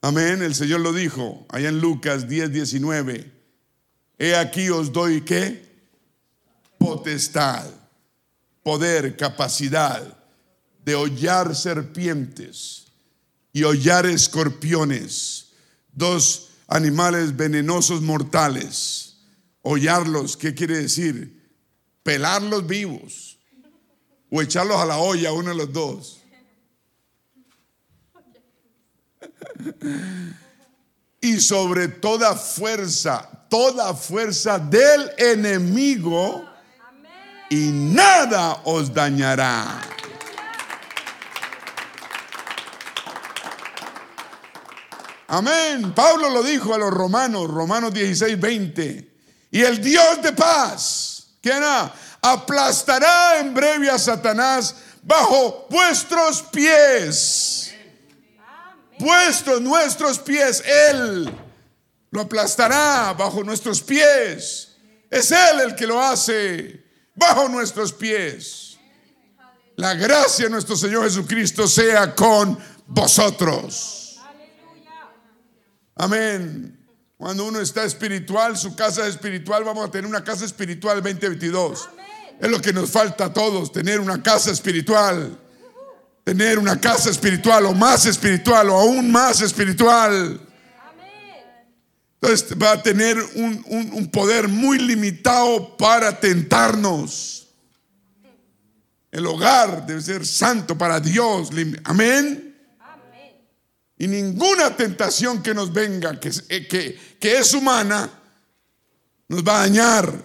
Amén. 0.00 0.42
El 0.42 0.54
Señor 0.54 0.80
lo 0.80 0.92
dijo 0.92 1.46
allá 1.50 1.68
en 1.68 1.80
Lucas 1.80 2.26
10, 2.26 2.52
19. 2.52 3.32
He 4.18 4.34
aquí 4.34 4.70
os 4.70 4.92
doy 4.92 5.20
qué? 5.22 5.62
Potestad, 6.78 7.66
poder, 8.64 9.16
capacidad 9.16 10.02
de 10.84 10.94
hollar 10.96 11.54
serpientes 11.54 12.86
y 13.52 13.62
hollar 13.62 14.06
escorpiones, 14.06 15.52
dos 15.92 16.50
animales 16.66 17.36
venenosos 17.36 18.02
mortales. 18.02 19.18
Hollarlos, 19.62 20.36
¿qué 20.36 20.54
quiere 20.54 20.78
decir? 20.78 21.42
Pelarlos 22.02 22.66
vivos 22.66 23.38
o 24.30 24.42
echarlos 24.42 24.78
a 24.78 24.86
la 24.86 24.98
olla, 24.98 25.32
uno 25.32 25.50
de 25.50 25.54
los 25.54 25.72
dos. 25.72 26.20
Y 31.20 31.40
sobre 31.40 31.88
toda 31.88 32.34
fuerza, 32.34 33.46
toda 33.48 33.94
fuerza 33.94 34.58
del 34.58 35.10
enemigo, 35.16 36.44
y 37.54 37.70
nada 37.70 38.62
os 38.64 38.92
dañará. 38.92 39.80
Amén. 45.28 45.92
Pablo 45.94 46.30
lo 46.30 46.42
dijo 46.42 46.74
a 46.74 46.78
los 46.78 46.90
romanos, 46.90 47.48
Romanos 47.48 47.94
16, 47.94 48.40
20. 48.40 49.10
Y 49.52 49.62
el 49.62 49.80
Dios 49.80 50.20
de 50.20 50.32
paz, 50.32 51.28
¿quién 51.40 51.58
era? 51.58 51.92
aplastará 52.20 53.38
en 53.38 53.52
breve 53.52 53.90
a 53.90 53.98
Satanás 53.98 54.74
bajo 55.02 55.66
vuestros 55.70 56.42
pies. 56.42 57.72
Vuestros, 58.98 59.60
nuestros 59.60 60.18
pies, 60.18 60.62
Él 60.90 61.30
lo 62.10 62.20
aplastará 62.20 63.12
bajo 63.12 63.44
nuestros 63.44 63.80
pies. 63.80 64.76
Es 65.08 65.30
Él 65.30 65.60
el 65.60 65.76
que 65.76 65.86
lo 65.86 66.02
hace 66.02 66.83
bajo 67.14 67.48
nuestros 67.48 67.92
pies. 67.92 68.78
La 69.76 69.94
gracia 69.94 70.44
de 70.44 70.50
nuestro 70.50 70.76
Señor 70.76 71.04
Jesucristo 71.04 71.66
sea 71.66 72.14
con 72.14 72.58
vosotros. 72.86 74.20
Amén. 75.96 76.78
Cuando 77.16 77.46
uno 77.46 77.60
está 77.60 77.84
espiritual, 77.84 78.56
su 78.56 78.74
casa 78.76 79.06
es 79.06 79.14
espiritual, 79.14 79.64
vamos 79.64 79.86
a 79.88 79.90
tener 79.90 80.06
una 80.06 80.22
casa 80.22 80.44
espiritual 80.44 81.02
2022. 81.02 81.88
Es 82.40 82.50
lo 82.50 82.60
que 82.60 82.72
nos 82.72 82.90
falta 82.90 83.26
a 83.26 83.32
todos, 83.32 83.72
tener 83.72 84.00
una 84.00 84.22
casa 84.22 84.50
espiritual. 84.50 85.40
Tener 86.24 86.58
una 86.58 86.80
casa 86.80 87.10
espiritual 87.10 87.66
o 87.66 87.74
más 87.74 88.06
espiritual 88.06 88.70
o 88.70 88.80
aún 88.80 89.12
más 89.12 89.42
espiritual. 89.42 90.40
Entonces 92.24 92.56
va 92.56 92.72
a 92.72 92.82
tener 92.82 93.18
un, 93.34 94.10
poder 94.10 94.48
muy 94.48 94.78
limitado 94.78 95.76
para 95.76 96.18
tentarnos. 96.18 97.48
El 99.12 99.26
hogar 99.26 99.84
debe 99.86 100.00
ser 100.00 100.24
santo 100.24 100.76
para 100.78 101.00
Dios. 101.00 101.50
Amén. 101.84 102.56
Y 103.98 104.08
ninguna 104.08 104.74
tentación 104.74 105.42
que 105.42 105.52
nos 105.52 105.70
venga, 105.70 106.18
que, 106.18 106.32
eh, 106.48 106.66
que, 106.66 106.98
que 107.20 107.38
es 107.38 107.52
humana, 107.52 108.10
nos 109.28 109.44
va 109.44 109.56
a 109.56 109.60
dañar. 109.66 110.24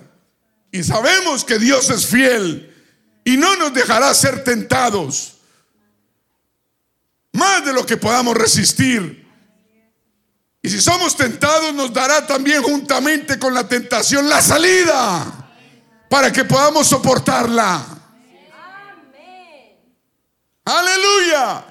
Y 0.71 0.83
sabemos 0.83 1.43
que 1.43 1.59
Dios 1.59 1.89
es 1.89 2.05
fiel 2.05 2.73
y 3.25 3.35
no 3.35 3.57
nos 3.57 3.73
dejará 3.73 4.13
ser 4.13 4.45
tentados 4.45 5.35
más 7.33 7.65
de 7.65 7.73
lo 7.73 7.85
que 7.85 7.97
podamos 7.97 8.37
resistir. 8.37 9.18
Y 10.62 10.70
si 10.70 10.82
somos 10.82 11.16
tentados, 11.16 11.74
nos 11.74 11.93
dará 11.93 12.28
también 12.28 12.62
juntamente 12.62 13.39
con 13.39 13.53
la 13.53 13.68
tentación 13.68 14.28
la 14.28 14.41
salida 14.41 15.49
para 16.10 16.32
que 16.32 16.43
podamos 16.43 16.88
soportarla. 16.88 17.86
Aleluya. 20.66 21.66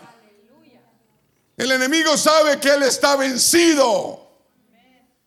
El 1.57 1.73
enemigo 1.73 2.17
sabe 2.17 2.59
que 2.59 2.71
Él 2.71 2.85
está 2.85 3.17
vencido 3.17 4.29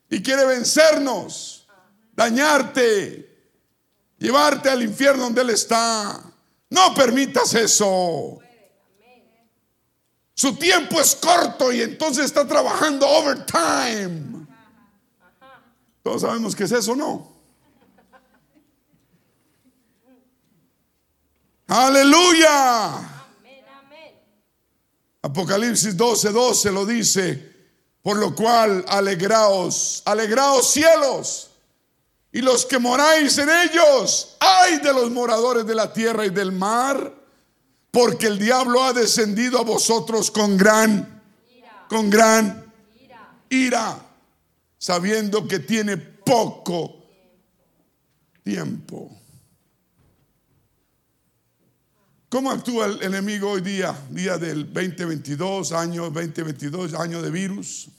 y 0.10 0.24
quiere 0.24 0.46
vencernos, 0.46 1.68
dañarte, 2.14 3.52
llevarte 4.18 4.70
al 4.70 4.82
infierno 4.82 5.24
donde 5.24 5.42
Él 5.42 5.50
está. 5.52 6.22
No 6.70 6.94
permitas 6.94 7.54
eso. 7.54 8.40
Su 10.34 10.56
tiempo 10.56 11.00
es 11.00 11.16
corto 11.16 11.72
y 11.72 11.82
entonces 11.82 12.26
está 12.26 12.48
trabajando 12.48 13.08
overtime. 13.08 14.48
Todos 16.04 16.22
sabemos 16.22 16.56
que 16.56 16.64
es 16.64 16.72
eso, 16.72 16.96
¿no? 16.96 17.32
Aleluya. 21.68 23.08
Apocalipsis 25.22 25.96
12, 25.96 26.30
12 26.32 26.72
lo 26.72 26.86
dice, 26.86 27.56
por 28.02 28.18
lo 28.18 28.36
cual 28.36 28.84
alegraos, 28.88 30.02
alegraos 30.06 30.72
cielos 30.72 31.52
y 32.32 32.42
los 32.42 32.66
que 32.66 32.80
moráis 32.80 33.38
en 33.38 33.50
ellos, 33.50 34.36
ay 34.40 34.80
de 34.80 34.92
los 34.94 35.12
moradores 35.12 35.66
de 35.66 35.76
la 35.76 35.94
tierra 35.94 36.26
y 36.26 36.30
del 36.30 36.52
mar 36.52 37.21
porque 37.92 38.28
el 38.28 38.40
diablo 38.40 38.84
ha 38.84 38.94
descendido 38.94 39.60
a 39.60 39.64
vosotros 39.64 40.32
con 40.32 40.58
gran, 40.58 41.22
con 41.90 42.10
gran 42.10 42.74
ira, 43.50 44.00
sabiendo 44.78 45.48
que 45.48 45.60
tiene 45.60 45.98
poco 45.98 47.04
tiempo. 48.44 49.18
¿Cómo 52.30 52.50
actúa 52.50 52.86
el 52.86 53.04
enemigo 53.04 53.52
hoy 53.52 53.62
día, 53.62 53.94
día 54.10 54.38
del 54.38 54.72
2022, 54.72 55.74
año 55.74 56.10
2022, 56.10 56.94
año 56.94 57.22
de 57.22 57.30
virus? 57.30 57.90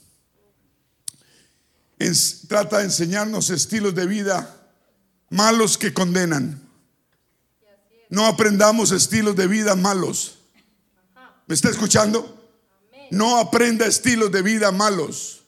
trata 2.47 2.79
de 2.79 2.85
enseñarnos 2.85 3.49
estilos 3.49 3.95
de 3.95 4.05
vida 4.05 4.63
malos 5.29 5.77
que 5.77 5.93
condenan. 5.93 6.62
No 8.13 8.27
aprendamos 8.27 8.91
estilos 8.91 9.35
de 9.35 9.47
vida 9.47 9.75
malos. 9.75 10.37
¿Me 11.47 11.55
está 11.55 11.71
escuchando? 11.71 12.47
No 13.09 13.39
aprenda 13.39 13.87
estilos 13.87 14.31
de 14.31 14.43
vida 14.43 14.71
malos. 14.71 15.45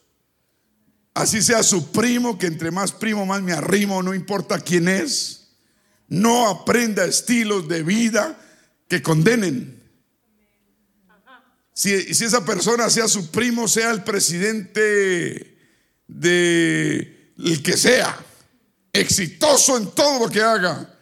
Así 1.14 1.42
sea 1.42 1.62
su 1.62 1.92
primo, 1.92 2.36
que 2.36 2.48
entre 2.48 2.72
más 2.72 2.90
primo 2.90 3.24
más 3.24 3.40
me 3.40 3.52
arrimo, 3.52 4.02
no 4.02 4.14
importa 4.14 4.58
quién 4.58 4.88
es. 4.88 5.52
No 6.08 6.48
aprenda 6.48 7.04
estilos 7.04 7.68
de 7.68 7.84
vida 7.84 8.36
que 8.88 9.00
condenen. 9.00 9.80
Si, 11.72 12.14
si, 12.14 12.24
esa 12.24 12.44
persona 12.44 12.90
sea 12.90 13.06
su 13.06 13.30
primo, 13.30 13.68
sea 13.68 13.92
el 13.92 14.02
presidente 14.02 15.56
de 16.08 17.32
el 17.38 17.62
que 17.62 17.76
sea, 17.76 18.18
exitoso 18.92 19.76
en 19.76 19.88
todo 19.92 20.18
lo 20.18 20.28
que 20.28 20.42
haga, 20.42 20.95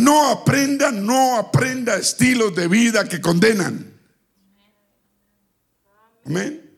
no 0.00 0.30
aprenda, 0.30 0.90
no 0.90 1.36
aprenda 1.36 1.96
estilos 1.96 2.54
de 2.54 2.68
vida 2.68 3.08
que 3.08 3.20
condenan. 3.20 3.92
Amén. 6.24 6.70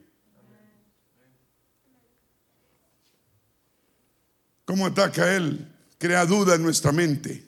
¿Cómo 4.64 4.86
ataca 4.86 5.34
Él? 5.34 5.68
Crea 5.98 6.24
duda 6.24 6.54
en 6.54 6.62
nuestra 6.62 6.92
mente. 6.92 7.46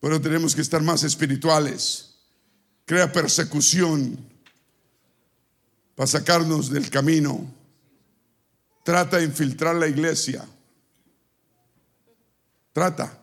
Pero 0.00 0.20
tenemos 0.20 0.54
que 0.54 0.62
estar 0.62 0.82
más 0.82 1.02
espirituales. 1.02 2.14
Crea 2.86 3.12
persecución 3.12 4.18
para 5.94 6.06
sacarnos 6.06 6.70
del 6.70 6.88
camino. 6.88 7.52
Trata 8.84 9.18
de 9.18 9.24
infiltrar 9.24 9.76
la 9.76 9.86
iglesia. 9.86 10.44
Trata. 12.72 13.19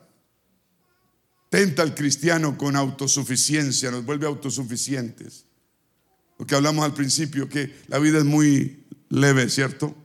Al 1.58 1.96
cristiano 1.96 2.56
con 2.56 2.76
autosuficiencia, 2.76 3.90
nos 3.90 4.06
vuelve 4.06 4.28
autosuficientes. 4.28 5.46
Lo 6.38 6.46
que 6.46 6.54
hablamos 6.54 6.86
al 6.86 6.94
principio, 6.94 7.50
que 7.50 7.82
la 7.88 7.98
vida 7.98 8.20
es 8.20 8.26
muy 8.26 8.86
leve, 9.10 9.50
¿cierto? 9.50 9.96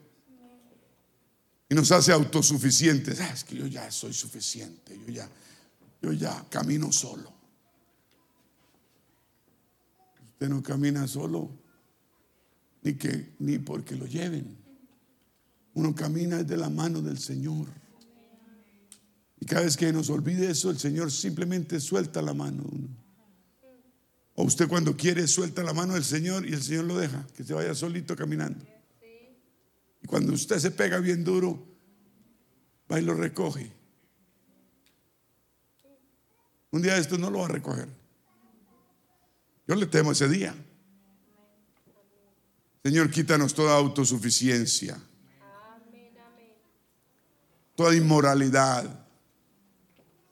Y 1.69 1.75
nos 1.75 1.93
hace 1.93 2.11
autosuficientes. 2.11 3.21
Ah, 3.21 3.33
es 3.35 3.45
que 3.45 3.57
yo 3.57 3.67
ya 3.67 3.91
soy 3.91 4.15
suficiente, 4.15 4.99
yo 5.07 5.13
ya, 5.13 5.29
yo 6.01 6.13
ya 6.13 6.43
camino 6.49 6.91
solo. 6.91 7.31
Usted 10.33 10.49
no 10.49 10.63
camina 10.63 11.07
solo, 11.07 11.51
ni, 12.81 12.95
que, 12.95 13.35
ni 13.41 13.59
porque 13.59 13.95
lo 13.95 14.07
lleven. 14.07 14.57
Uno 15.75 15.95
camina 15.95 16.43
de 16.43 16.57
la 16.57 16.71
mano 16.71 17.03
del 17.03 17.19
Señor. 17.19 17.82
Y 19.43 19.45
cada 19.45 19.63
vez 19.63 19.77
que 19.77 19.93
nos 19.93 20.09
olvide 20.09 20.53
eso, 20.53 20.71
el 20.71 20.79
Señor 20.79 21.11
simplemente 21.11 21.81
suelta 21.81 22.23
la 22.23 22.33
mano. 22.33 22.63
O 24.37 24.45
usted 24.45 24.69
cuando 24.69 24.97
quiere 24.97 25.27
suelta 25.27 25.65
la 25.65 25.73
mano 25.73 25.95
del 25.95 26.05
Señor 26.05 26.49
y 26.49 26.53
el 26.53 26.63
Señor 26.63 26.85
lo 26.85 26.97
deja, 26.97 27.27
que 27.37 27.43
se 27.43 27.53
vaya 27.53 27.75
solito 27.75 28.15
caminando. 28.15 28.65
Y 30.01 30.07
cuando 30.07 30.33
usted 30.33 30.61
se 30.61 30.71
pega 30.71 31.01
bien 31.01 31.25
duro, 31.25 31.61
va 32.89 33.01
y 33.01 33.05
lo 33.05 33.15
recoge. 33.15 33.73
Un 36.71 36.81
día 36.81 36.97
esto 36.97 37.19
no 37.19 37.29
lo 37.29 37.41
va 37.41 37.47
a 37.47 37.49
recoger. 37.49 37.89
Yo 39.67 39.75
le 39.75 39.87
temo 39.87 40.13
ese 40.13 40.29
día. 40.29 40.55
Señor, 42.85 43.11
quítanos 43.11 43.55
toda 43.55 43.75
autosuficiencia, 43.75 45.03
toda 47.75 47.97
inmoralidad 47.97 49.02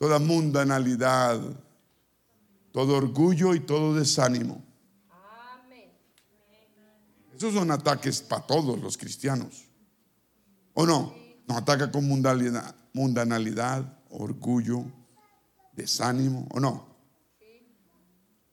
toda 0.01 0.19
mundanalidad, 0.19 1.39
todo 2.73 2.97
orgullo 2.97 3.55
y 3.55 3.61
todo 3.61 3.95
desánimo. 3.95 4.65
Esos 7.37 7.53
son 7.53 7.71
ataques 7.71 8.23
para 8.23 8.47
todos 8.47 8.81
los 8.81 8.97
cristianos. 8.97 9.69
¿O 10.73 10.87
no? 10.87 11.15
Nos 11.47 11.59
ataca 11.59 11.93
con 11.93 12.09
mundanalidad, 12.09 12.75
mundanalidad, 12.95 13.99
orgullo, 14.09 14.87
desánimo, 15.75 16.49
¿o 16.51 16.59
no? 16.59 16.97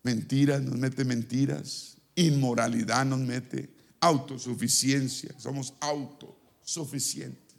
Mentiras, 0.03 0.61
nos 0.61 0.77
mete 0.77 1.05
mentiras. 1.05 1.95
Inmoralidad 2.15 3.05
nos 3.05 3.19
mete. 3.19 3.73
Autosuficiencia, 4.01 5.33
somos 5.39 5.75
autosuficientes. 5.79 7.55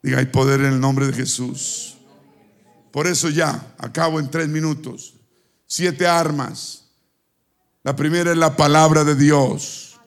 Diga, 0.00 0.18
hay 0.18 0.26
poder 0.26 0.60
en 0.60 0.74
el 0.74 0.80
nombre 0.80 1.08
de 1.08 1.12
Jesús. 1.12 1.96
Por 2.90 3.06
eso 3.06 3.28
ya, 3.28 3.74
acabo 3.78 4.18
en 4.18 4.30
tres 4.30 4.48
minutos. 4.48 5.14
Siete 5.66 6.06
armas. 6.06 6.84
La 7.82 7.96
primera 7.96 8.32
es 8.32 8.36
la 8.36 8.56
palabra 8.56 9.04
de 9.04 9.14
Dios, 9.14 9.98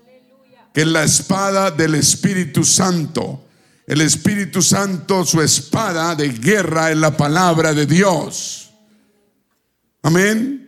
que 0.73 0.81
es 0.81 0.87
la 0.87 1.03
espada 1.03 1.71
del 1.71 1.95
Espíritu 1.95 2.63
Santo. 2.63 3.45
El 3.87 4.01
Espíritu 4.01 4.61
Santo, 4.61 5.25
su 5.25 5.41
espada 5.41 6.15
de 6.15 6.29
guerra 6.29 6.91
es 6.91 6.97
la 6.97 7.17
palabra 7.17 7.73
de 7.73 7.85
Dios. 7.85 8.71
Amén. 10.03 10.59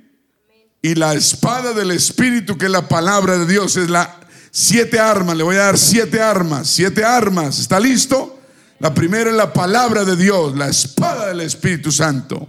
Y 0.81 0.95
la 0.95 1.13
espada 1.13 1.73
del 1.73 1.91
Espíritu, 1.91 2.57
que 2.57 2.65
es 2.65 2.71
la 2.71 2.87
palabra 2.87 3.37
de 3.37 3.45
Dios, 3.45 3.75
es 3.75 3.89
la 3.89 4.19
siete 4.51 4.99
armas. 4.99 5.35
Le 5.35 5.43
voy 5.43 5.57
a 5.57 5.63
dar 5.63 5.77
siete 5.77 6.21
armas. 6.21 6.67
Siete 6.67 7.03
armas. 7.03 7.59
¿Está 7.59 7.79
listo? 7.79 8.39
La 8.79 8.93
primera 8.93 9.29
es 9.29 9.35
la 9.35 9.53
palabra 9.53 10.03
de 10.03 10.15
Dios, 10.15 10.55
la 10.55 10.67
espada 10.67 11.27
del 11.27 11.41
Espíritu 11.41 11.91
Santo. 11.91 12.47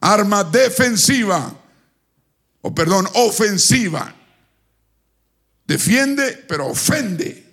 Arma 0.00 0.44
defensiva, 0.44 1.52
o 2.62 2.74
perdón, 2.74 3.08
ofensiva. 3.14 4.14
Defiende, 5.66 6.44
pero 6.48 6.68
ofende. 6.68 7.44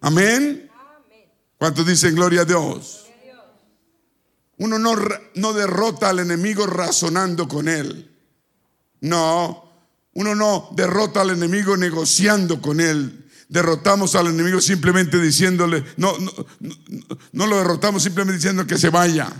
Amén. 0.00 0.70
¿Cuántos 1.58 1.86
dicen 1.86 2.14
gloria 2.14 2.42
a 2.42 2.44
Dios? 2.44 3.06
Uno 4.58 4.78
no, 4.78 4.96
no 5.34 5.52
derrota 5.52 6.10
al 6.10 6.20
enemigo 6.20 6.66
razonando 6.66 7.46
con 7.46 7.68
él. 7.68 8.16
No, 9.00 9.68
Uno 10.14 10.34
no 10.34 10.70
derrota 10.72 11.20
al 11.20 11.30
enemigo 11.30 11.76
negociando 11.76 12.60
con 12.60 12.80
él. 12.80 13.27
Derrotamos 13.48 14.14
al 14.14 14.26
enemigo 14.26 14.60
simplemente 14.60 15.18
diciéndole, 15.18 15.82
no, 15.96 16.16
no, 16.18 16.32
no, 17.32 17.46
lo 17.46 17.56
derrotamos 17.56 18.02
simplemente 18.02 18.36
diciendo 18.36 18.66
que 18.66 18.76
se 18.76 18.90
vaya. 18.90 19.32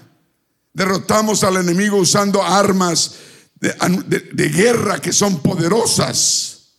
Derrotamos 0.73 1.45
al 1.45 1.57
enemigo 1.57 1.97
usando 1.99 2.43
armas 2.43 3.17
de, 3.61 4.49
guerra 4.49 5.01
que 5.01 5.13
son 5.13 5.41
poderosas. 5.43 6.71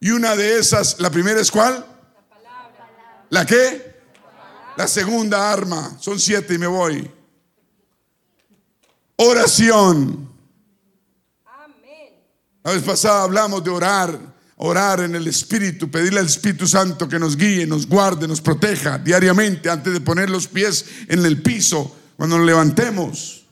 Y 0.00 0.10
una 0.10 0.34
de 0.36 0.58
esas, 0.58 0.98
la 1.00 1.10
primera 1.10 1.40
es 1.40 1.50
cuál? 1.50 1.84
La, 2.42 3.40
¿La 3.40 3.46
qué? 3.46 4.00
La 4.76 4.88
segunda 4.88 5.52
arma. 5.52 5.98
Son 6.00 6.18
siete 6.18 6.54
y 6.54 6.58
me 6.58 6.66
voy. 6.66 7.10
Oración. 9.16 10.30
La 12.62 12.72
vez 12.72 12.82
pasada 12.82 13.22
hablamos 13.22 13.64
de 13.64 13.70
orar, 13.70 14.18
orar 14.62 15.00
en 15.00 15.14
el 15.14 15.26
Espíritu, 15.26 15.90
pedirle 15.90 16.20
al 16.20 16.26
Espíritu 16.26 16.66
Santo 16.66 17.08
que 17.08 17.18
nos 17.18 17.36
guíe, 17.36 17.66
nos 17.66 17.86
guarde, 17.86 18.28
nos 18.28 18.42
proteja 18.42 18.98
diariamente 18.98 19.70
antes 19.70 19.92
de 19.92 20.00
poner 20.02 20.28
los 20.28 20.48
pies 20.48 20.84
en 21.08 21.24
el 21.24 21.40
piso 21.40 21.96
cuando 22.16 22.36
nos 22.36 22.46
levantemos. 22.46 23.46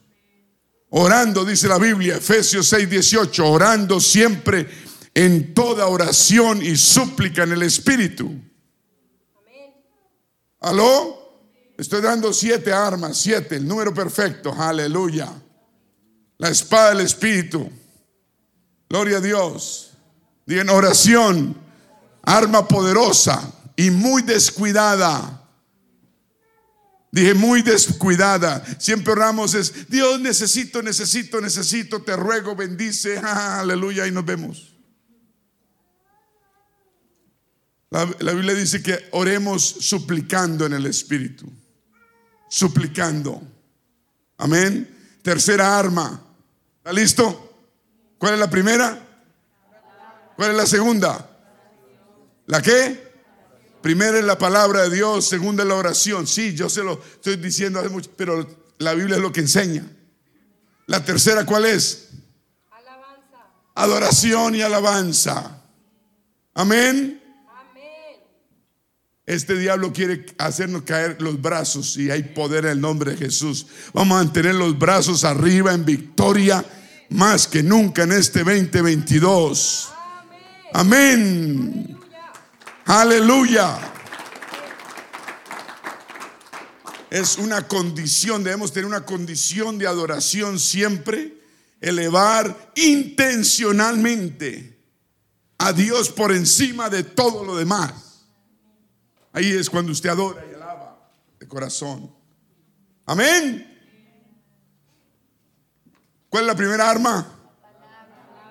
Orando, 0.91 1.47
dice 1.47 1.67
la 1.67 1.79
Biblia, 1.79 2.17
Efesios 2.17 2.69
6, 2.69 2.91
18, 2.91 3.47
orando 3.47 4.01
siempre 4.01 4.69
en 5.15 5.55
toda 5.55 5.87
oración 5.87 6.61
y 6.63 6.77
súplica 6.77 7.45
en 7.45 7.53
el 7.53 7.63
Espíritu. 7.63 8.31
¿Aló? 10.61 11.17
Estoy 11.79 12.03
dando 12.03 12.35
siete 12.35 12.71
armas, 12.71 13.17
siete, 13.17 13.57
el 13.57 13.67
número 13.67 13.95
perfecto, 13.95 14.53
aleluya. 14.53 15.33
La 16.37 16.51
espada 16.51 16.91
del 16.91 17.01
Espíritu. 17.01 17.71
Gloria 18.91 19.19
a 19.19 19.21
Dios. 19.21 19.88
Digan 20.49 20.71
oración, 20.71 21.55
arma 22.23 22.67
poderosa 22.67 23.53
y 23.77 23.91
muy 23.91 24.23
descuidada. 24.23 25.47
Dije 27.13 27.35
muy 27.35 27.61
descuidada. 27.61 28.65
Siempre 28.79 29.13
oramos 29.13 29.53
es, 29.53 29.91
Dios 29.91 30.19
necesito, 30.21 30.83
necesito, 30.83 31.43
necesito, 31.43 32.01
te 32.01 32.17
ruego, 32.17 32.57
bendice, 32.57 33.19
aleluya, 33.23 34.07
y 34.07 34.11
nos 34.11 34.25
vemos. 34.25 34.75
La, 37.91 38.09
la, 38.21 38.33
Biblia 38.33 38.55
dice 38.55 38.83
que 38.83 39.07
oremos 39.11 39.63
suplicando 39.63 40.65
en 40.65 40.73
el 40.73 40.87
Espíritu. 40.87 41.47
Suplicando. 42.49 43.43
Amén. 44.39 45.19
Tercera 45.21 45.79
arma. 45.79 46.23
¿Está 46.79 46.95
listo? 46.95 47.55
¿Cuál 48.17 48.33
es 48.33 48.41
la 48.41 48.49
primera? 48.49 49.08
¿Cuál 50.39 50.53
es 50.53 50.57
la 50.57 50.67
segunda? 50.67 51.29
¿La 52.47 52.63
qué? 52.63 53.11
Primera 53.83 54.21
es 54.21 54.25
la 54.25 54.39
palabra 54.39 54.83
de 54.83 54.95
Dios, 54.95 55.29
segunda 55.29 55.65
es 55.65 55.69
la 55.69 55.75
oración. 55.75 56.29
Sí, 56.29 56.55
yo 56.55 56.69
se 56.71 56.85
lo 56.85 57.03
estoy 57.03 57.35
diciendo 57.39 57.81
hace 57.81 57.89
mucho, 57.89 58.09
pero 58.17 58.47
la 58.79 58.95
Biblia 58.95 59.17
es 59.17 59.21
lo 59.21 59.33
que 59.33 59.41
enseña. 59.41 59.85
La 60.87 61.05
tercera, 61.05 61.45
¿cuál 61.45 61.65
es? 61.65 62.11
Alabanza. 62.71 63.49
Adoración 63.75 64.55
y 64.55 64.63
alabanza. 64.63 65.61
Amén. 66.55 67.21
Amén. 67.51 68.21
Este 69.27 69.59
diablo 69.59 69.93
quiere 69.93 70.25
hacernos 70.39 70.83
caer 70.83 71.21
los 71.21 71.43
brazos 71.43 71.97
y 71.97 72.13
hay 72.13 72.23
poder 72.23 72.67
en 72.67 72.71
el 72.71 72.81
nombre 72.81 73.11
de 73.11 73.17
Jesús. 73.17 73.67
Vamos 73.93 74.15
a 74.15 74.23
mantener 74.23 74.55
los 74.55 74.79
brazos 74.79 75.25
arriba 75.25 75.75
en 75.75 75.85
victoria 75.85 76.65
más 77.09 77.49
que 77.49 77.65
nunca 77.65 78.05
en 78.05 78.13
este 78.13 78.45
2022. 78.45 79.95
Amén. 80.73 81.99
Aleluya. 82.85 83.79
Es 87.11 87.39
una 87.39 87.67
condición, 87.67 88.45
debemos 88.45 88.73
tener 88.73 88.87
una 88.87 89.07
condición 89.07 89.79
de 89.79 89.87
adoración 89.87 90.59
siempre, 90.59 91.41
elevar 91.81 92.73
intencionalmente 92.75 94.79
a 95.57 95.73
Dios 95.73 96.11
por 96.11 96.33
encima 96.33 96.91
de 96.91 97.03
todo 97.03 97.45
lo 97.45 97.57
demás. 97.57 98.27
Ahí 99.33 99.53
es 99.53 99.71
cuando 99.71 99.93
usted 99.93 100.11
adora 100.11 100.45
y 100.51 100.55
alaba 100.55 101.11
de 101.39 101.49
corazón. 101.49 102.15
Amén. 103.07 103.65
¿Cuál 106.29 106.45
es 106.45 106.49
la 106.49 106.55
primera 106.55 106.91
arma? 106.91 107.27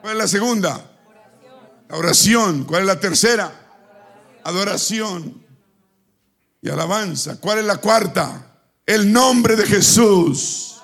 ¿Cuál 0.02 0.14
es 0.14 0.18
la 0.18 0.28
segunda? 0.28 0.97
La 1.90 1.98
oración. 1.98 2.64
¿Cuál 2.64 2.82
es 2.82 2.88
la 2.88 3.00
tercera? 3.00 3.52
Adoración 4.44 5.44
y 6.62 6.70
alabanza. 6.70 7.40
¿Cuál 7.40 7.60
es 7.60 7.66
la 7.66 7.78
cuarta? 7.78 8.60
El 8.86 9.12
nombre 9.12 9.56
de 9.56 9.66
Jesús. 9.66 10.76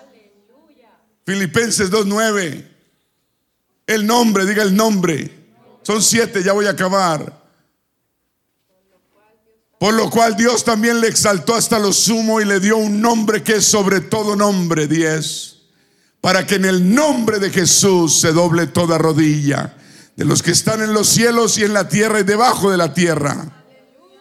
Filipenses 1.26 1.90
2.9. 1.90 2.68
El 3.88 4.06
nombre, 4.06 4.46
diga 4.46 4.64
el 4.64 4.76
nombre. 4.76 5.32
Son 5.84 6.02
siete, 6.02 6.44
ya 6.44 6.54
voy 6.54 6.66
a 6.68 6.72
acabar. 6.72 7.42
Por 9.80 9.94
lo 9.94 10.10
cual 10.10 10.38
Dios 10.38 10.64
también 10.64 11.02
le 11.02 11.08
exaltó 11.08 11.56
hasta 11.56 11.80
lo 11.80 11.92
sumo 11.92 12.40
y 12.40 12.46
le 12.46 12.60
dio 12.60 12.78
un 12.78 13.02
nombre 13.02 13.44
que 13.44 13.58
es 13.58 13.66
sobre 13.66 14.00
todo 14.00 14.36
nombre. 14.36 14.88
Diez 14.88 15.54
para 16.24 16.48
que 16.48 16.56
en 16.56 16.64
el 16.64 16.96
nombre 16.96 17.38
de 17.38 17.50
Jesús 17.50 18.16
se 18.16 18.32
doble 18.32 18.68
toda 18.68 18.98
rodilla 18.98 19.76
de 20.16 20.26
los 20.26 20.44
que 20.44 20.52
están 20.52 20.82
en 20.82 20.94
los 20.94 21.10
cielos 21.10 21.58
y 21.58 21.64
en 21.64 21.74
la 21.74 21.88
tierra 21.88 22.20
y 22.20 22.24
debajo 22.24 22.70
de 22.72 22.78
la 22.78 22.94
tierra. 22.94 23.66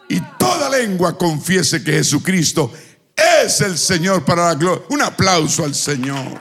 Y 0.09 0.21
toda 0.39 0.69
lengua 0.71 1.17
confiese 1.17 1.83
que 1.83 1.93
Jesucristo 1.93 2.73
es 3.17 3.61
el 3.61 3.79
Señor 3.79 4.25
para 4.25 4.47
la 4.47 4.55
gloria. 4.55 4.85
Un 4.91 5.03
aplauso 5.03 5.65
al 5.65 5.75
Señor. 5.75 6.39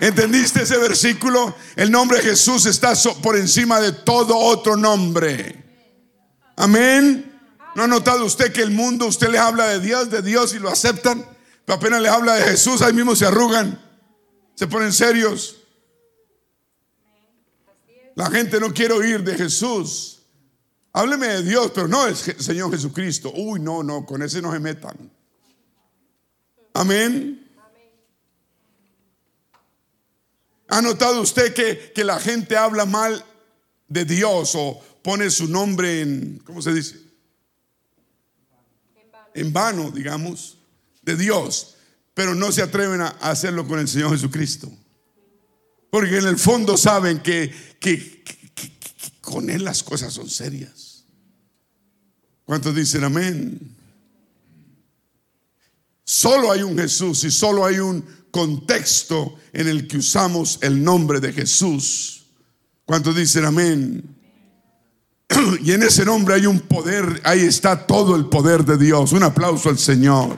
¿Entendiste 0.00 0.62
ese 0.62 0.76
versículo? 0.76 1.56
El 1.76 1.90
nombre 1.90 2.18
de 2.18 2.24
Jesús 2.24 2.66
está 2.66 2.94
por 3.22 3.36
encima 3.36 3.80
de 3.80 3.92
todo 3.92 4.36
otro 4.36 4.76
nombre. 4.76 5.64
Amén. 6.56 7.32
¿No 7.74 7.84
ha 7.84 7.86
notado 7.86 8.24
usted 8.24 8.52
que 8.52 8.62
el 8.62 8.70
mundo, 8.70 9.06
usted 9.06 9.28
le 9.28 9.38
habla 9.38 9.68
de 9.68 9.80
Dios, 9.80 10.10
de 10.10 10.22
Dios 10.22 10.54
y 10.54 10.58
lo 10.58 10.70
aceptan? 10.70 11.24
apenas 11.66 12.02
les 12.02 12.12
habla 12.12 12.34
de 12.34 12.42
Jesús, 12.42 12.82
ahí 12.82 12.92
mismo 12.92 13.16
se 13.16 13.24
arrugan, 13.24 13.80
se 14.54 14.66
ponen 14.66 14.92
serios. 14.92 15.63
La 18.14 18.30
gente 18.30 18.60
no 18.60 18.72
quiere 18.72 18.94
oír 18.94 19.22
de 19.22 19.34
Jesús. 19.34 20.22
Hábleme 20.92 21.26
de 21.26 21.42
Dios, 21.42 21.72
pero 21.74 21.88
no 21.88 22.06
es 22.06 22.18
Señor 22.38 22.70
Jesucristo. 22.70 23.32
Uy, 23.34 23.58
no, 23.58 23.82
no, 23.82 24.06
con 24.06 24.22
ese 24.22 24.40
no 24.40 24.52
se 24.52 24.60
metan. 24.60 25.10
Amén. 26.72 27.40
¿Ha 30.68 30.80
notado 30.80 31.20
usted 31.20 31.52
que, 31.52 31.92
que, 31.92 32.04
la 32.04 32.18
gente 32.18 32.56
habla 32.56 32.86
mal 32.86 33.24
de 33.88 34.04
Dios 34.04 34.54
o 34.56 34.80
pone 35.02 35.30
su 35.30 35.46
nombre 35.46 36.00
en, 36.00 36.38
¿cómo 36.44 36.62
se 36.62 36.72
dice? 36.72 37.00
En 39.34 39.52
vano, 39.52 39.90
digamos 39.90 40.58
de 41.02 41.16
Dios, 41.16 41.76
pero 42.14 42.34
no 42.34 42.50
se 42.50 42.62
atreven 42.62 43.02
a 43.02 43.08
hacerlo 43.20 43.66
con 43.66 43.78
el 43.78 43.88
Señor 43.88 44.12
Jesucristo. 44.12 44.70
Porque 45.90 46.18
en 46.18 46.26
el 46.26 46.38
fondo 46.38 46.76
saben 46.76 47.20
que, 47.20 47.52
que, 47.84 48.24
con 49.20 49.50
Él 49.50 49.62
las 49.62 49.82
cosas 49.82 50.14
son 50.14 50.30
serias. 50.30 51.04
¿Cuántos 52.46 52.74
dicen 52.74 53.04
amén? 53.04 53.76
Solo 56.02 56.50
hay 56.50 56.62
un 56.62 56.78
Jesús 56.78 57.24
y 57.24 57.30
solo 57.30 57.66
hay 57.66 57.78
un 57.78 58.02
contexto 58.30 59.36
en 59.52 59.68
el 59.68 59.86
que 59.86 59.98
usamos 59.98 60.58
el 60.62 60.82
nombre 60.82 61.20
de 61.20 61.32
Jesús. 61.32 62.26
¿Cuántos 62.86 63.14
dicen 63.16 63.44
amén? 63.44 64.16
Y 65.62 65.72
en 65.72 65.82
ese 65.82 66.04
nombre 66.06 66.34
hay 66.34 66.46
un 66.46 66.60
poder, 66.60 67.20
ahí 67.24 67.40
está 67.40 67.86
todo 67.86 68.16
el 68.16 68.26
poder 68.26 68.64
de 68.64 68.78
Dios. 68.78 69.12
Un 69.12 69.24
aplauso 69.24 69.68
al 69.68 69.78
Señor. 69.78 70.36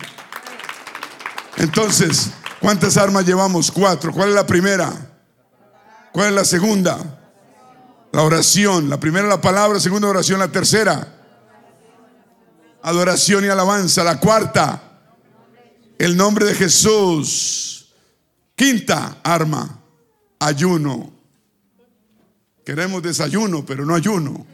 Entonces, 1.58 2.30
¿cuántas 2.60 2.96
armas 2.96 3.24
llevamos? 3.24 3.70
Cuatro. 3.70 4.12
¿Cuál 4.12 4.30
es 4.30 4.34
la 4.34 4.46
primera? 4.46 5.20
¿Cuál 6.12 6.28
es 6.28 6.34
la 6.34 6.44
segunda? 6.44 7.25
La 8.16 8.22
oración. 8.22 8.88
La 8.88 8.98
primera 8.98 9.28
la 9.28 9.42
palabra, 9.42 9.74
la 9.74 9.80
segunda 9.80 10.08
oración, 10.08 10.38
la 10.38 10.50
tercera. 10.50 11.06
Adoración 12.80 13.44
y 13.44 13.48
alabanza. 13.48 14.02
La 14.02 14.18
cuarta, 14.18 15.02
el 15.98 16.16
nombre 16.16 16.46
de 16.46 16.54
Jesús. 16.54 17.92
Quinta 18.54 19.18
arma, 19.22 19.82
ayuno. 20.38 21.12
Queremos 22.64 23.02
desayuno, 23.02 23.66
pero 23.66 23.84
no 23.84 23.94
ayuno. 23.94 24.46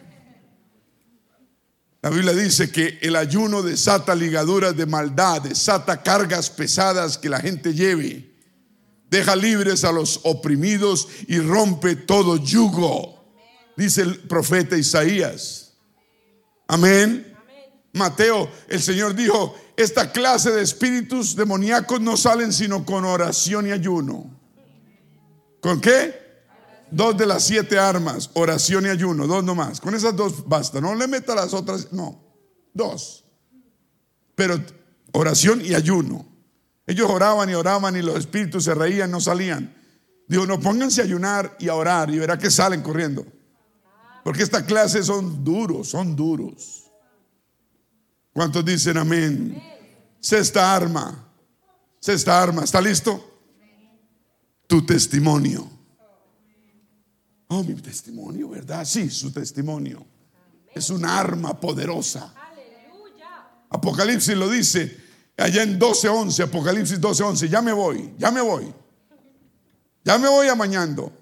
La 2.02 2.10
Biblia 2.10 2.32
dice 2.32 2.72
que 2.72 2.98
el 3.00 3.14
ayuno 3.14 3.62
desata 3.62 4.16
ligaduras 4.16 4.76
de 4.76 4.86
maldad, 4.86 5.40
desata 5.40 6.02
cargas 6.02 6.50
pesadas 6.50 7.16
que 7.16 7.28
la 7.28 7.38
gente 7.38 7.72
lleve. 7.74 8.28
deja 9.08 9.36
libres 9.36 9.84
a 9.84 9.92
los 9.92 10.18
oprimidos 10.24 11.06
y 11.28 11.38
rompe 11.38 11.94
todo 11.94 12.38
yugo, 12.38 13.21
dice 13.76 14.02
el 14.02 14.18
profeta 14.20 14.76
Isaías. 14.76 15.74
Amén. 16.66 17.36
Mateo, 17.94 18.50
el 18.68 18.80
Señor 18.80 19.14
dijo, 19.14 19.54
esta 19.76 20.12
clase 20.12 20.50
de 20.50 20.62
espíritus 20.62 21.36
demoníacos 21.36 22.00
no 22.00 22.16
salen 22.16 22.52
sino 22.52 22.86
con 22.86 23.04
oración 23.04 23.66
y 23.66 23.72
ayuno. 23.72 24.30
¿Con 25.60 25.80
qué? 25.80 26.20
Dos 26.90 27.16
de 27.16 27.26
las 27.26 27.44
siete 27.44 27.78
armas, 27.78 28.30
oración 28.34 28.86
y 28.86 28.88
ayuno, 28.88 29.26
dos 29.26 29.44
nomás. 29.44 29.80
Con 29.80 29.94
esas 29.94 30.16
dos 30.16 30.46
basta, 30.48 30.80
no 30.80 30.94
le 30.94 31.06
meta 31.06 31.34
las 31.34 31.54
otras, 31.54 31.92
no, 31.92 32.22
dos. 32.72 33.24
Pero 34.34 34.60
oración 35.12 35.62
y 35.64 35.74
ayuno. 35.74 36.26
Ellos 36.86 37.08
oraban 37.10 37.48
y 37.48 37.54
oraban 37.54 37.96
y 37.96 38.02
los 38.02 38.16
espíritus 38.16 38.64
se 38.64 38.74
reían, 38.74 39.10
no 39.10 39.20
salían. 39.20 39.74
Dijo, 40.28 40.46
no 40.46 40.58
pónganse 40.60 41.02
a 41.02 41.04
ayunar 41.04 41.56
y 41.58 41.68
a 41.68 41.74
orar 41.74 42.10
y 42.10 42.18
verá 42.18 42.38
que 42.38 42.50
salen 42.50 42.82
corriendo. 42.82 43.26
Porque 44.24 44.42
esta 44.42 44.64
clase 44.64 45.02
son 45.02 45.44
duros, 45.44 45.88
son 45.88 46.14
duros. 46.14 46.84
¿Cuántos 48.32 48.64
dicen 48.64 48.96
amén? 48.96 49.62
Sexta 50.20 50.74
arma. 50.74 51.28
Sexta 52.00 52.40
arma. 52.40 52.64
¿Está 52.64 52.80
listo? 52.80 53.40
Tu 54.66 54.84
testimonio. 54.86 55.68
Oh, 57.48 57.62
mi 57.62 57.74
testimonio, 57.74 58.48
¿verdad? 58.48 58.84
Sí, 58.84 59.10
su 59.10 59.30
testimonio. 59.30 60.06
Es 60.74 60.88
un 60.88 61.04
arma 61.04 61.58
poderosa. 61.60 62.32
Apocalipsis 63.68 64.36
lo 64.36 64.48
dice 64.48 64.96
allá 65.36 65.62
en 65.62 65.78
12:11, 65.78 66.44
Apocalipsis 66.44 67.00
12:11. 67.00 67.48
Ya 67.48 67.60
me 67.60 67.72
voy, 67.72 68.14
ya 68.18 68.30
me 68.30 68.40
voy. 68.40 68.72
Ya 70.04 70.18
me 70.18 70.28
voy 70.28 70.48
amañando. 70.48 71.12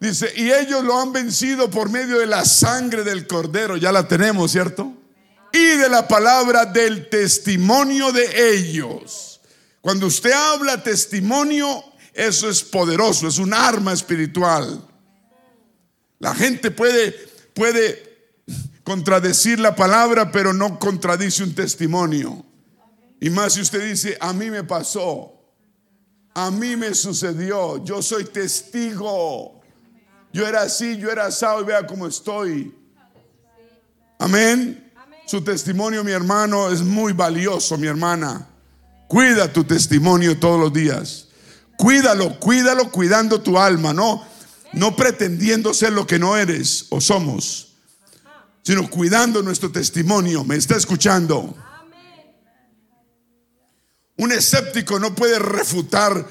Dice, 0.00 0.32
y 0.34 0.50
ellos 0.50 0.82
lo 0.82 0.98
han 0.98 1.12
vencido 1.12 1.70
por 1.70 1.90
medio 1.90 2.18
de 2.18 2.26
la 2.26 2.46
sangre 2.46 3.04
del 3.04 3.26
cordero, 3.26 3.76
ya 3.76 3.92
la 3.92 4.08
tenemos, 4.08 4.50
¿cierto? 4.50 4.94
Y 5.52 5.76
de 5.76 5.90
la 5.90 6.08
palabra 6.08 6.64
del 6.64 7.10
testimonio 7.10 8.10
de 8.10 8.54
ellos. 8.54 9.42
Cuando 9.82 10.06
usted 10.06 10.32
habla 10.32 10.82
testimonio, 10.82 11.84
eso 12.14 12.48
es 12.48 12.62
poderoso, 12.62 13.28
es 13.28 13.38
un 13.38 13.52
arma 13.52 13.92
espiritual. 13.92 14.82
La 16.18 16.34
gente 16.34 16.70
puede, 16.70 17.12
puede 17.52 18.32
contradecir 18.82 19.60
la 19.60 19.76
palabra, 19.76 20.32
pero 20.32 20.54
no 20.54 20.78
contradice 20.78 21.42
un 21.42 21.54
testimonio. 21.54 22.42
Y 23.20 23.28
más 23.28 23.52
si 23.52 23.60
usted 23.60 23.86
dice, 23.86 24.16
a 24.18 24.32
mí 24.32 24.50
me 24.50 24.64
pasó, 24.64 25.34
a 26.32 26.50
mí 26.50 26.74
me 26.76 26.94
sucedió, 26.94 27.84
yo 27.84 28.00
soy 28.00 28.24
testigo. 28.24 29.59
Yo 30.32 30.46
era 30.46 30.62
así, 30.62 30.96
yo 30.96 31.10
era 31.10 31.26
asado 31.26 31.60
y 31.60 31.64
vea 31.64 31.86
cómo 31.86 32.06
estoy. 32.06 32.74
Amén. 34.18 34.92
Su 35.26 35.42
testimonio, 35.42 36.04
mi 36.04 36.12
hermano, 36.12 36.70
es 36.70 36.82
muy 36.82 37.12
valioso, 37.12 37.78
mi 37.78 37.86
hermana. 37.86 38.48
Cuida 39.08 39.52
tu 39.52 39.64
testimonio 39.64 40.38
todos 40.38 40.60
los 40.60 40.72
días. 40.72 41.28
Cuídalo, 41.76 42.38
cuídalo, 42.38 42.90
cuidando 42.92 43.40
tu 43.40 43.58
alma, 43.58 43.92
no, 43.92 44.24
no 44.74 44.94
pretendiendo 44.94 45.72
ser 45.72 45.92
lo 45.92 46.06
que 46.06 46.18
no 46.18 46.36
eres 46.36 46.86
o 46.90 47.00
somos, 47.00 47.72
sino 48.62 48.88
cuidando 48.90 49.42
nuestro 49.42 49.72
testimonio. 49.72 50.44
¿Me 50.44 50.56
está 50.56 50.76
escuchando? 50.76 51.56
Un 54.18 54.32
escéptico 54.32 54.98
no 54.98 55.14
puede 55.14 55.38
refutar 55.38 56.26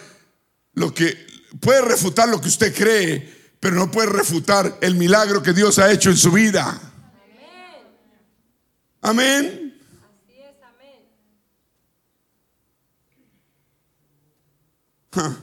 lo 0.73 0.93
que 0.93 1.17
puede 1.59 1.81
refutar 1.81 2.29
lo 2.29 2.39
que 2.39 2.47
usted 2.47 2.73
cree, 2.73 3.38
pero 3.59 3.75
no 3.75 3.91
puede 3.91 4.07
refutar 4.07 4.77
el 4.81 4.95
milagro 4.95 5.43
que 5.43 5.53
Dios 5.53 5.79
ha 5.79 5.91
hecho 5.91 6.09
en 6.09 6.17
su 6.17 6.31
vida. 6.31 6.79
Amén. 9.01 9.81
Así 10.01 10.39
es, 10.39 10.55
amén. 15.13 15.37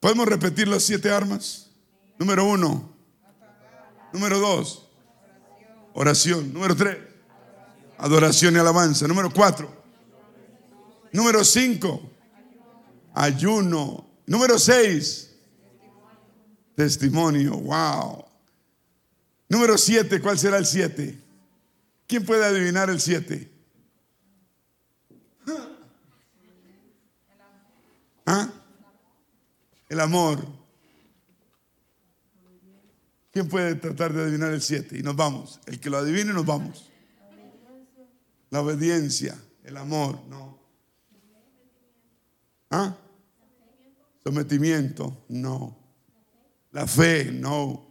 ¿Podemos 0.00 0.26
repetir 0.26 0.68
las 0.68 0.82
siete 0.82 1.10
armas? 1.10 1.70
Número 2.18 2.44
uno. 2.44 2.94
Número 4.12 4.38
dos. 4.38 4.88
Oración. 5.92 6.52
Número 6.52 6.74
tres. 6.74 6.98
Adoración 7.98 8.54
y 8.54 8.58
alabanza. 8.58 9.06
Número 9.06 9.30
cuatro. 9.30 9.82
Número 11.12 11.44
cinco. 11.44 12.10
Ayuno. 13.14 14.06
Número 14.26 14.58
seis. 14.58 15.29
Testimonio, 16.80 17.58
wow. 17.58 18.24
Número 19.50 19.76
siete, 19.76 20.18
¿cuál 20.18 20.38
será 20.38 20.56
el 20.56 20.64
siete? 20.64 21.14
¿Quién 22.06 22.24
puede 22.24 22.42
adivinar 22.42 22.88
el 22.88 22.98
siete? 23.02 23.50
¿Ah? 28.24 28.50
El 29.90 30.00
amor. 30.00 30.42
¿Quién 33.30 33.46
puede 33.46 33.74
tratar 33.74 34.14
de 34.14 34.22
adivinar 34.22 34.50
el 34.52 34.62
siete? 34.62 34.96
Y 34.96 35.02
nos 35.02 35.16
vamos. 35.16 35.60
El 35.66 35.78
que 35.80 35.90
lo 35.90 35.98
adivine, 35.98 36.32
nos 36.32 36.46
vamos. 36.46 36.90
La 38.48 38.62
obediencia, 38.62 39.38
el 39.64 39.76
amor, 39.76 40.18
no. 40.30 40.58
¿Ah? 42.70 42.96
Sometimiento, 44.24 45.26
no. 45.28 45.79
La 46.72 46.86
fe, 46.86 47.30
no. 47.32 47.90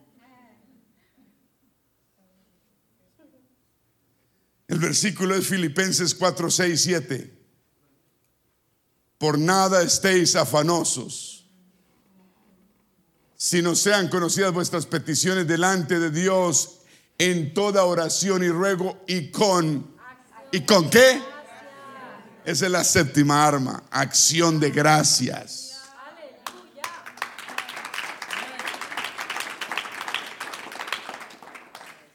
El 4.68 4.78
versículo 4.78 5.36
es 5.36 5.48
Filipenses 5.48 6.14
4, 6.14 6.52
6, 6.52 6.82
7. 6.82 7.40
Por 9.18 9.38
nada 9.38 9.82
estéis 9.82 10.36
afanosos, 10.36 11.46
sino 13.36 13.76
sean 13.76 14.08
conocidas 14.08 14.54
vuestras 14.54 14.86
peticiones 14.86 15.48
delante 15.48 16.00
de 16.00 16.12
Dios 16.12 16.82
en 17.18 17.54
toda 17.54 17.84
oración 17.84 18.44
y 18.44 18.50
ruego 18.50 19.04
y 19.08 19.32
con... 19.32 19.98
¿Y 20.52 20.62
con 20.62 20.90
qué? 20.90 21.22
Esa 22.46 22.66
es 22.66 22.72
la 22.72 22.84
séptima 22.84 23.46
arma, 23.46 23.84
acción 23.92 24.60
de 24.60 24.72
gracias. 24.72 25.69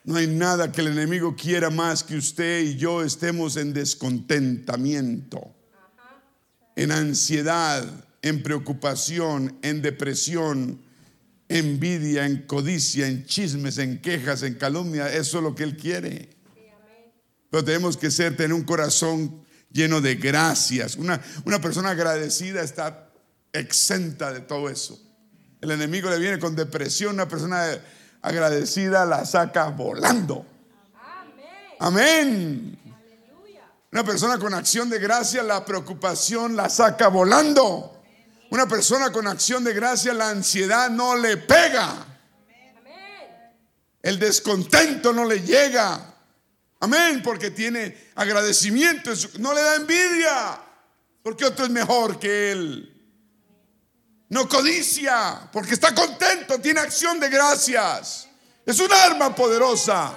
No 0.04 0.16
hay 0.16 0.26
nada 0.26 0.70
que 0.70 0.82
el 0.82 0.88
enemigo 0.88 1.34
quiera 1.34 1.70
más 1.70 2.04
que 2.04 2.16
usted 2.16 2.60
y 2.60 2.76
yo 2.76 3.02
estemos 3.02 3.56
en 3.56 3.72
descontentamiento, 3.72 5.54
en 6.76 6.92
ansiedad, 6.92 7.82
en 8.20 8.42
preocupación, 8.42 9.58
en 9.62 9.80
depresión, 9.80 10.82
envidia, 11.48 12.26
en 12.26 12.42
codicia, 12.42 13.06
en 13.06 13.24
chismes, 13.24 13.78
en 13.78 14.02
quejas, 14.02 14.42
en 14.42 14.54
calumnia. 14.54 15.10
Eso 15.10 15.38
es 15.38 15.42
lo 15.42 15.54
que 15.54 15.62
Él 15.62 15.76
quiere. 15.76 16.28
Pero 17.48 17.64
tenemos 17.64 17.96
que 17.96 18.10
ser, 18.10 18.36
tener 18.36 18.52
un 18.52 18.64
corazón 18.64 19.42
lleno 19.70 20.02
de 20.02 20.16
gracias. 20.16 20.96
Una, 20.96 21.22
una 21.46 21.62
persona 21.62 21.90
agradecida 21.90 22.62
está 22.62 23.10
exenta 23.54 24.34
de 24.34 24.40
todo 24.40 24.68
eso. 24.68 25.00
El 25.62 25.70
enemigo 25.70 26.10
le 26.10 26.18
viene 26.18 26.38
con 26.38 26.54
depresión, 26.54 27.14
una 27.14 27.28
persona 27.28 27.78
agradecida 28.24 29.04
la 29.04 29.26
saca 29.26 29.68
volando. 29.68 30.46
Amén. 31.78 32.78
Una 33.92 34.02
persona 34.02 34.38
con 34.38 34.54
acción 34.54 34.88
de 34.88 34.98
gracia, 34.98 35.42
la 35.42 35.62
preocupación 35.64 36.56
la 36.56 36.70
saca 36.70 37.08
volando. 37.08 38.02
Una 38.50 38.66
persona 38.66 39.12
con 39.12 39.26
acción 39.26 39.62
de 39.62 39.74
gracia, 39.74 40.14
la 40.14 40.30
ansiedad 40.30 40.88
no 40.90 41.16
le 41.16 41.36
pega. 41.36 42.06
El 44.02 44.18
descontento 44.18 45.12
no 45.12 45.26
le 45.26 45.40
llega. 45.40 46.14
Amén, 46.80 47.22
porque 47.22 47.50
tiene 47.50 48.10
agradecimiento, 48.14 49.10
no 49.38 49.52
le 49.52 49.60
da 49.60 49.76
envidia, 49.76 50.60
porque 51.22 51.44
otro 51.44 51.66
es 51.66 51.70
mejor 51.70 52.18
que 52.18 52.52
él. 52.52 52.93
No 54.34 54.48
codicia, 54.48 55.48
porque 55.52 55.74
está 55.74 55.94
contento, 55.94 56.58
tiene 56.60 56.80
acción 56.80 57.20
de 57.20 57.28
gracias. 57.28 58.26
Es 58.66 58.80
un 58.80 58.92
arma 58.92 59.32
poderosa. 59.32 60.12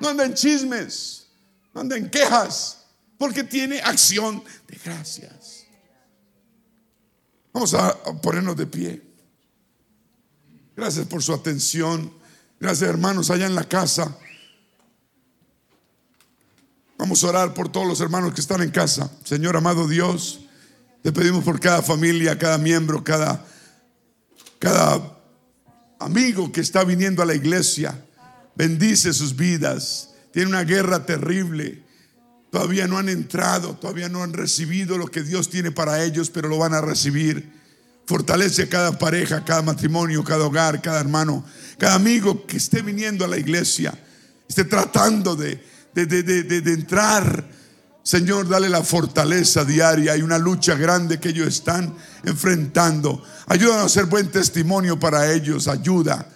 No 0.00 0.08
anda 0.08 0.24
en 0.24 0.34
chismes, 0.34 1.28
no 1.72 1.82
anda 1.82 1.96
en 1.96 2.10
quejas, 2.10 2.84
porque 3.16 3.44
tiene 3.44 3.80
acción 3.80 4.42
de 4.66 4.76
gracias. 4.84 5.66
Vamos 7.52 7.72
a 7.74 7.94
ponernos 8.20 8.56
de 8.56 8.66
pie. 8.66 9.00
Gracias 10.74 11.06
por 11.06 11.22
su 11.22 11.32
atención. 11.32 12.12
Gracias 12.58 12.90
hermanos 12.90 13.30
allá 13.30 13.46
en 13.46 13.54
la 13.54 13.68
casa. 13.68 14.18
Vamos 16.98 17.22
a 17.22 17.28
orar 17.28 17.54
por 17.54 17.70
todos 17.70 17.86
los 17.86 18.00
hermanos 18.00 18.34
que 18.34 18.40
están 18.40 18.62
en 18.62 18.72
casa. 18.72 19.12
Señor 19.22 19.56
amado 19.56 19.86
Dios, 19.86 20.40
te 21.02 21.10
pedimos 21.10 21.42
por 21.42 21.58
cada 21.58 21.82
familia, 21.82 22.38
cada 22.38 22.58
miembro, 22.58 23.02
cada, 23.02 23.44
cada 24.60 25.18
amigo 25.98 26.52
que 26.52 26.60
está 26.60 26.84
viniendo 26.84 27.22
a 27.22 27.26
la 27.26 27.34
iglesia. 27.34 28.04
Bendice 28.54 29.12
sus 29.12 29.34
vidas. 29.34 30.10
Tiene 30.32 30.50
una 30.50 30.62
guerra 30.62 31.04
terrible. 31.04 31.82
Todavía 32.52 32.86
no 32.86 32.98
han 32.98 33.08
entrado, 33.08 33.74
todavía 33.76 34.08
no 34.08 34.22
han 34.22 34.32
recibido 34.32 34.96
lo 34.96 35.08
que 35.08 35.22
Dios 35.22 35.50
tiene 35.50 35.72
para 35.72 36.04
ellos, 36.04 36.30
pero 36.30 36.48
lo 36.48 36.58
van 36.58 36.74
a 36.74 36.80
recibir. 36.80 37.50
Fortalece 38.06 38.64
a 38.64 38.68
cada 38.68 38.98
pareja, 38.98 39.44
cada 39.44 39.62
matrimonio, 39.62 40.22
cada 40.22 40.44
hogar, 40.44 40.82
cada 40.82 41.00
hermano, 41.00 41.44
cada 41.78 41.94
amigo 41.94 42.46
que 42.46 42.58
esté 42.58 42.82
viniendo 42.82 43.24
a 43.24 43.28
la 43.28 43.38
iglesia, 43.38 43.92
esté 44.48 44.64
tratando 44.64 45.34
de, 45.34 45.64
de, 45.94 46.04
de 46.04 46.72
entrar. 46.72 47.61
Señor, 48.02 48.48
dale 48.48 48.68
la 48.68 48.82
fortaleza 48.82 49.64
diaria. 49.64 50.12
Hay 50.12 50.22
una 50.22 50.38
lucha 50.38 50.74
grande 50.74 51.20
que 51.20 51.30
ellos 51.30 51.48
están 51.48 51.94
enfrentando. 52.24 53.22
Ayúdanos 53.46 53.86
a 53.86 53.88
ser 53.88 54.06
buen 54.06 54.30
testimonio 54.30 54.98
para 54.98 55.32
ellos. 55.32 55.68
Ayuda 55.68 56.28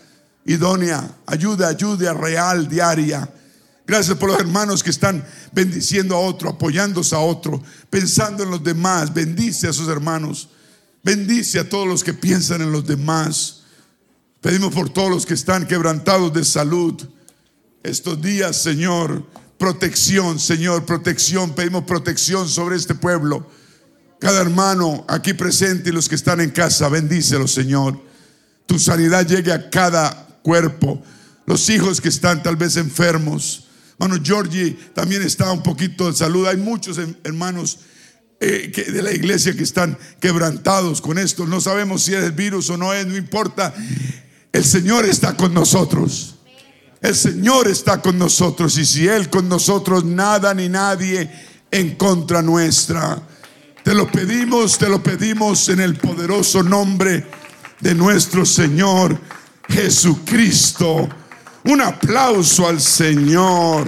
idónea, 0.46 1.16
ayuda, 1.26 1.68
ayuda 1.68 2.14
real, 2.14 2.68
diaria. 2.68 3.28
Gracias 3.86 4.16
por 4.16 4.30
los 4.30 4.40
hermanos 4.40 4.82
que 4.82 4.90
están 4.90 5.24
bendiciendo 5.52 6.16
a 6.16 6.20
otro, 6.20 6.50
apoyándose 6.50 7.14
a 7.14 7.20
otro, 7.20 7.62
pensando 7.90 8.42
en 8.42 8.50
los 8.50 8.64
demás. 8.64 9.12
Bendice 9.12 9.68
a 9.68 9.72
sus 9.72 9.88
hermanos. 9.88 10.48
Bendice 11.02 11.60
a 11.60 11.68
todos 11.68 11.86
los 11.86 12.02
que 12.02 12.14
piensan 12.14 12.62
en 12.62 12.72
los 12.72 12.86
demás. 12.86 13.62
Pedimos 14.40 14.74
por 14.74 14.90
todos 14.90 15.10
los 15.10 15.26
que 15.26 15.34
están 15.34 15.66
quebrantados 15.66 16.32
de 16.32 16.44
salud. 16.44 16.94
Estos 17.82 18.20
días, 18.20 18.56
Señor, 18.56 19.24
protección, 19.58 20.38
Señor, 20.38 20.84
protección. 20.84 21.54
Pedimos 21.54 21.84
protección 21.84 22.48
sobre 22.48 22.76
este 22.76 22.94
pueblo. 22.94 23.48
Cada 24.18 24.40
hermano 24.40 25.04
aquí 25.08 25.34
presente 25.34 25.90
y 25.90 25.92
los 25.92 26.08
que 26.08 26.14
están 26.14 26.40
en 26.40 26.50
casa, 26.50 26.88
bendícelos, 26.88 27.52
Señor. 27.52 28.00
Tu 28.66 28.78
sanidad 28.78 29.26
llegue 29.26 29.52
a 29.52 29.70
cada 29.70 30.38
cuerpo. 30.42 31.02
Los 31.46 31.68
hijos 31.70 32.00
que 32.00 32.08
están 32.08 32.42
tal 32.42 32.56
vez 32.56 32.76
enfermos 32.76 33.66
Hermano 33.98 34.22
Georgie 34.22 34.76
también 34.94 35.22
está 35.22 35.50
un 35.52 35.62
poquito 35.62 36.10
de 36.10 36.16
salud. 36.16 36.46
Hay 36.46 36.58
muchos 36.58 36.98
hermanos 37.24 37.78
eh, 38.40 38.70
de 38.92 39.02
la 39.02 39.12
iglesia 39.12 39.56
que 39.56 39.62
están 39.62 39.96
quebrantados 40.20 41.00
con 41.00 41.18
esto. 41.18 41.46
No 41.46 41.60
sabemos 41.60 42.02
si 42.02 42.14
es 42.14 42.22
el 42.22 42.32
virus 42.32 42.68
o 42.68 42.76
no 42.76 42.92
es, 42.92 43.06
no 43.06 43.16
importa. 43.16 43.74
El 44.52 44.64
Señor 44.64 45.06
está 45.06 45.34
con 45.34 45.54
nosotros. 45.54 46.35
El 47.06 47.14
Señor 47.14 47.68
está 47.68 48.02
con 48.02 48.18
nosotros. 48.18 48.76
Y 48.78 48.84
si 48.84 49.06
Él 49.06 49.30
con 49.30 49.48
nosotros, 49.48 50.04
nada 50.04 50.52
ni 50.52 50.68
nadie 50.68 51.30
en 51.70 51.94
contra 51.94 52.42
nuestra. 52.42 53.22
Te 53.84 53.94
lo 53.94 54.10
pedimos, 54.10 54.76
te 54.76 54.88
lo 54.88 55.00
pedimos 55.00 55.68
en 55.68 55.78
el 55.78 55.94
poderoso 55.94 56.64
nombre 56.64 57.24
de 57.78 57.94
nuestro 57.94 58.44
Señor 58.44 59.16
Jesucristo. 59.68 61.08
Un 61.62 61.80
aplauso 61.80 62.66
al 62.66 62.80
Señor. 62.80 63.86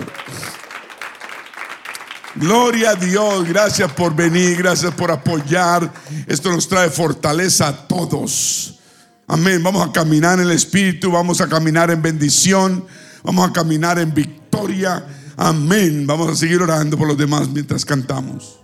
Gloria 2.37 2.91
a 2.91 2.95
Dios, 2.95 3.49
gracias 3.49 3.91
por 3.95 4.15
venir, 4.15 4.59
gracias 4.59 4.95
por 4.95 5.11
apoyar. 5.11 5.93
Esto 6.29 6.53
nos 6.53 6.69
trae 6.69 6.89
fortaleza 6.89 7.67
a 7.67 7.89
todos. 7.89 8.79
Amén. 9.27 9.61
Vamos 9.61 9.87
a 9.87 9.91
caminar 9.91 10.39
en 10.39 10.47
el 10.47 10.53
Espíritu, 10.53 11.11
vamos 11.11 11.41
a 11.41 11.49
caminar 11.49 11.91
en 11.91 12.01
bendición, 12.01 12.87
vamos 13.23 13.49
a 13.49 13.53
caminar 13.53 13.99
en 13.99 14.13
victoria. 14.13 15.05
Amén. 15.37 16.07
Vamos 16.07 16.31
a 16.31 16.37
seguir 16.37 16.61
orando 16.61 16.99
por 16.99 17.07
los 17.07 17.17
demás 17.17 17.49
mientras 17.49 17.85
cantamos. 17.85 18.58